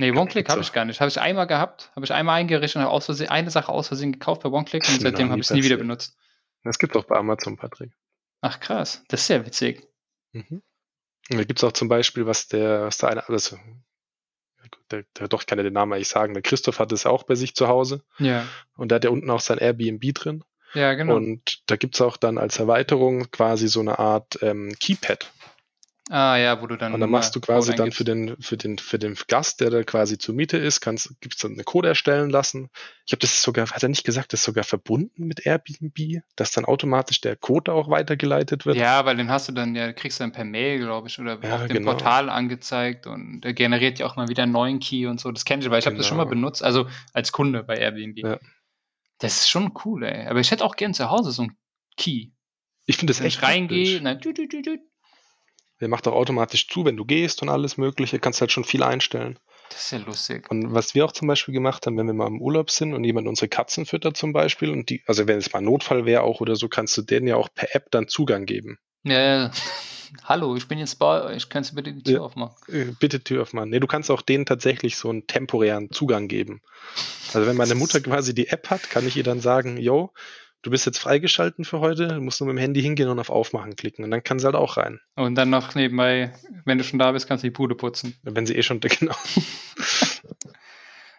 Nee, 0.00 0.12
OneClick 0.12 0.48
habe 0.48 0.62
ich 0.62 0.72
gar 0.72 0.86
nicht. 0.86 1.00
Habe 1.00 1.10
ich 1.10 1.20
einmal 1.20 1.46
gehabt, 1.46 1.90
habe 1.94 2.06
ich 2.06 2.12
einmal 2.12 2.40
eingerichtet 2.40 2.82
und 2.82 2.88
habe 2.88 3.30
eine 3.30 3.50
Sache 3.50 3.70
aus 3.70 3.88
Versehen 3.88 4.12
gekauft 4.12 4.42
bei 4.42 4.48
OneClick 4.48 4.88
und 4.88 5.02
seitdem 5.02 5.28
habe 5.28 5.42
ich 5.42 5.46
es 5.46 5.54
nie 5.54 5.62
wieder 5.62 5.76
benutzt. 5.76 6.16
Das 6.64 6.78
gibt's 6.78 6.96
auch 6.96 7.04
bei 7.04 7.16
Amazon, 7.16 7.58
Patrick. 7.58 7.92
Ach 8.40 8.60
krass, 8.60 9.04
das 9.08 9.20
ist 9.20 9.28
ja 9.28 9.44
witzig. 9.44 9.86
Mhm. 10.32 10.62
Und 11.30 11.36
da 11.36 11.44
gibt's 11.44 11.62
auch 11.64 11.72
zum 11.72 11.88
Beispiel, 11.88 12.24
was 12.24 12.48
der, 12.48 12.86
was 12.86 12.96
der 12.96 13.10
eine, 13.10 13.28
also, 13.28 13.58
der, 14.90 15.04
der, 15.18 15.28
doch, 15.28 15.42
ich 15.42 15.46
kann 15.46 15.58
ja 15.58 15.64
den 15.64 15.74
Namen 15.74 15.92
eigentlich 15.92 16.08
sagen, 16.08 16.32
der 16.32 16.42
Christoph 16.42 16.78
hat 16.78 16.92
es 16.92 17.04
auch 17.04 17.24
bei 17.24 17.34
sich 17.34 17.54
zu 17.54 17.68
Hause 17.68 18.02
Ja, 18.18 18.46
und 18.76 18.90
da 18.90 18.96
hat 18.96 19.04
er 19.04 19.12
unten 19.12 19.28
auch 19.28 19.40
sein 19.40 19.58
Airbnb 19.58 20.14
drin. 20.14 20.44
ja 20.72 20.94
genau. 20.94 21.16
Und 21.16 21.62
da 21.66 21.76
gibt's 21.76 22.00
auch 22.00 22.16
dann 22.16 22.38
als 22.38 22.58
Erweiterung 22.58 23.30
quasi 23.30 23.68
so 23.68 23.80
eine 23.80 23.98
Art 23.98 24.38
ähm, 24.40 24.74
Keypad. 24.80 25.30
Ah 26.10 26.36
ja, 26.36 26.60
wo 26.60 26.66
du 26.66 26.76
dann. 26.76 26.92
Und 26.92 27.00
dann 27.00 27.10
machst 27.10 27.34
du 27.34 27.40
quasi 27.40 27.74
dann 27.74 27.92
für 27.92 28.04
den, 28.04 28.36
für 28.40 28.56
den, 28.56 28.78
für 28.78 28.98
den 28.98 29.16
Gast, 29.28 29.60
der 29.60 29.70
da 29.70 29.82
quasi 29.82 30.18
zur 30.18 30.34
Miete 30.34 30.58
ist, 30.58 30.80
kannst, 30.80 31.20
gibt's 31.20 31.38
dann 31.40 31.52
eine 31.52 31.64
Code 31.64 31.88
erstellen 31.88 32.28
lassen. 32.28 32.68
Ich 33.04 33.10
glaube, 33.10 33.20
das 33.22 33.42
sogar, 33.42 33.70
hat 33.70 33.82
er 33.82 33.88
nicht 33.88 34.04
gesagt, 34.04 34.32
das 34.32 34.40
ist 34.40 34.44
sogar 34.44 34.64
verbunden 34.64 35.26
mit 35.26 35.46
Airbnb, 35.46 36.22
dass 36.36 36.52
dann 36.52 36.64
automatisch 36.64 37.20
der 37.20 37.36
Code 37.36 37.72
auch 37.72 37.88
weitergeleitet 37.88 38.66
wird. 38.66 38.76
Ja, 38.76 39.04
weil 39.06 39.16
den 39.16 39.30
hast 39.30 39.48
du 39.48 39.52
dann 39.52 39.74
ja, 39.74 39.92
kriegst 39.92 40.20
du 40.20 40.24
dann 40.24 40.32
per 40.32 40.44
Mail, 40.44 40.80
glaube 40.80 41.08
ich, 41.08 41.18
oder 41.18 41.38
Ja, 41.42 41.56
auf 41.56 41.66
dem 41.66 41.76
genau. 41.78 41.92
Portal 41.92 42.28
angezeigt 42.28 43.06
und 43.06 43.40
der 43.40 43.54
generiert 43.54 43.98
ja 43.98 44.06
auch 44.06 44.16
mal 44.16 44.28
wieder 44.28 44.42
einen 44.42 44.52
neuen 44.52 44.80
Key 44.80 45.06
und 45.06 45.20
so. 45.20 45.30
Das 45.30 45.44
kenne 45.44 45.62
ich, 45.62 45.70
weil 45.70 45.78
ich 45.78 45.86
habe 45.86 45.96
das 45.96 46.06
schon 46.06 46.16
mal 46.16 46.24
Genau. 46.24 46.34
benutzt, 46.34 46.62
also 46.62 46.88
als 47.12 47.32
Kunde 47.32 47.62
bei 47.62 47.76
Airbnb. 47.76 48.18
Ja. 48.18 48.38
Das 49.18 49.36
ist 49.36 49.50
schon 49.50 49.72
cool, 49.84 50.04
ey. 50.04 50.26
Aber 50.26 50.40
ich 50.40 50.50
hätte 50.50 50.64
auch 50.64 50.76
gern 50.76 50.94
zu 50.94 51.10
Hause 51.10 51.30
so 51.30 51.42
einen 51.42 51.56
Key. 51.96 52.30
Ich 52.86 52.96
finde 52.96 53.12
das 53.12 53.20
Wenn 53.20 53.26
echt 53.26 53.36
ich 53.36 53.42
reingehe, 53.42 54.00
praktisch. 54.00 54.80
Der 55.80 55.88
macht 55.88 56.06
auch 56.06 56.12
automatisch 56.14 56.68
zu, 56.68 56.84
wenn 56.84 56.96
du 56.96 57.04
gehst 57.04 57.42
und 57.42 57.48
alles 57.48 57.76
Mögliche. 57.76 58.18
Kannst 58.18 58.40
halt 58.40 58.52
schon 58.52 58.64
viel 58.64 58.82
einstellen. 58.82 59.38
Das 59.70 59.82
ist 59.84 59.90
ja 59.92 59.98
lustig. 59.98 60.50
Und 60.50 60.74
was 60.74 60.94
wir 60.94 61.04
auch 61.04 61.12
zum 61.12 61.28
Beispiel 61.28 61.54
gemacht 61.54 61.86
haben, 61.86 61.96
wenn 61.96 62.06
wir 62.06 62.12
mal 62.12 62.26
im 62.26 62.40
Urlaub 62.40 62.70
sind 62.70 62.92
und 62.92 63.04
jemand 63.04 63.28
unsere 63.28 63.48
Katzen 63.48 63.86
füttert 63.86 64.16
zum 64.16 64.32
Beispiel 64.32 64.70
und 64.70 64.90
die, 64.90 65.02
also 65.06 65.26
wenn 65.28 65.38
es 65.38 65.52
mal 65.52 65.60
Notfall 65.60 66.04
wäre 66.06 66.22
auch 66.22 66.40
oder 66.40 66.56
so, 66.56 66.68
kannst 66.68 66.96
du 66.96 67.02
denen 67.02 67.28
ja 67.28 67.36
auch 67.36 67.48
per 67.54 67.74
App 67.74 67.90
dann 67.92 68.08
Zugang 68.08 68.46
geben. 68.46 68.78
Ja, 69.04 69.20
ja. 69.20 69.50
Hallo, 70.24 70.56
ich 70.56 70.66
bin 70.66 70.78
jetzt 70.80 70.96
bei 70.98 71.22
euch. 71.22 71.48
Kannst 71.48 71.70
du 71.70 71.76
bitte 71.76 71.92
die 71.92 72.02
Tür 72.02 72.14
Ja. 72.14 72.20
aufmachen? 72.22 72.56
Äh, 72.66 72.92
Bitte 72.98 73.22
Tür 73.22 73.42
aufmachen. 73.42 73.70
Nee, 73.70 73.78
du 73.78 73.86
kannst 73.86 74.10
auch 74.10 74.22
denen 74.22 74.44
tatsächlich 74.44 74.96
so 74.96 75.08
einen 75.08 75.28
temporären 75.28 75.92
Zugang 75.92 76.26
geben. 76.26 76.62
Also 77.32 77.46
wenn 77.46 77.56
meine 77.56 77.76
Mutter 77.76 78.00
quasi 78.00 78.34
die 78.34 78.48
App 78.48 78.70
hat, 78.70 78.90
kann 78.90 79.06
ich 79.06 79.16
ihr 79.16 79.22
dann 79.22 79.38
sagen, 79.40 79.76
yo, 79.76 80.12
du 80.62 80.70
bist 80.70 80.86
jetzt 80.86 80.98
freigeschalten 80.98 81.64
für 81.64 81.80
heute, 81.80 82.08
du 82.08 82.20
musst 82.20 82.40
nur 82.40 82.48
mit 82.48 82.56
dem 82.56 82.60
Handy 82.60 82.82
hingehen 82.82 83.08
und 83.08 83.18
auf 83.18 83.30
Aufmachen 83.30 83.76
klicken. 83.76 84.04
Und 84.04 84.10
dann 84.10 84.22
kann 84.22 84.38
sie 84.38 84.46
halt 84.46 84.56
auch 84.56 84.76
rein. 84.76 85.00
Und 85.16 85.34
dann 85.34 85.50
noch 85.50 85.74
nebenbei, 85.74 86.32
wenn 86.64 86.78
du 86.78 86.84
schon 86.84 86.98
da 86.98 87.12
bist, 87.12 87.26
kannst 87.26 87.44
du 87.44 87.46
die 87.46 87.52
Bude 87.52 87.74
putzen. 87.74 88.14
Wenn 88.22 88.46
sie 88.46 88.56
eh 88.56 88.62
schon, 88.62 88.80
genau. 88.80 89.14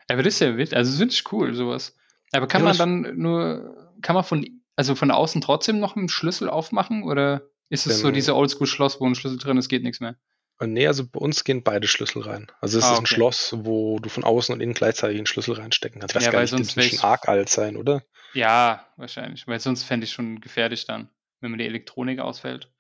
Aber 0.08 0.24
das 0.24 0.36
ist 0.36 0.40
ja 0.42 0.58
wild. 0.58 0.74
Also, 0.74 0.92
das 0.92 1.00
finde 1.00 1.14
ich 1.14 1.32
cool, 1.32 1.54
sowas. 1.54 1.96
Aber 2.32 2.48
kann 2.48 2.62
Ja, 2.62 2.70
man 2.70 2.78
dann 2.78 3.18
nur, 3.18 3.76
kann 4.02 4.16
man 4.16 4.24
von, 4.24 4.46
also 4.76 4.96
von 4.96 5.12
außen 5.12 5.42
trotzdem 5.42 5.80
noch 5.80 5.96
einen 5.96 6.10
Schlüssel 6.10 6.50
aufmachen? 6.50 7.04
Oder 7.04 7.44
ist 7.70 7.88
es 7.88 8.00
so 8.00 8.12
diese 8.12 8.36
Oldschool-Schloss, 8.36 9.00
wo 9.00 9.06
ein 9.06 9.16
Schlüssel 9.16 9.38
drin 9.38 9.58
ist, 9.58 9.70
geht 9.70 9.84
nichts 9.84 10.00
mehr? 10.00 10.16
Und 10.62 10.74
nee, 10.74 10.86
also 10.86 11.08
bei 11.08 11.20
uns 11.20 11.44
gehen 11.44 11.64
beide 11.64 11.88
Schlüssel 11.88 12.22
rein. 12.22 12.46
Also 12.62 12.78
es 12.78 12.84
Ah, 12.86 12.92
ist 12.94 13.00
ein 13.00 13.02
okay. 13.06 13.16
Schloss, 13.16 13.56
wo 13.62 13.98
du 13.98 14.10
von 14.10 14.24
außen 14.24 14.54
und 14.54 14.62
innen 14.62 14.76
gleichzeitig 14.76 15.18
einen 15.18 15.26
Schlüssel 15.26 15.56
reinstecken 15.56 16.00
kannst. 16.00 16.14
Ich 16.14 16.18
weiß 16.18 16.26
Ja, 16.26 16.30
gar 16.32 16.38
weil 16.38 16.44
nicht, 16.44 16.52
sonst 16.52 16.78
das 16.78 16.86
schon 16.86 17.00
arg 17.00 17.28
alt 17.28 17.50
sein, 17.50 17.76
oder? 17.78 18.04
Ja, 18.36 18.86
wahrscheinlich. 18.96 19.48
Weil 19.48 19.60
sonst 19.60 19.82
fände 19.82 20.04
ich 20.06 20.12
schon 20.12 20.40
gefährlich 20.40 20.86
dann, 20.86 21.10
wenn 21.40 21.50
mir 21.50 21.58
die 21.58 21.66
Elektronik 21.66 22.20
ausfällt. 22.20 22.72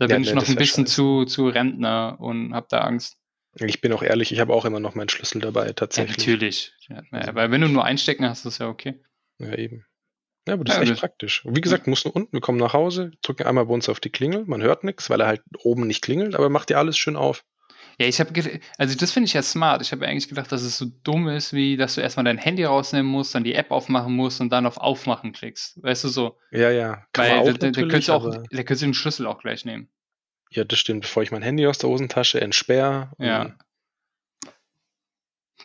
Da 0.00 0.06
Ja, 0.06 0.16
bin 0.16 0.22
ich 0.24 0.30
nee, 0.30 0.34
noch 0.34 0.42
das 0.42 0.50
ein 0.50 0.56
bisschen 0.56 0.84
scheiße. 0.86 0.96
zu, 0.96 1.24
zu 1.26 1.46
Rentner 1.46 2.16
und 2.18 2.54
habe 2.54 2.66
da 2.68 2.80
Angst. 2.80 3.18
Ich 3.60 3.80
bin 3.80 3.92
auch 3.92 4.02
ehrlich, 4.02 4.32
ich 4.32 4.40
habe 4.40 4.52
auch 4.52 4.64
immer 4.64 4.80
noch 4.80 4.96
meinen 4.96 5.08
Schlüssel 5.08 5.40
dabei, 5.40 5.66
Ja, 5.68 5.72
tatsächlich. 5.74 6.16
natürlich. 6.18 6.72
Ja, 6.88 7.02
Also- 7.12 7.28
aber 7.30 7.52
wenn 7.52 7.60
du 7.60 7.68
nur 7.68 7.84
einstecken 7.84 8.28
hast, 8.28 8.46
ist 8.46 8.58
ja 8.58 8.66
okay. 8.66 9.00
Ja, 9.38 9.54
eben. 9.56 9.86
Ja, 10.46 10.54
aber 10.54 10.64
das 10.64 10.76
Ja, 10.76 10.82
ist 10.82 10.88
echt 10.88 10.92
das- 10.92 11.00
praktisch. 11.00 11.44
Und 11.44 11.56
wie 11.56 11.60
gesagt, 11.60 11.86
musst 11.86 12.04
nur 12.04 12.16
unten, 12.16 12.32
wir 12.32 12.40
kommen 12.40 12.58
nach 12.58 12.72
Hause, 12.72 13.12
drücken 13.22 13.44
einmal 13.44 13.66
bei 13.66 13.74
uns 13.74 13.88
auf 13.88 14.00
die 14.00 14.10
Klingel, 14.10 14.44
man 14.46 14.60
hört 14.62 14.82
nichts, 14.84 15.08
weil 15.10 15.20
er 15.20 15.26
halt 15.28 15.42
oben 15.62 15.86
nicht 15.86 16.02
klingelt, 16.02 16.34
aber 16.34 16.48
macht 16.48 16.68
dir 16.70 16.78
alles 16.78 16.96
schön 16.98 17.16
auf. 17.16 17.44
Ja, 17.98 18.06
ich 18.06 18.18
habe, 18.20 18.32
also 18.78 18.96
das 18.96 19.12
finde 19.12 19.26
ich 19.26 19.34
ja 19.34 19.42
smart. 19.42 19.82
Ich 19.82 19.92
habe 19.92 20.06
eigentlich 20.06 20.28
gedacht, 20.28 20.50
dass 20.50 20.62
es 20.62 20.78
so 20.78 20.86
dumm 21.04 21.28
ist, 21.28 21.52
wie 21.52 21.76
dass 21.76 21.94
du 21.94 22.00
erstmal 22.00 22.24
dein 22.24 22.38
Handy 22.38 22.64
rausnehmen 22.64 23.10
musst, 23.10 23.34
dann 23.34 23.44
die 23.44 23.54
App 23.54 23.70
aufmachen 23.70 24.14
musst 24.14 24.40
und 24.40 24.50
dann 24.50 24.66
auf 24.66 24.78
Aufmachen 24.78 25.32
klickst. 25.32 25.80
Weißt 25.82 26.04
du 26.04 26.08
so? 26.08 26.38
Ja, 26.50 26.70
ja. 26.70 27.04
Kann 27.12 27.26
Weil 27.26 27.36
man 27.36 27.44
da, 27.44 27.52
auch 27.52 27.58
da, 27.58 27.70
könntest 27.70 28.08
du 28.08 28.12
auch, 28.14 28.24
da 28.24 28.38
könntest 28.62 28.82
du 28.82 28.86
den 28.86 28.94
Schlüssel 28.94 29.26
auch 29.26 29.38
gleich 29.40 29.64
nehmen. 29.64 29.88
Ja, 30.50 30.64
das 30.64 30.78
stimmt. 30.78 31.02
Bevor 31.02 31.22
ich 31.22 31.30
mein 31.32 31.42
Handy 31.42 31.66
aus 31.66 31.78
der 31.78 31.90
Hosentasche 31.90 32.40
entsperre. 32.40 33.10
Ja. 33.18 33.54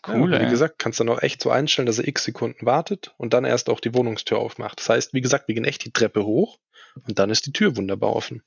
Cool, 0.07 0.33
ja, 0.33 0.41
Wie 0.41 0.49
gesagt, 0.49 0.79
kannst 0.79 0.99
du 0.99 1.03
dann 1.03 1.15
auch 1.15 1.21
echt 1.21 1.41
so 1.41 1.49
einstellen, 1.49 1.85
dass 1.85 1.99
er 1.99 2.07
x 2.07 2.23
Sekunden 2.23 2.65
wartet 2.65 3.13
und 3.17 3.33
dann 3.33 3.45
erst 3.45 3.69
auch 3.69 3.79
die 3.79 3.93
Wohnungstür 3.93 4.39
aufmacht. 4.39 4.79
Das 4.79 4.89
heißt, 4.89 5.13
wie 5.13 5.21
gesagt, 5.21 5.47
wir 5.47 5.55
gehen 5.55 5.65
echt 5.65 5.83
die 5.85 5.91
Treppe 5.91 6.25
hoch 6.25 6.59
und 7.05 7.19
dann 7.19 7.29
ist 7.29 7.45
die 7.45 7.51
Tür 7.51 7.75
wunderbar 7.75 8.15
offen. 8.15 8.43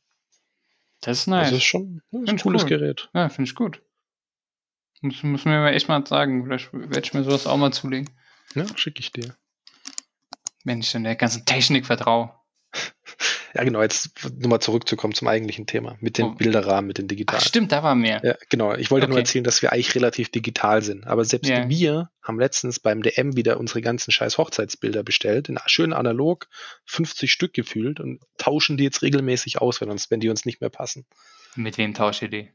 Das 1.01 1.21
ist 1.21 1.27
nice. 1.27 1.51
Das 1.51 1.59
ist 1.59 1.65
schon 1.65 2.03
das 2.11 2.23
ist 2.23 2.29
ein 2.29 2.39
cooles 2.39 2.63
cool. 2.63 2.69
Gerät. 2.69 3.11
ja, 3.15 3.29
finde 3.29 3.49
ich 3.49 3.55
gut. 3.55 3.83
Muss, 5.01 5.23
muss 5.23 5.45
mir 5.45 5.59
mal 5.59 5.73
echt 5.73 5.89
mal 5.89 6.07
sagen. 6.07 6.45
Vielleicht 6.45 6.73
werde 6.73 7.01
ich 7.01 7.15
mir 7.15 7.25
sowas 7.25 7.47
auch 7.47 7.57
mal 7.57 7.73
zulegen. 7.73 8.11
Ja, 8.55 8.67
schicke 8.77 9.01
ich 9.01 9.13
dir. 9.13 9.35
Wenn 10.65 10.81
ich 10.81 10.93
dann 10.93 11.05
der 11.05 11.17
ganzen 11.17 11.47
Technik 11.47 11.87
vertraue. 11.87 12.35
Ja, 13.53 13.65
genau, 13.65 13.83
jetzt 13.83 14.13
nochmal 14.39 14.61
zurückzukommen 14.61 15.13
zum 15.15 15.27
eigentlichen 15.27 15.67
Thema. 15.67 15.97
Mit 16.01 16.19
den 16.19 16.27
Oh. 16.27 16.35
Bilderrahmen, 16.35 16.87
mit 16.87 16.99
den 16.99 17.07
Ach, 17.07 17.09
digitalen. 17.09 17.43
stimmt, 17.43 17.73
da 17.73 17.83
war 17.83 17.95
mehr. 17.97 18.21
Ja, 18.25 18.37
genau. 18.49 18.75
Ich 18.75 18.91
wollte 18.93 19.09
nur 19.09 19.15
Okay. 19.17 19.23
erzählen, 19.23 19.45
dass 19.45 19.61
wir 19.61 19.73
eigentlich 19.73 19.95
relativ 19.97 20.31
digital 20.31 20.83
sind. 20.83 21.07
Aber 21.07 21.25
selbst 21.25 21.49
Ja. 21.49 21.69
wir 21.69 22.11
haben 22.23 22.39
letztens 22.39 22.79
beim 22.79 23.03
DM 23.03 23.35
wieder 23.37 23.59
unsere 23.59 23.81
ganzen 23.83 24.13
scheiß 24.13 24.39
Hochzeitsbilder 24.39 25.03
bestellt. 25.03 25.49
In 25.49 25.59
schön 25.67 25.93
analog, 25.93 26.47
50 26.85 27.33
Stück 27.33 27.53
gefühlt 27.53 27.99
und 27.99 28.21
tauschen 28.39 28.77
die 28.77 28.85
jetzt 28.85 29.03
regelmäßig 29.03 29.61
aus, 29.61 29.81
wenn, 29.81 29.91
uns, 29.91 30.11
wenn 30.13 30.21
die 30.21 30.29
uns 30.29 30.45
nicht 30.45 30.61
mehr 30.61 30.71
passen. 30.71 31.05
Mit 31.57 31.77
wem 31.77 31.93
tauscht 31.95 32.23
ihr 32.23 32.29
die? 32.29 32.51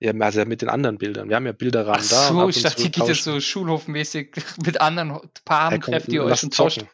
Ja, 0.00 0.12
also 0.20 0.44
mit 0.44 0.62
den 0.62 0.68
anderen 0.68 0.96
Bildern. 0.96 1.28
Wir 1.28 1.34
haben 1.34 1.46
ja 1.46 1.50
Bilderrahmen 1.52 2.00
Ach 2.04 2.08
da. 2.08 2.28
so, 2.28 2.48
ich 2.48 2.62
dachte, 2.62 2.82
ihr 2.82 2.90
geht 2.90 3.02
tauschen- 3.04 3.14
so 3.34 3.40
schulhofmäßig 3.40 4.30
mit 4.64 4.80
anderen 4.80 5.18
Paaren, 5.44 5.74
Ja, 5.74 5.78
trefft 5.80 6.08
ihr 6.12 6.22
euch 6.22 6.42
und 6.44 6.54
tauscht, 6.56 6.84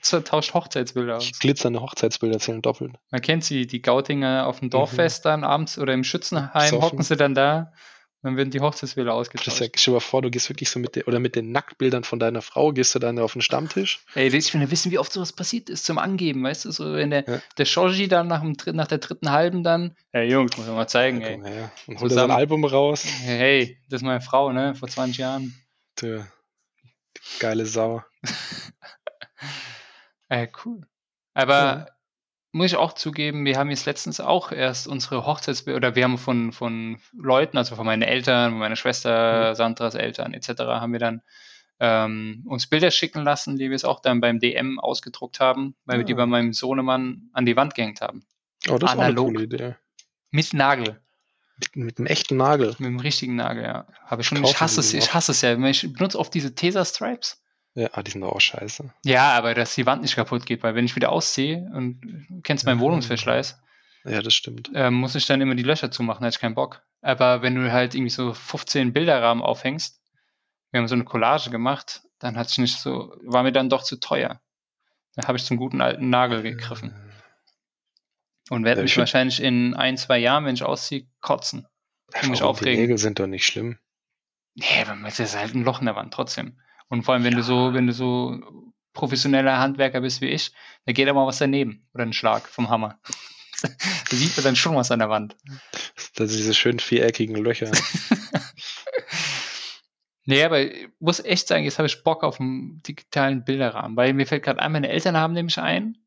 tauscht 0.24 0.54
Hochzeitsbilder 0.54 1.16
aus. 1.16 1.30
Glitzernde 1.40 1.80
Hochzeitsbilder 1.80 2.38
zählen 2.38 2.62
doppelt. 2.62 2.92
Man 3.10 3.20
kennt 3.20 3.44
sie, 3.44 3.66
die 3.66 3.82
Gautinger 3.82 4.46
auf 4.46 4.60
dem 4.60 4.70
Dorffest 4.70 5.24
dann 5.24 5.42
abends 5.42 5.76
oder 5.78 5.92
im 5.92 6.04
Schützenheim 6.04 6.50
Mhm. 6.52 6.64
Besoffen. 6.76 6.82
hocken 6.82 7.02
sie 7.02 7.16
dann 7.16 7.34
da 7.34 7.72
dann 8.22 8.36
werden 8.36 8.50
die 8.50 8.60
Hochzeitsbilder 8.60 9.10
Das 9.10 9.18
ausgetauscht. 9.18 9.48
ist 9.48 9.58
ja, 9.60 9.66
stell 9.74 9.92
dir 9.92 9.96
mal 9.96 10.00
vor, 10.00 10.22
du 10.22 10.30
gehst 10.30 10.48
wirklich 10.48 10.70
so 10.70 10.78
mit 10.78 10.94
den, 10.96 11.02
oder 11.04 11.18
mit 11.18 11.34
den 11.36 11.50
Nacktbildern 11.52 12.04
von 12.04 12.18
deiner 12.20 12.40
Frau, 12.42 12.72
gehst 12.72 12.94
du 12.94 12.98
dann 13.00 13.18
auf 13.18 13.32
den 13.32 13.42
Stammtisch. 13.42 14.00
Ey, 14.14 14.28
ich 14.28 14.54
will 14.54 14.60
ja 14.62 14.70
wissen, 14.70 14.92
wie 14.92 14.98
oft 14.98 15.12
sowas 15.12 15.32
passiert 15.32 15.68
ist 15.68 15.84
zum 15.84 15.98
Angeben, 15.98 16.42
weißt 16.44 16.64
du, 16.66 16.70
so 16.70 16.92
wenn 16.94 17.10
der, 17.10 17.24
Ja. 17.28 17.42
der 17.58 17.64
Shoji 17.64 18.06
dann 18.08 18.28
nach, 18.28 18.40
dem, 18.42 18.54
nach 18.76 18.86
der 18.86 18.98
dritten 18.98 19.30
halben 19.32 19.64
dann, 19.64 19.96
hey 20.12 20.30
Jungs, 20.30 20.56
muss 20.56 20.66
ich 20.66 20.72
mal 20.72 20.86
zeigen, 20.86 21.20
Ja, 21.20 21.26
ey. 21.28 21.34
komm 21.34 21.44
her. 21.44 21.72
Und 21.88 22.00
holt 22.00 22.12
er 22.12 22.14
sein. 22.14 22.30
Album 22.30 22.64
raus. 22.64 23.04
Hey, 23.22 23.78
das 23.88 24.02
ist 24.02 24.04
meine 24.04 24.20
Frau, 24.20 24.52
ne, 24.52 24.74
vor 24.74 24.88
20 24.88 25.18
Jahren. 25.18 25.54
Tja, 25.96 26.26
geile 27.40 27.66
Sau. 27.66 28.02
Ey, 30.28 30.48
cool. 30.64 30.86
Aber. 31.34 31.86
Muss 32.52 32.66
ich 32.66 32.76
auch 32.76 32.92
zugeben, 32.92 33.44
wir 33.44 33.58
haben 33.58 33.70
jetzt 33.70 33.86
letztens 33.86 34.20
auch 34.20 34.52
erst 34.52 34.86
unsere 34.86 35.26
Hochzeitsbilder, 35.26 35.76
oder 35.76 35.94
wir 35.96 36.04
haben 36.04 36.18
von, 36.18 36.52
von 36.52 36.98
Leuten, 37.12 37.56
also 37.58 37.74
von 37.76 37.86
meinen 37.86 38.02
Eltern, 38.02 38.50
von 38.52 38.58
meiner 38.58 38.76
Schwester, 38.76 39.50
Mhm. 39.50 39.54
Sandras 39.56 39.94
Eltern 39.94 40.34
etc., 40.34 40.48
haben 40.60 40.92
wir 40.92 41.00
dann 41.00 41.22
ähm, 41.80 42.44
uns 42.46 42.66
Bilder 42.68 42.90
schicken 42.92 43.22
lassen, 43.24 43.56
die 43.56 43.68
wir 43.70 43.74
es 43.74 43.84
auch 43.84 44.00
dann 44.00 44.20
beim 44.20 44.38
DM 44.38 44.78
ausgedruckt 44.78 45.40
haben, 45.40 45.74
weil 45.84 45.98
wir 45.98 46.04
die 46.04 46.12
Ah. 46.12 46.16
bei 46.18 46.26
meinem 46.26 46.52
Sohnemann 46.52 47.30
an 47.32 47.44
die 47.46 47.56
Wand 47.56 47.74
gehängt 47.74 48.00
haben. 48.00 48.24
Oh, 48.68 48.78
das 48.78 48.92
ist 48.92 48.96
auch 48.96 49.02
eine 49.02 49.06
Analog. 49.06 49.26
coole 49.28 49.44
Idee. 49.44 49.74
Mit 50.30 50.52
Nagel. 50.54 51.00
Mit, 51.58 51.76
mit 51.76 51.98
einem 51.98 52.06
echten 52.06 52.36
Nagel. 52.36 52.68
Mit 52.78 52.88
dem 52.88 53.00
richtigen 53.00 53.34
Nagel, 53.36 53.64
ja. 53.64 53.86
Habe 54.06 54.22
ich 54.22 54.28
schon. 54.28 54.42
Ich 54.44 54.60
hasse 54.60 54.80
es, 54.80 54.94
ich 54.94 55.12
hasse 55.12 55.32
es 55.32 55.40
ja. 55.42 55.58
Ich 55.58 55.92
benutze 55.92 56.18
oft 56.18 56.32
diese 56.34 56.54
Tesa-Stripes. 56.54 57.41
Ja, 57.74 57.88
ah, 57.92 58.02
die 58.02 58.10
sind 58.10 58.20
doch 58.20 58.32
auch 58.32 58.40
scheiße. 58.40 58.92
Ja, 59.04 59.32
aber 59.32 59.54
dass 59.54 59.74
die 59.74 59.86
Wand 59.86 60.02
nicht 60.02 60.14
kaputt 60.14 60.44
geht, 60.44 60.62
weil 60.62 60.74
wenn 60.74 60.84
ich 60.84 60.94
wieder 60.94 61.10
ausziehe 61.10 61.70
und 61.74 62.00
du 62.02 62.40
kennst 62.42 62.66
meinen. 62.66 62.80
Wohnungsverschleiß, 62.80 63.62
Ja, 64.04 64.20
das 64.20 64.34
stimmt. 64.34 64.70
ähm, 64.74 64.94
muss 64.94 65.14
ich 65.14 65.26
dann 65.26 65.40
immer 65.40 65.54
die 65.54 65.62
Löcher 65.62 65.90
zumachen, 65.90 66.20
da 66.20 66.26
hätte 66.26 66.36
ich 66.36 66.40
keinen 66.40 66.54
Bock. 66.54 66.82
Aber 67.00 67.40
wenn 67.42 67.54
du 67.54 67.72
halt 67.72 67.94
irgendwie 67.94 68.10
so 68.10 68.34
15 68.34 68.92
Bilderrahmen 68.92 69.42
aufhängst, 69.42 70.00
wir 70.70 70.80
haben 70.80 70.88
so 70.88 70.94
eine 70.94 71.04
Collage 71.04 71.50
gemacht, 71.50 72.02
dann 72.18 72.36
hat 72.36 72.56
nicht 72.58 72.78
so, 72.78 73.16
war 73.24 73.42
mir 73.42 73.52
dann 73.52 73.68
doch 73.70 73.82
zu 73.82 73.98
teuer. 73.98 74.40
Da 75.14 75.26
habe 75.26 75.36
ich 75.38 75.44
zum 75.44 75.56
guten 75.56 75.80
alten 75.80 76.10
Nagel 76.10 76.42
gegriffen. 76.42 76.94
Und 78.50 78.64
werde 78.64 78.80
Ja, 78.80 78.84
mich 78.84 78.96
wahrscheinlich 78.98 79.42
in 79.42 79.74
ein, 79.74 79.96
zwei 79.96 80.18
Jahren, 80.18 80.44
wenn 80.44 80.54
ich 80.54 80.62
ausziehe, 80.62 81.06
kotzen. 81.20 81.66
Ach, 82.14 82.22
mich 82.28 82.40
warum? 82.40 82.54
Die 82.56 82.60
aufregen. 82.60 82.80
Nägel 82.82 82.98
sind 82.98 83.18
doch 83.18 83.26
nicht 83.26 83.46
schlimm. 83.46 83.78
Nee, 84.54 84.66
aber 84.86 84.96
es 85.06 85.18
ist 85.18 85.36
halt 85.36 85.54
ein 85.54 85.64
Loch 85.64 85.80
in 85.80 85.86
der 85.86 85.96
Wand 85.96 86.12
trotzdem. 86.12 86.58
Und 86.92 87.04
vor 87.04 87.14
allem, 87.14 87.24
wenn 87.24 87.36
du 87.36 87.42
so, 87.42 87.72
wenn 87.72 87.86
du 87.86 87.94
so 87.94 88.38
professioneller 88.92 89.58
Handwerker 89.58 90.02
bist 90.02 90.20
wie 90.20 90.26
ich, 90.26 90.52
da 90.84 90.92
geht 90.92 91.08
aber 91.08 91.26
was 91.26 91.38
daneben. 91.38 91.88
Oder 91.94 92.04
ein 92.04 92.12
Schlag 92.12 92.46
vom 92.46 92.68
Hammer. 92.68 93.00
da 93.62 94.14
sieht 94.14 94.36
man 94.36 94.44
dann 94.44 94.56
schon 94.56 94.76
was 94.76 94.90
an 94.90 94.98
der 94.98 95.08
Wand. 95.08 95.34
Das 96.16 96.28
sind 96.28 96.36
diese 96.40 96.52
schön 96.52 96.78
viereckigen 96.78 97.36
Löcher. 97.36 97.72
Nee, 100.24 100.44
aber 100.44 100.60
ich 100.60 100.88
muss 101.00 101.18
echt 101.18 101.48
sagen, 101.48 101.64
jetzt 101.64 101.78
habe 101.78 101.88
ich 101.88 102.04
Bock 102.04 102.22
auf 102.22 102.38
einen 102.38 102.80
digitalen 102.84 103.44
Bilderrahmen, 103.44 103.96
weil 103.96 104.14
mir 104.14 104.24
fällt 104.24 104.44
gerade 104.44 104.60
ein, 104.60 104.70
meine 104.70 104.88
Eltern 104.88 105.16
haben 105.16 105.32
nämlich 105.32 105.58
einen. 105.58 105.98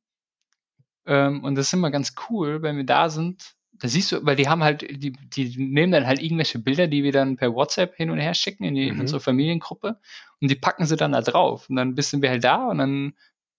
Ähm, 1.05 1.43
und 1.43 1.55
das 1.55 1.67
ist 1.67 1.73
immer 1.73 1.91
ganz 1.91 2.15
cool, 2.29 2.61
wenn 2.61 2.77
wir 2.77 2.85
da 2.85 3.09
sind. 3.09 3.54
Da 3.79 3.87
siehst 3.87 4.11
du, 4.11 4.25
weil 4.25 4.35
die 4.35 4.47
haben 4.47 4.63
halt, 4.63 4.81
die, 4.89 5.11
die 5.11 5.57
nehmen 5.57 5.91
dann 5.91 6.07
halt 6.07 6.21
irgendwelche 6.21 6.59
Bilder, 6.59 6.87
die 6.87 7.03
wir 7.03 7.11
dann 7.11 7.35
per 7.35 7.53
WhatsApp 7.53 7.95
hin 7.95 8.09
und 8.09 8.19
her 8.19 8.33
schicken 8.33 8.63
in, 8.63 8.75
die, 8.75 8.87
in 8.87 8.95
Mhm. 8.95 9.01
unsere 9.01 9.19
Familiengruppe 9.19 9.99
und 10.41 10.49
die 10.49 10.55
packen 10.55 10.85
sie 10.85 10.95
dann 10.95 11.11
da 11.11 11.21
drauf. 11.21 11.69
Und 11.69 11.75
dann 11.75 11.95
bist 11.95 12.19
wir 12.21 12.29
halt 12.29 12.43
da 12.43 12.67
und 12.67 12.77
dann 12.77 13.13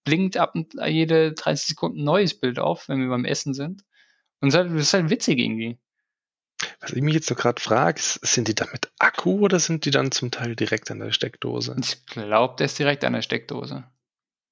blinkt 0.05 0.37
ab 0.37 0.55
und 0.55 0.75
jede 0.87 1.33
30 1.33 1.69
Sekunden 1.69 2.01
ein 2.01 2.05
neues 2.05 2.39
Bild 2.39 2.59
auf, 2.59 2.89
wenn 2.89 3.01
wir 3.01 3.09
beim 3.09 3.25
Essen 3.25 3.53
sind. 3.53 3.85
Und 4.41 4.55
das 4.55 4.65
ist 4.67 4.71
halt, 4.71 4.81
ist 4.81 4.95
halt 4.95 5.11
witzig 5.11 5.39
irgendwie. 5.39 5.79
Was 6.81 6.93
ich 6.93 7.03
mich 7.03 7.15
jetzt 7.15 7.27
so 7.27 7.35
gerade 7.35 7.61
frage, 7.61 8.01
sind 8.01 8.49
die 8.49 8.55
da 8.55 8.67
mit 8.73 8.91
Akku 8.99 9.41
oder 9.41 9.59
sind 9.59 9.85
die 9.85 9.91
dann 9.91 10.13
zum 10.13 10.31
Teil 10.31 10.57
direkt 10.57 10.91
an 10.91 11.01
der 11.01 11.13
Steckdose? 11.13 11.77
Ich 11.79 12.07
glaube, 12.07 12.55
der 12.57 12.67
ist 12.67 12.79
direkt 12.79 13.05
an 13.05 13.13
der 13.13 13.23
Steckdose. 13.23 13.85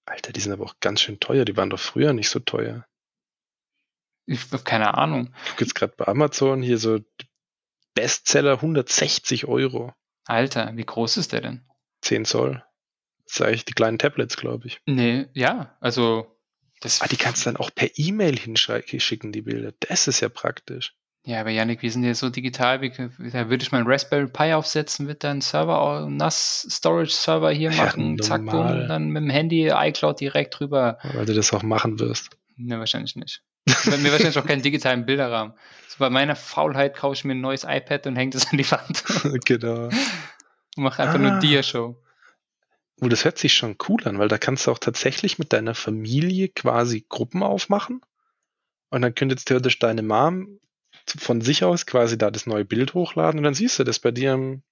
Alter, 0.04 0.32
die 0.32 0.40
sind 0.40 0.52
aber 0.52 0.64
auch 0.64 0.74
ganz 0.80 1.00
schön 1.00 1.18
teuer. 1.18 1.46
Die 1.46 1.56
waren 1.56 1.70
doch 1.70 1.80
früher 1.80 2.12
nicht 2.12 2.28
so 2.28 2.40
teuer. 2.40 2.84
Ich 4.26 4.50
habe 4.52 4.62
keine 4.62 4.94
Ahnung. 4.94 5.34
Ich 5.44 5.50
gucke 5.50 5.64
jetzt 5.64 5.74
gerade 5.74 5.94
bei 5.96 6.06
Amazon 6.08 6.62
hier 6.62 6.78
so 6.78 6.98
Bestseller 7.94 8.54
160 8.54 9.46
Euro. 9.46 9.92
Alter, 10.24 10.72
wie 10.74 10.84
groß 10.84 11.16
ist 11.18 11.32
der 11.32 11.42
denn? 11.42 11.64
10 12.02 12.24
Zoll. 12.24 12.64
Das 13.26 13.36
sind 13.36 13.46
eigentlich 13.46 13.64
die 13.64 13.72
kleinen 13.72 13.98
Tablets, 13.98 14.36
glaube 14.36 14.66
ich. 14.66 14.80
Nee, 14.86 15.26
ja, 15.34 15.76
also 15.80 16.26
das 16.80 17.00
Ah, 17.02 17.06
die 17.06 17.16
kannst 17.16 17.44
du 17.46 17.50
dann 17.50 17.56
auch 17.56 17.70
per 17.74 17.88
E-Mail 17.96 18.36
hinschicken, 18.38 19.32
die 19.32 19.42
Bilder. 19.42 19.72
Das 19.80 20.08
ist 20.08 20.20
ja 20.20 20.28
praktisch. 20.28 20.94
Ja, 21.26 21.40
aber 21.40 21.48
Yannick, 21.50 21.80
wir 21.80 21.90
sind 21.90 22.04
ja 22.04 22.12
so 22.14 22.28
digital, 22.28 22.82
wie, 22.82 22.90
da 22.90 23.48
würde 23.48 23.62
ich 23.62 23.72
meinen 23.72 23.86
Raspberry 23.86 24.26
Pi 24.26 24.52
aufsetzen, 24.52 25.08
wird 25.08 25.24
dann 25.24 25.40
Server, 25.40 26.06
NAS 26.10 26.66
Storage 26.70 27.12
Server 27.12 27.50
hier 27.50 27.70
Ja, 27.70 27.84
machen, 27.84 28.18
zack, 28.20 28.42
normal. 28.42 28.80
boom, 28.80 28.88
dann 28.88 29.08
mit 29.08 29.22
dem 29.22 29.30
Handy 29.30 29.68
iCloud 29.72 30.20
direkt 30.20 30.58
drüber. 30.58 30.98
Weil 31.14 31.24
du 31.24 31.32
das 31.32 31.50
auch 31.54 31.62
machen 31.62 31.98
wirst. 31.98 32.36
Ne, 32.56 32.78
wahrscheinlich 32.78 33.16
nicht. 33.16 33.42
Werde 33.66 33.98
mir 34.02 34.12
wahrscheinlich 34.12 34.38
auch 34.38 34.46
keinen 34.46 34.62
digitalen 34.62 35.06
Bilderrahmen. 35.06 35.54
So 35.88 35.96
bei 35.98 36.10
meiner 36.10 36.36
Faulheit 36.36 36.96
kaufe 36.96 37.14
ich 37.14 37.24
mir 37.24 37.34
ein 37.34 37.40
neues 37.40 37.64
iPad 37.64 38.06
und 38.06 38.16
hänge 38.16 38.30
das 38.32 38.50
an 38.50 38.58
die 38.58 38.70
Wand 38.70 39.04
genau. 39.44 39.84
und 39.86 40.82
mache 40.82 41.02
einfach 41.02 41.14
Ah. 41.16 41.18
nur 41.18 41.38
Dia-Show. 41.38 42.00
Oh, 43.00 43.08
das 43.08 43.24
hört 43.24 43.38
sich 43.38 43.54
schon 43.54 43.76
cool 43.88 44.06
an, 44.06 44.18
weil 44.18 44.28
da 44.28 44.38
kannst 44.38 44.66
du 44.66 44.70
auch 44.70 44.78
tatsächlich 44.78 45.38
mit 45.38 45.52
deiner 45.52 45.74
Familie 45.74 46.48
quasi 46.48 47.04
Gruppen 47.08 47.42
aufmachen. 47.42 48.00
Und 48.90 49.02
dann 49.02 49.14
könnte 49.14 49.34
jetzt 49.34 49.46
theoretisch 49.46 49.78
deine 49.80 50.02
Mom 50.02 50.60
von 51.06 51.40
sich 51.40 51.64
aus 51.64 51.86
quasi 51.86 52.16
da 52.16 52.30
das 52.30 52.46
neue 52.46 52.64
Bild 52.64 52.94
hochladen 52.94 53.38
und 53.38 53.44
dann 53.44 53.54
siehst 53.54 53.78
du 53.78 53.84
das 53.84 53.98
bei 53.98 54.12
dir 54.12 54.34
im, 54.34 54.62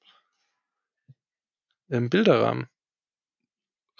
im 1.89 2.09
Bilderrahmen. 2.09 2.69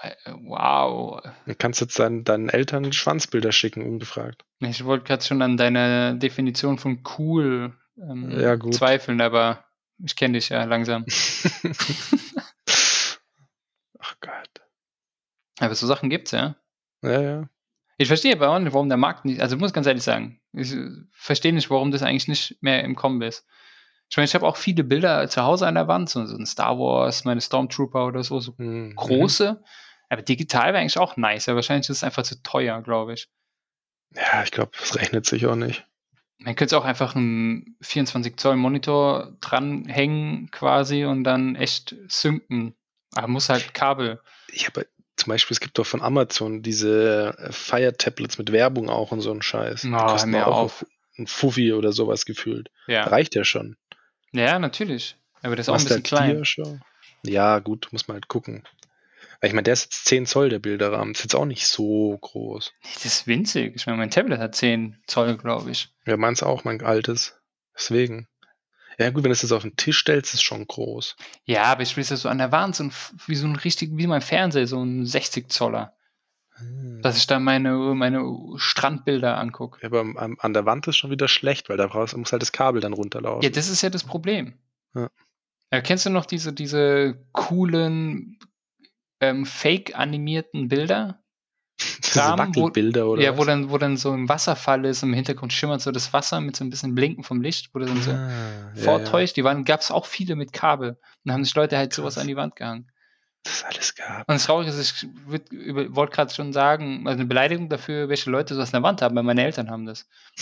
Äh, 0.03 0.15
Wow. 0.45 1.21
Dann 1.47 1.59
kannst 1.59 1.81
du 1.81 1.85
jetzt 1.87 1.99
deinen, 1.99 2.25
deinen 2.25 2.49
Eltern 2.49 2.93
Schwanzbilder 2.93 3.53
schicken, 3.53 3.83
ungefragt. 3.87 4.45
Ich 4.61 4.85
wollte 4.85 5.05
gerade 5.07 5.23
schon 5.25 5.41
an 5.43 5.57
deiner 5.57 6.15
Definition 6.15 6.79
von 6.79 7.03
cool 7.19 7.73
ähm, 7.99 8.31
Ja, 8.39 8.59
zweifeln, 8.59 9.21
aber 9.21 9.65
ich 10.05 10.17
kenne 10.17 10.35
dich 10.39 10.49
ja 10.49 10.65
langsam. 10.65 11.05
Ach 13.99 14.17
Gott. 14.21 14.49
Aber 15.61 15.75
so 15.75 15.87
Sachen 15.87 16.11
gibt's 16.11 16.33
ja. 16.33 16.57
Ja, 17.03 17.21
ja. 17.21 17.49
Ich 17.99 18.09
verstehe 18.09 18.35
aber 18.35 18.49
auch 18.49 18.59
nicht, 18.59 18.73
warum 18.73 18.89
der 18.89 18.99
Markt 18.99 19.25
nicht, 19.25 19.41
also 19.41 19.55
ich 19.55 19.61
muss 19.61 19.73
ganz 19.73 19.87
ehrlich 19.87 20.03
sagen, 20.03 20.41
ich 20.53 20.73
äh, 20.73 20.89
verstehe 21.13 21.53
nicht, 21.53 21.71
warum 21.71 21.91
das 21.93 22.03
eigentlich 22.03 22.27
nicht 22.27 22.57
mehr 22.61 22.83
im 22.85 22.97
Kommen 22.97 23.23
ist. 23.23 23.47
Ich 24.11 24.17
meine, 24.17 24.25
ich 24.25 24.35
habe 24.35 24.47
auch 24.47 24.57
viele 24.57 24.83
Bilder 24.85 25.29
zu 25.29 25.43
Hause 25.43 25.67
an 25.67 25.75
der 25.75 25.89
Wand, 25.89 26.11
so, 26.11 26.25
so 26.27 26.37
ein 26.37 26.47
Star 26.47 26.79
Wars, 26.79 27.25
meine 27.25 27.41
Stormtrooper 27.41 28.07
oder 28.07 28.23
so, 28.23 28.41
so 28.41 28.55
Mhm. 28.59 28.95
große. 28.97 29.63
Aber 30.13 30.21
digital 30.21 30.75
wäre 30.75 30.79
eigentlich 30.81 30.99
auch 30.99 31.17
nice, 31.17 31.49
aber 31.49 31.57
wahrscheinlich 31.57 31.89
ist 31.89 31.97
es 31.97 32.05
einfach 32.05 32.23
zu 32.23 32.43
teuer, 32.43 32.83
glaube 32.83 33.15
ich. 33.15 33.29
Ja, 34.15 34.43
ich 34.43 34.51
glaube, 34.51 34.73
das 34.79 34.95
rechnet 34.97 35.25
sich 35.25 35.47
auch 35.47 35.57
nicht. 35.57 35.87
Man 36.37 36.55
könnte 36.55 36.77
auch 36.77 36.85
einfach 36.85 37.17
einen 37.17 37.79
24 37.81 38.37
Zoll 38.37 38.57
Monitor 38.57 39.33
dranhängen 39.41 40.51
quasi 40.51 41.07
und 41.07 41.25
dann 41.25 41.57
echt 41.57 41.97
synken. 42.09 42.75
Aber 43.15 43.27
muss 43.29 43.49
halt 43.49 43.73
Kabel. 43.73 44.21
Ich 44.49 44.67
habe 44.67 44.87
zum 45.17 45.31
Beispiel, 45.31 45.55
es 45.55 45.61
gibt 45.61 45.79
doch 45.79 45.87
von 45.87 46.03
Amazon 46.03 46.61
diese 46.63 47.35
äh, 47.39 47.51
Fire 47.51 47.97
Tablets 47.97 48.37
mit 48.37 48.53
Werbung 48.53 48.91
auch 48.91 49.13
und 49.13 49.23
so 49.23 49.33
ein 49.33 49.41
Scheiß. 49.41 49.81
Die 49.81 49.89
Oh, 49.89 49.93
hör 49.93 50.07
kosten 50.09 50.35
auch 50.35 50.47
auf. 50.59 50.87
ein 51.17 51.27
Fuffi 51.27 51.73
oder 51.73 51.93
sowas 51.93 52.27
gefühlt. 52.27 52.71
Ja. 52.87 53.05
Reicht 53.05 53.35
ja 53.35 53.45
schon. 53.45 53.79
ja, 54.33 54.59
natürlich. 54.59 55.17
Aber 55.41 55.57
das 55.57 55.69
ist 55.69 55.69
auch 55.71 55.79
ein 55.79 55.85
bisschen 55.85 56.29
halt 56.29 56.45
klein. 56.45 56.83
Ja, 57.25 57.61
gut, 57.61 57.89
muss 57.93 58.09
man 58.09 58.17
halt 58.17 58.29
gucken. 58.29 58.63
Weil 59.43 59.49
ich 59.49 59.55
meine, 59.55 59.65
der 59.65 59.73
ist 59.75 59.83
jetzt 59.87 60.05
10 60.07 60.25
Zoll, 60.25 60.49
der 60.51 60.61
Bilderrahmen. 60.61 61.13
Ist 61.15 61.23
jetzt 61.25 61.35
auch 61.35 61.45
nicht 61.45 61.67
so 61.67 62.17
groß. 62.17 62.73
Das 62.95 63.05
ist 63.05 63.27
winzig. 63.27 63.75
Ich 63.75 63.87
meine, 63.87 63.99
mein 63.99 64.11
Tablet 64.11 64.39
hat 64.39 64.55
10 64.55 64.97
Zoll, 65.09 65.37
glaube 65.37 65.73
ich. 65.73 65.93
Ja, 66.07 66.17
meins 66.17 66.43
auch, 66.45 66.63
mein 66.65 66.81
altes. 66.83 67.35
Deswegen. 67.77 68.29
Ja, 68.99 69.11
gut, 69.11 69.25
wenn 69.25 69.31
du 69.31 69.33
es 69.33 69.43
jetzt 69.43 69.51
auf 69.53 69.63
den 69.63 69.75
Tisch 69.77 69.99
stellst, 69.99 70.29
ist 70.29 70.35
es 70.35 70.43
schon 70.43 70.65
groß. 70.67 71.17
Ja, 71.45 71.65
aber 71.65 71.83
ich 71.83 71.97
will 71.97 72.03
es 72.03 72.11
ja 72.11 72.17
so 72.17 72.29
an 72.29 72.39
der 72.39 72.53
Wand, 72.53 72.77
so 72.77 72.85
ein, 72.85 72.93
wie 73.27 73.35
so 73.35 73.47
ein 73.49 73.57
richtig, 73.57 73.91
wie 73.95 74.07
mein 74.07 74.21
Fernseher, 74.21 74.67
so 74.69 74.81
ein 74.83 75.07
60 75.07 75.51
Zoller. 75.51 75.97
Hm. 76.57 77.01
Dass 77.03 77.17
ich 77.17 77.27
da 77.27 77.41
meine, 77.41 77.73
meine 77.97 78.23
Strandbilder 78.59 79.39
angucke. 79.39 79.81
Ja, 79.83 79.89
aber 79.89 80.01
am- 80.03 80.37
an 80.39 80.53
der 80.55 80.67
Wand 80.67 80.87
ist 80.87 80.99
schon 80.99 81.11
wieder 81.11 81.27
schlecht, 81.27 81.69
weil 81.69 81.79
da 81.79 81.89
brauchst, 81.89 82.17
muss 82.17 82.31
halt 82.31 82.43
das 82.43 82.53
Kabel 82.53 82.81
dann 82.81 82.93
runterlaufen. 82.93 83.43
Ja, 83.43 83.51
das 83.51 83.69
ist 83.69 83.83
ja 83.83 83.91
das 83.91 84.05
Problem. 84.05 84.55
Ja. 84.95 85.11
Ja, 85.73 85.81
kennst 85.81 86.05
du 86.07 86.11
noch 86.11 86.27
diese, 86.27 86.53
diese 86.53 87.27
coolen 87.33 88.39
ähm, 89.23 89.47
fake-animierten 89.47 90.69
Bilder? 90.69 91.19
Diese 92.05 92.21
Kram, 92.21 92.39
Wackelbilder 92.39 93.09
oder 93.09 93.23
ja, 93.23 93.39
wo 93.39 93.45
dann, 93.45 93.71
wo 93.71 93.79
dann 93.79 93.97
so 93.97 94.13
ein 94.13 94.29
Wasserfall 94.29 94.85
ist, 94.85 95.03
im 95.03 95.15
Hintergrund 95.15 95.53
schimmert 95.53 95.81
so 95.81 95.91
das 95.91 96.13
Wasser 96.13 96.41
mit 96.41 96.55
so 96.55 96.65
ein 96.65 96.71
bisschen 96.71 96.95
Blinken 96.95 97.25
vom 97.25 97.41
Licht, 97.41 97.71
wo 97.73 97.79
du 97.79 97.87
dann 97.87 98.03
so 98.03 98.11
Ah, 98.11 98.73
ja, 98.75 98.83
vortäuscht. 98.83 99.37
Die 99.37 99.45
waren, 99.45 99.65
gab 99.65 99.81
es 99.81 99.91
auch 99.91 100.07
viele 100.07 100.37
mit 100.37 100.53
Kabel. 100.53 100.91
Und 100.91 100.99
dann 101.25 101.35
haben 101.35 101.45
sich 101.45 101.55
Leute 101.55 101.79
halt 101.79 101.95
sowas 101.95 102.19
an 102.19 102.27
die 102.27 102.37
Wand 102.37 102.57
gehangen. 102.57 102.89
Ja, 102.89 102.93
das 103.45 103.65
alles 103.65 103.95
gab. 103.95 104.29
Und 104.29 104.35
das 104.35 104.45
Traurige 104.45 104.71
ist, 104.71 105.03
ich 105.03 105.75
wollte 105.95 106.15
gerade 106.15 106.33
schon 106.33 106.53
sagen, 106.53 107.07
also 107.07 107.19
eine 107.19 107.27
Beleidigung 107.27 107.69
dafür, 107.69 108.09
welche 108.09 108.31
Leute 108.31 108.55
sowas 108.55 108.75
an 108.75 108.83
der 108.83 108.89
Wand 108.89 109.03
haben, 109.03 109.17
weil 109.17 109.25
meine 109.25 109.45
Eltern 109.45 109.71
haben 109.71 109.87
das. 109.87 110.07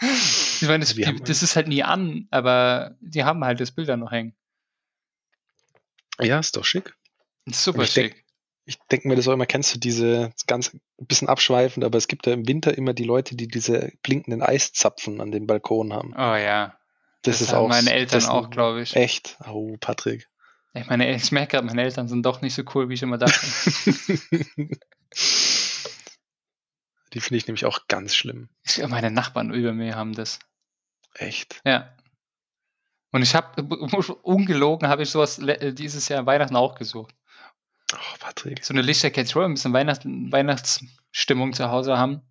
ich 0.00 0.68
meine, 0.68 0.80
das, 0.80 0.96
Ja, 0.96 1.12
die, 1.12 1.22
das 1.22 1.42
ist 1.42 1.56
halt 1.56 1.68
nie 1.68 1.82
an, 1.82 2.26
aber 2.30 2.96
die 3.00 3.24
haben 3.24 3.44
halt 3.44 3.60
das 3.60 3.70
Bild 3.70 3.88
da 3.88 3.96
noch 3.96 4.10
hängen. 4.10 4.34
Ja, 6.20 6.38
ist 6.38 6.56
doch 6.56 6.64
schick. 6.64 6.94
Das 7.46 7.62
super 7.64 7.82
Ich 7.82 7.94
denk- 7.94 8.12
schick. 8.14 8.24
Ich 8.66 8.78
denke 8.90 9.08
mir 9.08 9.16
das 9.16 9.28
auch 9.28 9.34
immer, 9.34 9.44
kennst 9.44 9.74
du 9.74 9.78
diese, 9.78 10.30
das 10.30 10.46
ganz 10.46 10.72
ein 10.72 10.80
bisschen 11.06 11.28
abschweifend, 11.28 11.84
aber 11.84 11.98
es 11.98 12.08
gibt 12.08 12.26
ja 12.26 12.32
im 12.32 12.48
Winter 12.48 12.76
immer 12.78 12.94
die 12.94 13.04
Leute, 13.04 13.36
die 13.36 13.46
diese 13.46 13.92
blinkenden 14.02 14.40
Eiszapfen 14.40 15.20
an 15.20 15.30
den 15.30 15.46
Balkon 15.46 15.92
haben. 15.92 16.14
Oh 16.16 16.34
ja. 16.34 16.78
Das, 17.20 17.42
ist 17.42 17.52
haben 17.52 17.64
auch 17.64 17.68
meine 17.68 17.92
Eltern 17.92 18.20
das- 18.20 18.28
auch, 18.30 18.48
glaube 18.48 18.80
ich. 18.80 18.96
Echt? 18.96 19.36
Oh, 19.46 19.76
Patrick. 19.80 20.28
Ich 20.72 20.86
meine, 20.86 21.14
ich 21.14 21.30
merke 21.30 21.52
gerade, 21.52 21.66
meine 21.66 21.82
Eltern 21.82 22.08
sind 22.08 22.24
doch 22.24 22.40
nicht 22.40 22.54
so 22.54 22.62
cool, 22.74 22.88
wie 22.88 22.94
ich 22.94 23.02
immer 23.02 23.18
dachte. 23.18 23.38
die 27.12 27.20
finde 27.20 27.36
ich 27.36 27.46
nämlich 27.46 27.64
auch 27.64 27.86
ganz 27.86 28.14
schlimm. 28.14 28.48
Ich, 28.64 28.78
meine 28.88 29.10
Nachbarn 29.10 29.52
über 29.52 29.72
mir 29.72 29.94
haben 29.94 30.14
das. 30.14 30.38
Echt. 31.14 31.60
Ja. 31.64 31.94
Und 33.14 33.22
ich 33.22 33.36
habe, 33.36 33.62
ungelogen, 34.22 34.88
habe 34.88 35.04
ich 35.04 35.10
sowas 35.10 35.38
äh, 35.38 35.72
dieses 35.72 36.08
Jahr 36.08 36.26
Weihnachten 36.26 36.56
auch 36.56 36.74
gesucht. 36.74 37.14
Oh, 37.92 37.96
Patrick. 38.18 38.64
so 38.64 38.74
eine 38.74 38.82
Lichterkette. 38.82 39.28
Ich 39.28 39.36
wollte 39.36 39.50
ein 39.50 39.54
bisschen 39.54 39.72
Weihnachts 39.72 40.04
Weihnachtsstimmung 40.04 41.52
zu 41.52 41.70
Hause 41.70 41.96
haben 41.96 42.22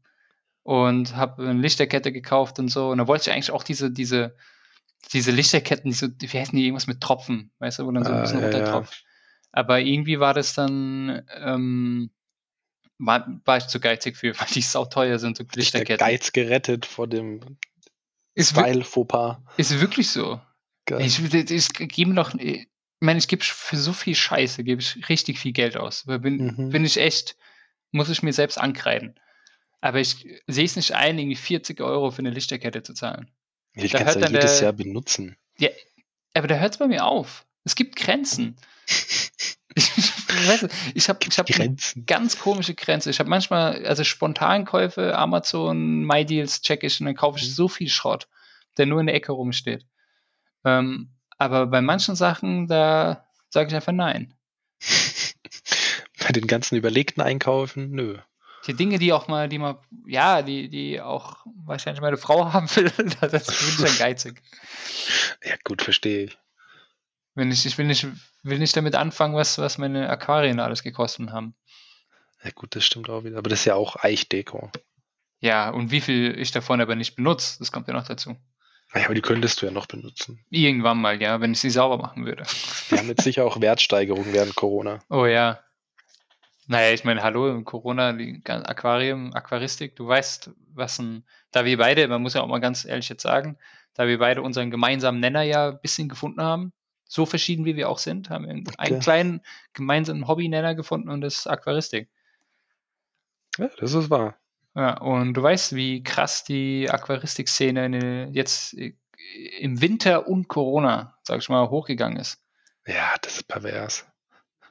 und 0.63 1.15
habe 1.15 1.41
eine 1.43 1.53
Lichterkette 1.61 2.11
gekauft 2.11 2.59
und 2.59 2.67
so. 2.67 2.89
Und 2.89 2.97
da 2.97 3.07
wollte 3.07 3.29
ich 3.29 3.33
eigentlich 3.33 3.51
auch 3.51 3.63
diese, 3.63 3.91
diese, 3.91 4.35
diese 5.13 5.31
Lichterketten, 5.31 5.89
die 5.89 5.95
so, 5.95 6.07
wie 6.19 6.27
heißen 6.27 6.53
die, 6.53 6.65
irgendwas 6.65 6.87
mit 6.87 6.99
Tropfen, 6.99 7.53
weißt 7.59 7.79
du, 7.79 7.85
wo 7.85 7.91
dann 7.93 8.03
so 8.03 8.11
ein 8.11 8.17
Ah, 8.17 8.21
bisschen 8.23 8.41
ja, 8.41 8.49
ja. 8.49 8.53
runtertropft. 8.57 9.05
Aber 9.53 9.79
irgendwie 9.79 10.19
war 10.19 10.33
das 10.33 10.53
dann, 10.53 11.25
ähm, 11.37 12.11
war, 12.97 13.25
war 13.45 13.55
ich 13.55 13.67
zu 13.67 13.79
geizig 13.79 14.17
für, 14.17 14.33
weil 14.37 14.47
die 14.53 14.61
sau 14.61 14.83
teuer 14.83 15.17
sind, 15.17 15.37
so 15.37 15.45
Der 15.45 15.55
Lichterketten. 15.55 16.05
Geiz 16.05 16.33
gerettet 16.33 16.85
vor 16.85 17.07
dem 17.07 17.39
Ist, 18.33 18.49
Style-Fauxpas. 18.49 19.37
ist 19.55 19.79
wirklich 19.79 20.09
so. 20.09 20.41
Geil. 20.85 21.01
Ich, 21.05 21.19
ich, 21.33 21.51
ich 21.51 21.69
gebe 21.89 22.13
noch, 22.13 22.33
ich 22.35 22.67
meine, 22.99 23.19
ich 23.19 23.27
gebe 23.27 23.43
für 23.43 23.77
so 23.77 23.93
viel 23.93 24.15
Scheiße, 24.15 24.63
gebe 24.63 24.81
ich 24.81 25.09
richtig 25.09 25.39
viel 25.39 25.53
Geld 25.53 25.77
aus. 25.77 26.03
Da 26.05 26.17
Bin, 26.17 26.55
Mhm. 26.57 26.69
bin 26.69 26.85
ich 26.85 26.97
echt, 26.97 27.35
muss 27.91 28.09
ich 28.09 28.23
mir 28.23 28.33
selbst 28.33 28.57
ankreiden. 28.57 29.19
Aber 29.81 29.99
ich 29.99 30.25
sehe 30.47 30.65
es 30.65 30.75
nicht 30.75 30.93
ein, 30.93 31.19
irgendwie 31.19 31.35
40 31.35 31.81
Euro 31.81 32.11
für 32.11 32.19
eine 32.19 32.29
Lichterkette 32.29 32.83
zu 32.83 32.93
zahlen. 32.93 33.29
Die 33.75 33.87
da 33.87 33.99
du 33.99 34.05
hört 34.05 34.21
ja 34.21 34.29
jedes 34.29 34.53
der- 34.59 34.63
Jahr 34.63 34.73
benutzen. 34.73 35.35
Aber 36.33 36.47
da 36.47 36.55
hört 36.55 36.73
es 36.73 36.77
bei 36.79 36.87
mir 36.87 37.05
auf. 37.05 37.45
Es 37.63 37.75
gibt 37.75 37.95
Grenzen. 37.95 38.55
Ich, 39.75 39.89
ich 40.93 41.09
habe 41.09 41.19
ich 41.27 41.39
hab 41.39 41.47
Grenzen. 41.47 42.05
ganz 42.05 42.37
komische 42.37 42.75
Grenze. 42.75 43.09
Ich 43.09 43.17
habe 43.19 43.29
manchmal, 43.29 43.83
also 43.87 44.03
Spontankäufe, 44.03 45.17
Amazon, 45.17 46.03
MyDeals 46.05 46.61
check 46.61 46.83
ich 46.83 46.99
und 46.99 47.07
dann 47.07 47.15
kaufe 47.15 47.39
ich 47.39 47.55
so 47.55 47.67
viel 47.67 47.89
Schrott, 47.89 48.27
der 48.77 48.85
nur 48.85 48.99
in 48.99 49.07
der 49.07 49.15
Ecke 49.15 49.31
rumsteht. 49.31 49.85
Ähm, 50.65 51.09
aber 51.37 51.67
bei 51.67 51.81
manchen 51.81 52.15
Sachen, 52.15 52.67
da 52.67 53.27
sage 53.49 53.69
ich 53.69 53.75
einfach 53.75 53.91
nein. 53.91 54.33
Bei 56.19 56.31
den 56.31 56.47
ganzen 56.47 56.77
überlegten 56.77 57.21
Einkaufen, 57.21 57.91
nö. 57.91 58.17
Die 58.65 58.73
Dinge, 58.73 58.97
die 58.97 59.11
auch 59.11 59.27
mal, 59.27 59.49
die 59.49 59.59
mal, 59.59 59.77
ja, 60.07 60.41
die, 60.41 60.69
die 60.69 61.01
auch 61.01 61.45
wahrscheinlich 61.65 62.01
meine 62.01 62.15
Frau 62.17 62.53
haben 62.53 62.73
will, 62.75 62.91
das 63.19 63.47
bin 63.47 63.69
ich 63.69 63.77
dann 63.77 63.97
geizig. 63.97 64.41
Ja, 65.45 65.55
gut, 65.65 65.81
verstehe 65.81 66.25
ich. 66.25 66.37
Wenn 67.35 67.51
ich, 67.51 67.65
ich 67.65 67.77
will 67.77 67.85
nicht, 67.85 68.07
will 68.43 68.59
nicht 68.59 68.77
damit 68.77 68.95
anfangen, 68.95 69.35
was, 69.35 69.57
was 69.57 69.77
meine 69.77 70.09
Aquarien 70.09 70.61
alles 70.61 70.83
gekostet 70.83 71.31
haben. 71.31 71.53
Ja, 72.43 72.51
gut, 72.51 72.75
das 72.77 72.85
stimmt 72.85 73.09
auch 73.09 73.25
wieder. 73.25 73.39
Aber 73.39 73.49
das 73.49 73.59
ist 73.59 73.65
ja 73.65 73.75
auch 73.75 73.97
Eichdeko. 74.01 74.71
Ja, 75.41 75.69
und 75.69 75.91
wie 75.91 75.99
viel 75.99 76.39
ich 76.39 76.51
davon 76.51 76.79
aber 76.79 76.95
nicht 76.95 77.15
benutze, 77.15 77.59
das 77.59 77.73
kommt 77.73 77.89
ja 77.89 77.93
noch 77.93 78.07
dazu. 78.07 78.37
Ja, 78.95 79.05
aber 79.05 79.15
die 79.15 79.21
könntest 79.21 79.61
du 79.61 79.65
ja 79.65 79.71
noch 79.71 79.87
benutzen. 79.87 80.43
Irgendwann 80.49 81.01
mal, 81.01 81.19
ja, 81.21 81.41
wenn 81.41 81.53
ich 81.53 81.59
sie 81.59 81.71
sauber 81.71 81.97
machen 81.97 82.25
würde. 82.25 82.43
Die 82.91 82.97
haben 82.97 83.07
jetzt 83.07 83.23
sicher 83.23 83.43
auch 83.45 83.59
Wertsteigerungen 83.59 84.33
während 84.33 84.55
Corona. 84.55 84.99
Oh 85.09 85.25
ja. 85.25 85.59
Naja, 86.67 86.93
ich 86.93 87.03
meine, 87.03 87.23
hallo, 87.23 87.61
Corona, 87.63 88.15
Aquarium, 88.45 89.33
Aquaristik, 89.33 89.95
du 89.95 90.07
weißt, 90.07 90.51
was 90.73 90.99
ein, 90.99 91.25
da 91.51 91.65
wir 91.65 91.77
beide, 91.77 92.07
man 92.07 92.21
muss 92.21 92.35
ja 92.35 92.41
auch 92.41 92.47
mal 92.47 92.59
ganz 92.59 92.85
ehrlich 92.85 93.09
jetzt 93.09 93.23
sagen, 93.23 93.57
da 93.95 94.07
wir 94.07 94.17
beide 94.19 94.41
unseren 94.41 94.71
gemeinsamen 94.71 95.19
Nenner 95.19 95.41
ja 95.41 95.69
ein 95.69 95.81
bisschen 95.81 96.07
gefunden 96.07 96.41
haben, 96.41 96.71
so 97.05 97.25
verschieden 97.25 97.65
wie 97.65 97.75
wir 97.75 97.89
auch 97.89 97.99
sind, 97.99 98.29
haben 98.29 98.45
wir 98.45 98.51
einen 98.51 98.67
Okay. 98.67 98.99
kleinen 98.99 99.41
gemeinsamen 99.73 100.27
Hobby-Nenner 100.27 100.73
gefunden 100.75 101.09
und 101.09 101.21
das 101.21 101.39
ist 101.39 101.47
Aquaristik. 101.47 102.09
Ja, 103.57 103.69
das 103.79 103.93
ist 103.93 104.09
wahr. 104.09 104.37
Ja, 104.75 104.97
und 104.97 105.35
du 105.35 105.43
weißt, 105.43 105.75
wie 105.75 106.03
krass 106.03 106.43
die 106.43 106.89
Aquaristik-Szene 106.89 108.29
jetzt 108.31 108.75
im 109.59 109.81
Winter 109.81 110.27
und 110.27 110.47
Corona, 110.47 111.17
sag 111.23 111.39
ich 111.39 111.49
mal, 111.49 111.69
hochgegangen 111.69 112.17
ist. 112.17 112.39
Ja, 112.85 113.15
das 113.21 113.37
ist 113.37 113.47
pervers. 113.47 114.05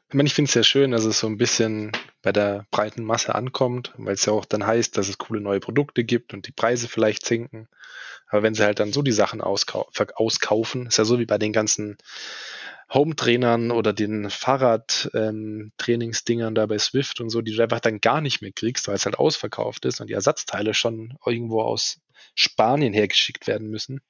Ich 0.08 0.14
meine, 0.14 0.26
ich 0.26 0.34
finde 0.34 0.48
es 0.48 0.52
sehr 0.52 0.64
schön, 0.64 0.90
dass 0.90 1.04
es 1.04 1.20
so 1.20 1.26
ein 1.26 1.38
bisschen 1.38 1.92
bei 2.20 2.32
der 2.32 2.66
breiten 2.70 3.02
Masse 3.02 3.34
ankommt, 3.34 3.94
weil 3.96 4.14
es 4.14 4.26
ja 4.26 4.34
auch 4.34 4.44
dann 4.44 4.66
heißt, 4.66 4.98
dass 4.98 5.08
es 5.08 5.16
coole 5.16 5.40
neue 5.40 5.60
Produkte 5.60 6.04
gibt 6.04 6.34
und 6.34 6.46
die 6.46 6.52
Preise 6.52 6.86
vielleicht 6.86 7.24
sinken. 7.24 7.68
Aber 8.28 8.42
wenn 8.42 8.54
sie 8.54 8.64
halt 8.64 8.80
dann 8.80 8.92
so 8.92 9.02
die 9.02 9.12
Sachen 9.12 9.40
auskau 9.40 9.88
auskaufen, 10.14 10.86
ist 10.86 10.98
ja 10.98 11.04
so 11.04 11.18
wie 11.18 11.26
bei 11.26 11.38
den 11.38 11.52
ganzen 11.52 11.96
Home-Trainern 12.92 13.70
oder 13.70 13.92
den 13.92 14.30
Fahrrad-Trainingsdingern 14.30 16.48
ähm, 16.48 16.54
da 16.54 16.66
bei 16.66 16.78
Swift 16.78 17.20
und 17.20 17.30
so, 17.30 17.40
die 17.40 17.54
du 17.54 17.62
einfach 17.62 17.78
dann 17.80 18.00
gar 18.00 18.20
nicht 18.20 18.42
mehr 18.42 18.50
kriegst, 18.52 18.88
weil 18.88 18.96
es 18.96 19.06
halt 19.06 19.18
ausverkauft 19.18 19.84
ist 19.84 20.00
und 20.00 20.08
die 20.08 20.14
Ersatzteile 20.14 20.74
schon 20.74 21.16
irgendwo 21.24 21.62
aus 21.62 22.00
Spanien 22.34 22.92
hergeschickt 22.92 23.46
werden 23.46 23.68
müssen. 23.68 24.00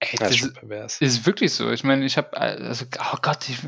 Ey, 0.00 0.16
das, 0.18 0.30
das 0.30 0.40
ist, 0.40 0.56
ist, 1.02 1.26
wirklich 1.26 1.52
so. 1.52 1.70
Ich 1.70 1.84
meine, 1.84 2.04
ich 2.04 2.16
habe, 2.16 2.36
also, 2.36 2.86
oh 3.12 3.16
Gott, 3.20 3.48
ich, 3.48 3.58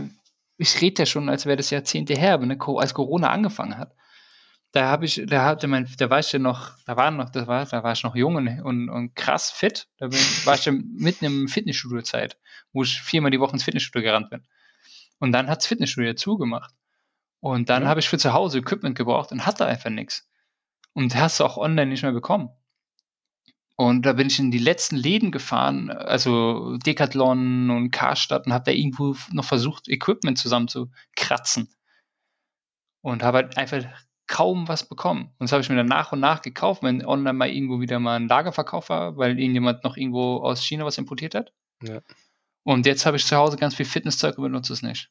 ich 0.59 0.81
rede 0.81 1.03
ja 1.03 1.07
schon, 1.07 1.29
als 1.29 1.45
wäre 1.45 1.57
das 1.57 1.71
Jahrzehnte 1.71 2.15
her, 2.15 2.39
ne, 2.39 2.57
als 2.61 2.95
Corona 2.95 3.31
angefangen 3.31 3.77
hat. 3.77 3.93
Da 4.73 4.89
habe 4.89 5.05
ich, 5.05 5.21
da 5.27 5.45
hatte 5.45 5.67
mein, 5.67 5.89
da 5.99 6.11
war 6.11 6.21
ich 6.21 6.31
ja 6.31 6.39
noch, 6.39 6.77
da 6.87 6.97
war 6.97 7.11
noch, 7.11 7.31
das 7.31 7.47
war, 7.49 7.67
da 7.67 7.83
war 7.83 7.93
ich 7.93 8.05
noch 8.05 8.15
jung 8.15 8.37
und, 8.37 8.61
und, 8.63 8.89
und 8.89 9.17
krass 9.17 9.51
fit. 9.51 9.89
Da 9.99 10.07
bin, 10.07 10.19
war 10.45 10.55
ich 10.55 10.65
ja 10.65 10.73
mitten 10.73 11.25
im 11.25 11.49
Fitnessstudio-Zeit, 11.49 12.39
wo 12.73 12.85
ich 12.85 13.01
viermal 13.03 13.33
die 13.33 13.41
Woche 13.41 13.53
ins 13.53 13.65
Fitnessstudio 13.65 14.09
gerannt 14.09 14.31
bin. 14.31 14.47
Und 15.19 15.33
dann 15.33 15.49
hat's 15.49 15.67
Fitnessstudio 15.67 16.15
zugemacht. 16.15 16.73
Und 17.41 17.69
dann 17.69 17.85
ja. 17.85 17.89
habe 17.89 18.01
ich 18.01 18.09
für 18.09 18.19
zu 18.19 18.33
Hause 18.33 18.59
Equipment 18.59 18.97
gebraucht 18.97 19.33
und 19.33 19.45
hatte 19.47 19.67
einfach 19.67 19.91
nichts. 19.91 20.29
Und 20.93 21.15
hast 21.17 21.41
du 21.41 21.45
auch 21.45 21.57
online 21.57 21.91
nicht 21.91 22.03
mehr 22.03 22.13
bekommen. 22.13 22.51
Und 23.77 24.05
da 24.05 24.13
bin 24.13 24.27
ich 24.27 24.39
in 24.39 24.51
die 24.51 24.59
letzten 24.59 24.97
Läden 24.97 25.33
gefahren, 25.33 25.91
also 25.91 26.77
Decathlon 26.77 27.71
und 27.71 27.91
Karstadt 27.91 28.45
und 28.45 28.53
habe 28.53 28.65
da 28.67 28.73
irgendwo 28.73 29.17
noch 29.33 29.47
versucht, 29.47 29.89
Equipment 29.89 30.37
zusammenzukratzen. 30.37 31.75
Und 33.01 33.23
habe 33.23 33.39
halt 33.39 33.57
einfach 33.57 33.85
kaum 34.31 34.69
was 34.69 34.89
bekommen. 34.89 35.35
Und 35.39 35.41
das 35.41 35.53
habe 35.53 35.61
ich 35.61 35.69
mir 35.69 35.75
dann 35.75 35.87
nach 35.87 36.13
und 36.13 36.21
nach 36.21 36.41
gekauft, 36.41 36.85
wenn 36.85 37.05
online 37.05 37.33
mal 37.33 37.51
irgendwo 37.51 37.81
wieder 37.81 37.99
mal 37.99 38.15
ein 38.15 38.29
Lagerverkauf 38.29 38.89
war, 38.89 39.17
weil 39.17 39.39
irgendjemand 39.39 39.83
noch 39.83 39.97
irgendwo 39.97 40.37
aus 40.37 40.65
China 40.65 40.85
was 40.85 40.99
importiert 40.99 41.35
hat. 41.35 41.53
Ja. 41.83 42.01
Und 42.63 42.87
jetzt 42.87 43.07
habe 43.07 43.17
ich 43.17 43.27
zu 43.27 43.37
Hause 43.37 43.57
ganz 43.57 43.75
viel 43.75 43.87
Fitnesszeug 43.87 44.39
und 44.39 44.45
benutze 44.45 44.73
es 44.73 44.83
nicht. 44.83 45.11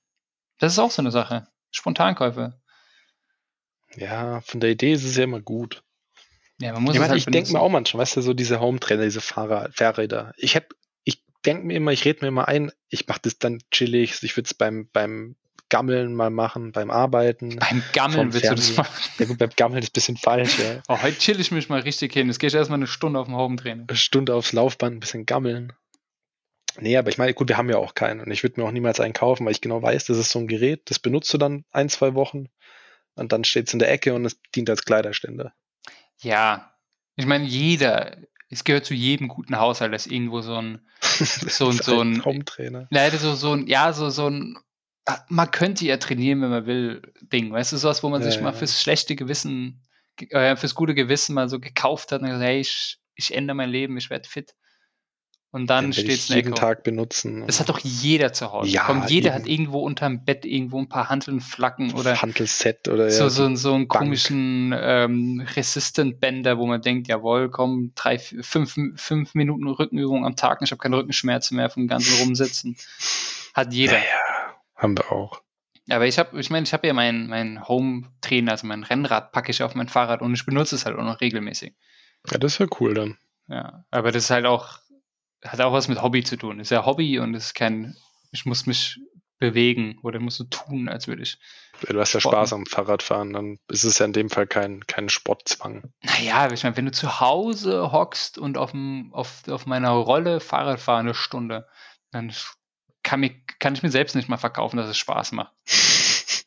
Das 0.57 0.71
ist 0.71 0.79
auch 0.79 0.89
so 0.89 1.01
eine 1.01 1.11
Sache. 1.11 1.47
Spontankäufe. 1.69 2.61
Ja, 3.97 4.39
von 4.39 4.61
der 4.61 4.69
Idee 4.71 4.93
ist 4.93 5.03
es 5.03 5.17
ja 5.17 5.25
immer 5.25 5.41
gut. 5.41 5.83
Ja, 6.61 6.71
man 6.71 6.83
muss 6.83 6.95
ich, 6.95 7.01
halt 7.01 7.15
ich 7.15 7.25
denke 7.25 7.51
mir 7.51 7.59
auch 7.59 7.69
manchmal, 7.69 8.03
weißt 8.03 8.17
du, 8.17 8.21
so 8.21 8.33
diese 8.33 8.61
Home-Trainer, 8.61 9.03
diese 9.03 9.21
Fahrrad, 9.21 9.75
Fahrräder. 9.75 10.33
Ich 10.37 10.55
hab, 10.55 10.63
ich 11.03 11.25
denke 11.45 11.65
mir 11.65 11.75
immer, 11.75 11.91
ich 11.91 12.05
rede 12.05 12.19
mir 12.21 12.29
immer 12.29 12.47
ein, 12.47 12.71
ich 12.87 13.05
mache 13.05 13.19
das 13.23 13.37
dann 13.37 13.59
chillig, 13.69 14.23
ich 14.23 14.37
würde 14.37 14.47
es 14.47 14.53
beim, 14.53 14.89
beim 14.93 15.35
Gammeln 15.69 16.15
mal 16.15 16.29
machen, 16.29 16.71
beim 16.71 16.89
Arbeiten. 16.91 17.57
Beim 17.57 17.83
Gammeln 17.93 18.33
willst 18.33 18.49
du 18.49 18.55
das 18.55 18.75
machen? 18.75 18.93
Ja 19.19 19.25
gut, 19.25 19.37
beim 19.37 19.49
Gammeln 19.55 19.83
ist 19.83 19.89
ein 19.89 19.93
bisschen 19.93 20.17
falsch, 20.17 20.59
ja. 20.59 20.81
Oh, 20.87 21.01
heute 21.01 21.17
chill 21.17 21.39
ich 21.39 21.51
mich 21.51 21.69
mal 21.69 21.81
richtig 21.81 22.13
hin. 22.13 22.27
Jetzt 22.27 22.39
gehe 22.39 22.47
ich 22.47 22.55
erstmal 22.55 22.79
eine 22.79 22.87
Stunde 22.87 23.19
auf 23.19 23.27
dem 23.27 23.35
Home-Training. 23.35 23.85
Eine 23.87 23.97
Stunde 23.97 24.33
aufs 24.33 24.53
Laufband, 24.53 24.97
ein 24.97 24.99
bisschen 24.99 25.25
gammeln. 25.25 25.73
Nee, 26.79 26.97
aber 26.97 27.09
ich 27.09 27.17
meine, 27.17 27.33
gut, 27.33 27.49
wir 27.49 27.57
haben 27.57 27.69
ja 27.69 27.77
auch 27.77 27.93
keinen 27.93 28.21
und 28.21 28.31
ich 28.31 28.43
würde 28.43 28.59
mir 28.59 28.67
auch 28.67 28.71
niemals 28.71 28.99
einen 28.99 29.13
kaufen, 29.13 29.45
weil 29.45 29.51
ich 29.51 29.61
genau 29.61 29.81
weiß, 29.81 30.05
das 30.05 30.17
ist 30.17 30.31
so 30.31 30.39
ein 30.39 30.47
Gerät, 30.47 30.89
das 30.89 30.99
benutzt 30.99 31.33
du 31.33 31.37
dann 31.37 31.65
ein, 31.71 31.89
zwei 31.89 32.13
Wochen 32.13 32.47
und 33.15 33.31
dann 33.31 33.43
steht 33.43 33.67
es 33.67 33.73
in 33.73 33.79
der 33.79 33.91
Ecke 33.91 34.13
und 34.13 34.25
es 34.25 34.39
dient 34.55 34.69
als 34.69 34.85
Kleiderständer. 34.85 35.53
Ja, 36.21 36.73
ich 37.15 37.25
meine, 37.25 37.45
jeder, 37.45 38.17
es 38.49 38.63
gehört 38.63 38.85
zu 38.85 38.93
jedem 38.93 39.27
guten 39.27 39.59
Haushalt, 39.59 39.93
dass 39.93 40.07
irgendwo 40.07 40.41
so 40.41 40.55
ein, 40.55 40.87
so 41.01 41.69
ein, 41.69 41.77
so 41.77 42.01
ein, 42.01 42.23
Home-Trainer. 42.23 42.87
Leider 42.89 43.17
so, 43.17 43.35
so 43.35 43.53
ein, 43.53 43.67
ja, 43.67 43.91
so, 43.93 44.09
so 44.09 44.27
ein, 44.27 44.57
man 45.27 45.51
könnte 45.51 45.85
ja 45.85 45.97
trainieren, 45.97 46.41
wenn 46.41 46.49
man 46.49 46.65
will, 46.65 47.01
Ding. 47.21 47.51
Weißt 47.51 47.71
du, 47.71 47.77
sowas, 47.77 48.03
wo 48.03 48.09
man 48.09 48.21
ja, 48.21 48.29
sich 48.29 48.41
mal 48.41 48.53
fürs 48.53 48.81
schlechte 48.81 49.15
Gewissen, 49.15 49.81
äh, 50.29 50.55
fürs 50.55 50.75
gute 50.75 50.95
Gewissen 50.95 51.33
mal 51.33 51.49
so 51.49 51.59
gekauft 51.59 52.11
hat 52.11 52.21
und 52.21 52.27
gesagt, 52.27 52.43
hey, 52.43 52.59
ich, 52.59 52.99
ich 53.15 53.33
ändere 53.33 53.55
mein 53.55 53.69
Leben, 53.69 53.97
ich 53.97 54.09
werde 54.09 54.27
fit. 54.27 54.55
Und 55.51 55.67
dann 55.67 55.93
steht 55.93 56.09
es 56.09 56.27
jeden 56.27 56.53
Tag 56.53 56.83
benutzen. 56.83 57.43
Das 57.47 57.59
hat 57.59 57.69
doch 57.69 57.79
jeder 57.79 58.33
zu 58.33 58.51
Hause. 58.51 58.69
Ja, 58.69 58.83
Komm, 58.85 59.05
jeder 59.07 59.33
hat 59.33 59.47
irgendwo 59.47 59.79
unterm 59.79 60.23
Bett 60.23 60.45
irgendwo 60.45 60.77
ein 60.77 60.89
paar 60.89 61.09
Hanteln 61.09 61.41
flacken 61.41 61.91
oder 61.95 62.21
Hantelset 62.21 62.87
oder 62.87 63.09
so, 63.09 63.23
ja, 63.23 63.29
so, 63.31 63.55
so 63.55 63.73
einen 63.73 63.87
Bank. 63.87 63.99
komischen 64.01 64.75
ähm, 64.79 65.43
Resistant-Bänder, 65.55 66.59
wo 66.59 66.67
man 66.67 66.83
denkt, 66.83 67.07
jawohl, 67.07 67.49
komm, 67.49 67.93
drei, 67.95 68.19
fünf, 68.19 68.77
fünf 68.95 69.33
Minuten 69.33 69.67
Rückenübung 69.67 70.23
am 70.23 70.35
Tag, 70.35 70.59
ich 70.61 70.69
habe 70.69 70.79
keine 70.79 70.97
Rückenschmerzen 70.97 71.57
mehr 71.57 71.71
vom 71.71 71.87
ganzen 71.87 72.19
Rumsitzen. 72.21 72.77
Hat 73.55 73.73
jeder. 73.73 73.93
Ja, 73.93 74.03
ja. 74.03 74.38
Haben 74.79 74.97
wir 74.97 75.11
auch. 75.11 75.41
Aber 75.89 76.07
ich 76.07 76.19
habe, 76.19 76.39
ich 76.39 76.49
meine, 76.49 76.63
ich 76.65 76.73
habe 76.73 76.87
ja 76.87 76.93
meinen 76.93 77.27
mein 77.27 77.67
Home-Trainer, 77.67 78.51
also 78.51 78.67
mein 78.67 78.83
Rennrad 78.83 79.31
packe 79.31 79.51
ich 79.51 79.63
auf 79.63 79.75
mein 79.75 79.89
Fahrrad 79.89 80.21
und 80.21 80.33
ich 80.33 80.45
benutze 80.45 80.75
es 80.75 80.85
halt 80.85 80.97
auch 80.97 81.03
noch 81.03 81.21
regelmäßig. 81.21 81.75
Ja, 82.31 82.37
das 82.37 82.53
ist 82.53 82.59
ja 82.59 82.67
cool 82.79 82.93
dann. 82.93 83.17
Ja, 83.47 83.85
aber 83.89 84.11
das 84.11 84.25
ist 84.25 84.29
halt 84.29 84.45
auch 84.45 84.79
hat 85.43 85.61
auch 85.61 85.73
was 85.73 85.87
mit 85.87 86.01
Hobby 86.01 86.23
zu 86.23 86.37
tun. 86.37 86.59
Ist 86.59 86.71
ja 86.71 86.85
Hobby 86.85 87.19
und 87.19 87.33
ist 87.33 87.53
kein, 87.53 87.95
ich 88.31 88.45
muss 88.45 88.65
mich 88.65 88.99
bewegen 89.39 89.97
oder 90.03 90.19
muss 90.19 90.35
so 90.35 90.43
tun, 90.43 90.89
als 90.89 91.07
würde 91.07 91.21
ich. 91.23 91.37
Du 91.87 91.97
hast 91.97 92.13
ja 92.13 92.19
Spaß 92.19 92.51
am 92.51 92.65
Fahrradfahren, 92.65 93.31
dann 93.31 93.57
ist 93.69 93.85
es 93.85 93.99
ja 93.99 94.05
in 94.05 94.11
dem 94.11 94.29
Fall 94.29 94.47
kein, 94.47 94.85
kein 94.85 95.07
Sportzwang. 95.07 95.93
Naja, 96.03 96.51
ich 96.51 96.63
meine, 96.63 96.75
wenn 96.75 96.85
du 96.85 96.91
zu 96.91 97.21
Hause 97.21 97.93
hockst 97.93 98.37
und 98.37 98.57
auf, 98.57 98.71
dem, 98.71 99.13
auf, 99.13 99.47
auf 99.47 99.65
meiner 99.65 99.91
Rolle 99.91 100.41
Fahrrad 100.41 100.81
fahren 100.81 101.05
eine 101.05 101.13
Stunde, 101.13 101.67
dann 102.11 102.33
kann, 103.03 103.19
mich, 103.19 103.33
kann 103.59 103.73
ich 103.73 103.83
mir 103.83 103.91
selbst 103.91 104.15
nicht 104.15 104.29
mal 104.29 104.37
verkaufen, 104.37 104.77
dass 104.77 104.89
es 104.89 104.97
Spaß 104.97 105.31
macht. 105.33 105.53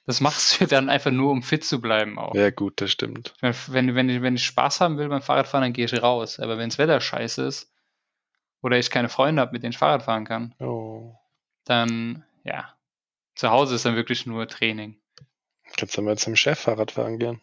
Das 0.05 0.21
machst 0.21 0.61
du 0.61 0.67
dann 0.67 0.91
einfach 0.91 1.13
nur, 1.13 1.31
um 1.31 1.45
fit 1.45 1.65
zu 1.65 1.81
bleiben 1.81 2.19
auch. 2.19 2.35
Ja, 2.35 2.51
gut, 2.51 2.81
das 2.81 2.91
stimmt. 2.91 3.35
Wenn, 3.41 3.95
wenn, 3.95 4.09
ich, 4.09 4.21
wenn 4.21 4.35
ich 4.35 4.45
Spaß 4.45 4.81
haben 4.81 4.99
will 4.99 5.09
beim 5.09 5.23
Fahrradfahren, 5.23 5.63
dann 5.63 5.73
gehe 5.73 5.85
ich 5.85 6.03
raus. 6.03 6.41
Aber 6.41 6.59
wenn 6.59 6.71
das 6.71 6.79
Wetter 6.79 7.01
scheiße 7.01 7.45
ist, 7.45 7.73
oder 8.63 8.79
ich 8.79 8.91
keine 8.91 9.09
Freunde 9.09 9.41
habe, 9.41 9.53
mit 9.53 9.63
denen 9.63 9.73
ich 9.73 9.79
Fahrrad 9.79 10.03
fahren 10.03 10.25
kann, 10.25 10.55
oh. 10.59 11.15
dann, 11.65 12.25
ja, 12.43 12.75
zu 13.35 13.51
Hause 13.51 13.77
ist 13.77 13.85
dann 13.85 13.97
wirklich 13.97 14.27
nur 14.27 14.49
Training. 14.49 14.97
Kannst 15.77 15.97
du 15.97 16.03
mal 16.03 16.19
zum 16.19 16.37
Chef 16.37 16.59
Fahrrad 16.59 16.91
fahren 16.91 17.19
gehen? 17.19 17.41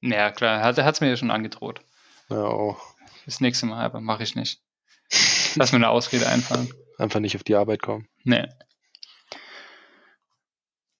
Ja, 0.00 0.30
klar, 0.30 0.62
hat 0.62 0.78
es 0.78 1.00
mir 1.00 1.08
ja 1.08 1.16
schon 1.16 1.30
angedroht. 1.30 1.80
Ja, 2.28 2.44
oh. 2.44 2.76
Das 3.24 3.40
nächste 3.40 3.66
Mal, 3.66 3.84
aber 3.84 4.00
mache 4.00 4.22
ich 4.22 4.34
nicht. 4.34 4.60
Lass 5.56 5.72
mir 5.72 5.76
eine 5.76 5.88
Ausrede 5.88 6.28
einfallen. 6.28 6.72
Einfach 6.98 7.20
nicht 7.20 7.36
auf 7.36 7.44
die 7.44 7.54
Arbeit 7.54 7.82
kommen. 7.82 8.08
Nee. 8.24 8.46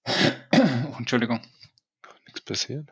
Oh, 0.89 0.99
Entschuldigung. 0.99 1.41
Nichts 2.25 2.41
passiert. 2.41 2.89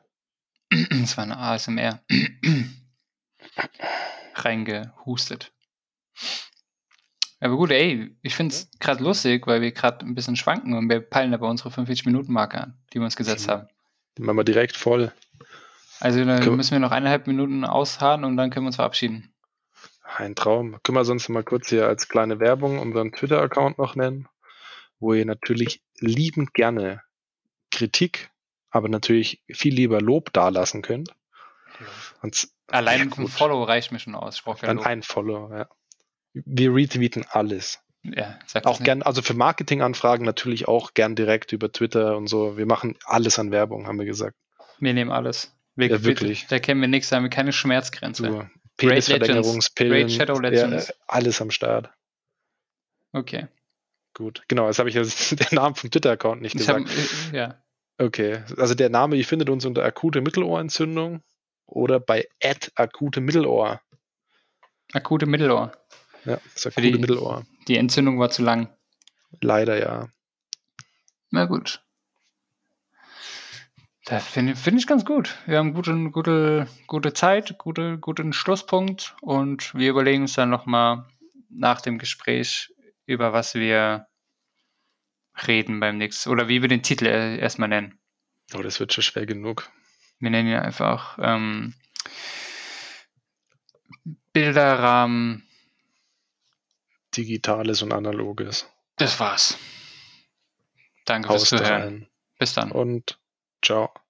Es 0.71 1.17
war 1.17 1.25
eine 1.25 1.39
ASMR. 1.39 2.03
Reingehustet. 4.35 5.53
Aber 7.41 7.57
gut, 7.57 7.71
ey, 7.71 8.17
ich 8.23 8.35
finde 8.35 8.55
es 8.55 8.71
gerade 8.81 9.03
lustig, 9.03 9.47
weil 9.47 9.61
wir 9.61 9.73
gerade 9.73 10.05
ein 10.05 10.15
bisschen 10.15 10.37
schwanken 10.37 10.75
und 10.75 10.89
wir 10.89 11.01
peilen 11.01 11.35
aber 11.35 11.49
unsere 11.49 11.71
45-Minuten-Marke 11.71 12.61
an, 12.61 12.79
die 12.93 12.99
wir 12.99 13.05
uns 13.05 13.17
gesetzt 13.17 13.49
haben. 13.49 13.69
Die 14.17 14.23
machen 14.23 14.37
wir 14.37 14.45
direkt 14.45 14.77
voll. 14.77 15.13
Also 16.01 16.25
dann 16.25 16.43
können 16.43 16.57
müssen 16.57 16.73
wir 16.73 16.79
noch 16.79 16.91
eineinhalb 16.91 17.27
Minuten 17.27 17.65
ausharren 17.65 18.25
und 18.25 18.37
dann 18.37 18.51
können 18.51 18.65
wir 18.65 18.69
uns 18.69 18.77
verabschieden. 18.77 19.34
Ein 20.05 20.35
Traum. 20.35 20.79
Können 20.83 20.97
wir 20.97 21.05
sonst 21.05 21.29
mal 21.29 21.43
kurz 21.43 21.69
hier 21.69 21.87
als 21.87 22.09
kleine 22.09 22.39
Werbung 22.39 22.79
unseren 22.79 23.13
Twitter-Account 23.13 23.79
noch 23.79 23.97
nennen, 23.97 24.29
wo 25.01 25.15
ihr 25.15 25.25
natürlich 25.25 25.83
liebend 25.99 26.55
gerne 26.55 27.03
Kritik, 27.71 28.31
aber 28.71 28.89
natürlich 28.89 29.43
viel 29.51 29.75
lieber 29.75 30.01
Lob 30.01 30.33
dalassen 30.33 30.83
könnt. 30.83 31.15
Und, 32.23 32.49
Allein 32.69 33.11
ja, 33.11 33.17
ein 33.17 33.29
Follow 33.29 33.65
reicht 33.65 33.93
mir 33.93 33.99
schon 33.99 34.15
aus. 34.15 34.43
Ich 34.47 34.61
Dann 34.61 34.79
ein 34.79 35.03
Follow, 35.03 35.51
ja 35.53 35.69
wir 36.35 36.75
retweeten 36.75 37.25
alles. 37.29 37.81
Ja, 38.03 38.39
sag 38.47 38.67
auch 38.67 38.83
gern, 38.83 39.03
also 39.03 39.23
für 39.23 39.33
Marketinganfragen 39.33 40.27
natürlich 40.27 40.69
auch 40.69 40.93
gern 40.93 41.15
direkt 41.15 41.53
über 41.53 41.73
Twitter 41.73 42.17
und 42.19 42.27
so. 42.27 42.59
Wir 42.59 42.67
machen 42.67 42.99
alles 43.05 43.39
an 43.39 43.51
Werbung, 43.51 43.87
haben 43.87 43.99
wir 43.99 44.05
gesagt. 44.05 44.37
Wir 44.79 44.93
nehmen 44.93 45.11
alles. 45.11 45.57
Wir, 45.75 45.89
ja, 45.89 46.05
wirklich. 46.05 46.43
Wir, 46.43 46.49
da 46.51 46.59
kennen 46.59 46.83
wir 46.83 46.89
nichts, 46.89 47.09
da 47.09 47.17
haben 47.17 47.23
wir 47.23 47.31
keine 47.31 47.53
Schmerzgrenze. 47.53 48.31
So, 48.31 48.47
Penisverlängerungspillen, 48.77 50.09
ja, 50.09 50.83
alles 51.07 51.41
am 51.41 51.51
Start. 51.51 51.91
Okay. 53.13 53.47
Gut, 54.15 54.43
genau, 54.49 54.67
jetzt 54.67 54.79
habe 54.79 54.89
ich 54.89 54.97
also 54.97 55.37
den 55.37 55.47
Namen 55.53 55.75
vom 55.75 55.91
Twitter-Account 55.91 56.43
nicht 56.43 56.55
ich 56.55 56.61
gesagt. 56.61 56.89
Hab, 56.89 57.33
äh, 57.33 57.37
ja. 57.37 57.65
Okay, 57.99 58.43
also 58.57 58.75
der 58.75 58.89
Name, 58.89 59.17
ihr 59.17 59.25
findet 59.25 59.49
uns 59.51 59.65
unter 59.65 59.85
akute 59.85 60.21
Mittelohrentzündung 60.21 61.23
oder 61.67 62.01
bei 62.01 62.29
akute 62.75 63.21
Mittelohr. 63.21 63.81
Akute 64.93 65.27
Mittelohr. 65.27 65.73
Ja, 66.25 66.41
das 66.55 66.65
ja 66.65 66.71
coole 66.71 66.99
Mittelohr. 66.99 67.45
Die 67.69 67.77
Entzündung 67.77 68.19
war 68.19 68.31
zu 68.31 68.43
lang. 68.43 68.75
Leider 69.41 69.79
ja. 69.79 70.09
Na 71.31 71.45
gut. 71.45 71.83
Das 74.05 74.27
finde 74.27 74.55
find 74.55 74.79
ich 74.79 74.87
ganz 74.87 75.07
gut. 75.07 75.39
Wir 75.47 75.59
haben 75.59 75.73
gute, 75.73 76.11
gute, 76.11 76.69
gute 76.87 77.15
Zeit, 77.15 77.57
gute, 77.57 77.99
guten 77.99 78.35
Schlusspunkt 78.35 79.17
und 79.23 79.75
wir 79.75 79.91
überlegen 79.91 80.23
uns 80.23 80.35
dann 80.35 80.51
nochmal 80.51 81.07
nach 81.49 81.81
dem 81.81 81.99
Gespräch, 81.99 82.75
über 83.07 83.33
was 83.33 83.55
wir 83.55 84.07
reden 85.47 85.81
beim 85.81 85.97
nächsten 85.97 86.29
oder 86.29 86.49
wie 86.49 86.61
wir 86.61 86.69
den 86.69 86.83
Titel 86.83 87.07
erstmal 87.07 87.71
nennen. 87.71 87.99
Oh, 88.55 88.61
das 88.61 88.79
wird 88.79 88.93
schon 88.93 89.03
schwer 89.03 89.25
genug. 89.25 89.71
Wir 90.19 90.31
nennen 90.31 90.49
ihn 90.49 90.59
einfach 90.59 91.19
ähm, 91.21 91.75
Bilderrahmen. 94.35 95.49
Digitales 97.17 97.81
und 97.81 97.93
Analoges. 97.93 98.69
Das 98.97 99.19
war's. 99.21 99.57
Danke 101.05 101.29
fürs 101.29 101.45
Zuhören. 101.49 102.09
Bis 102.39 102.55
dann. 102.55 102.73
Und 102.73 103.19
ciao. 103.65 104.04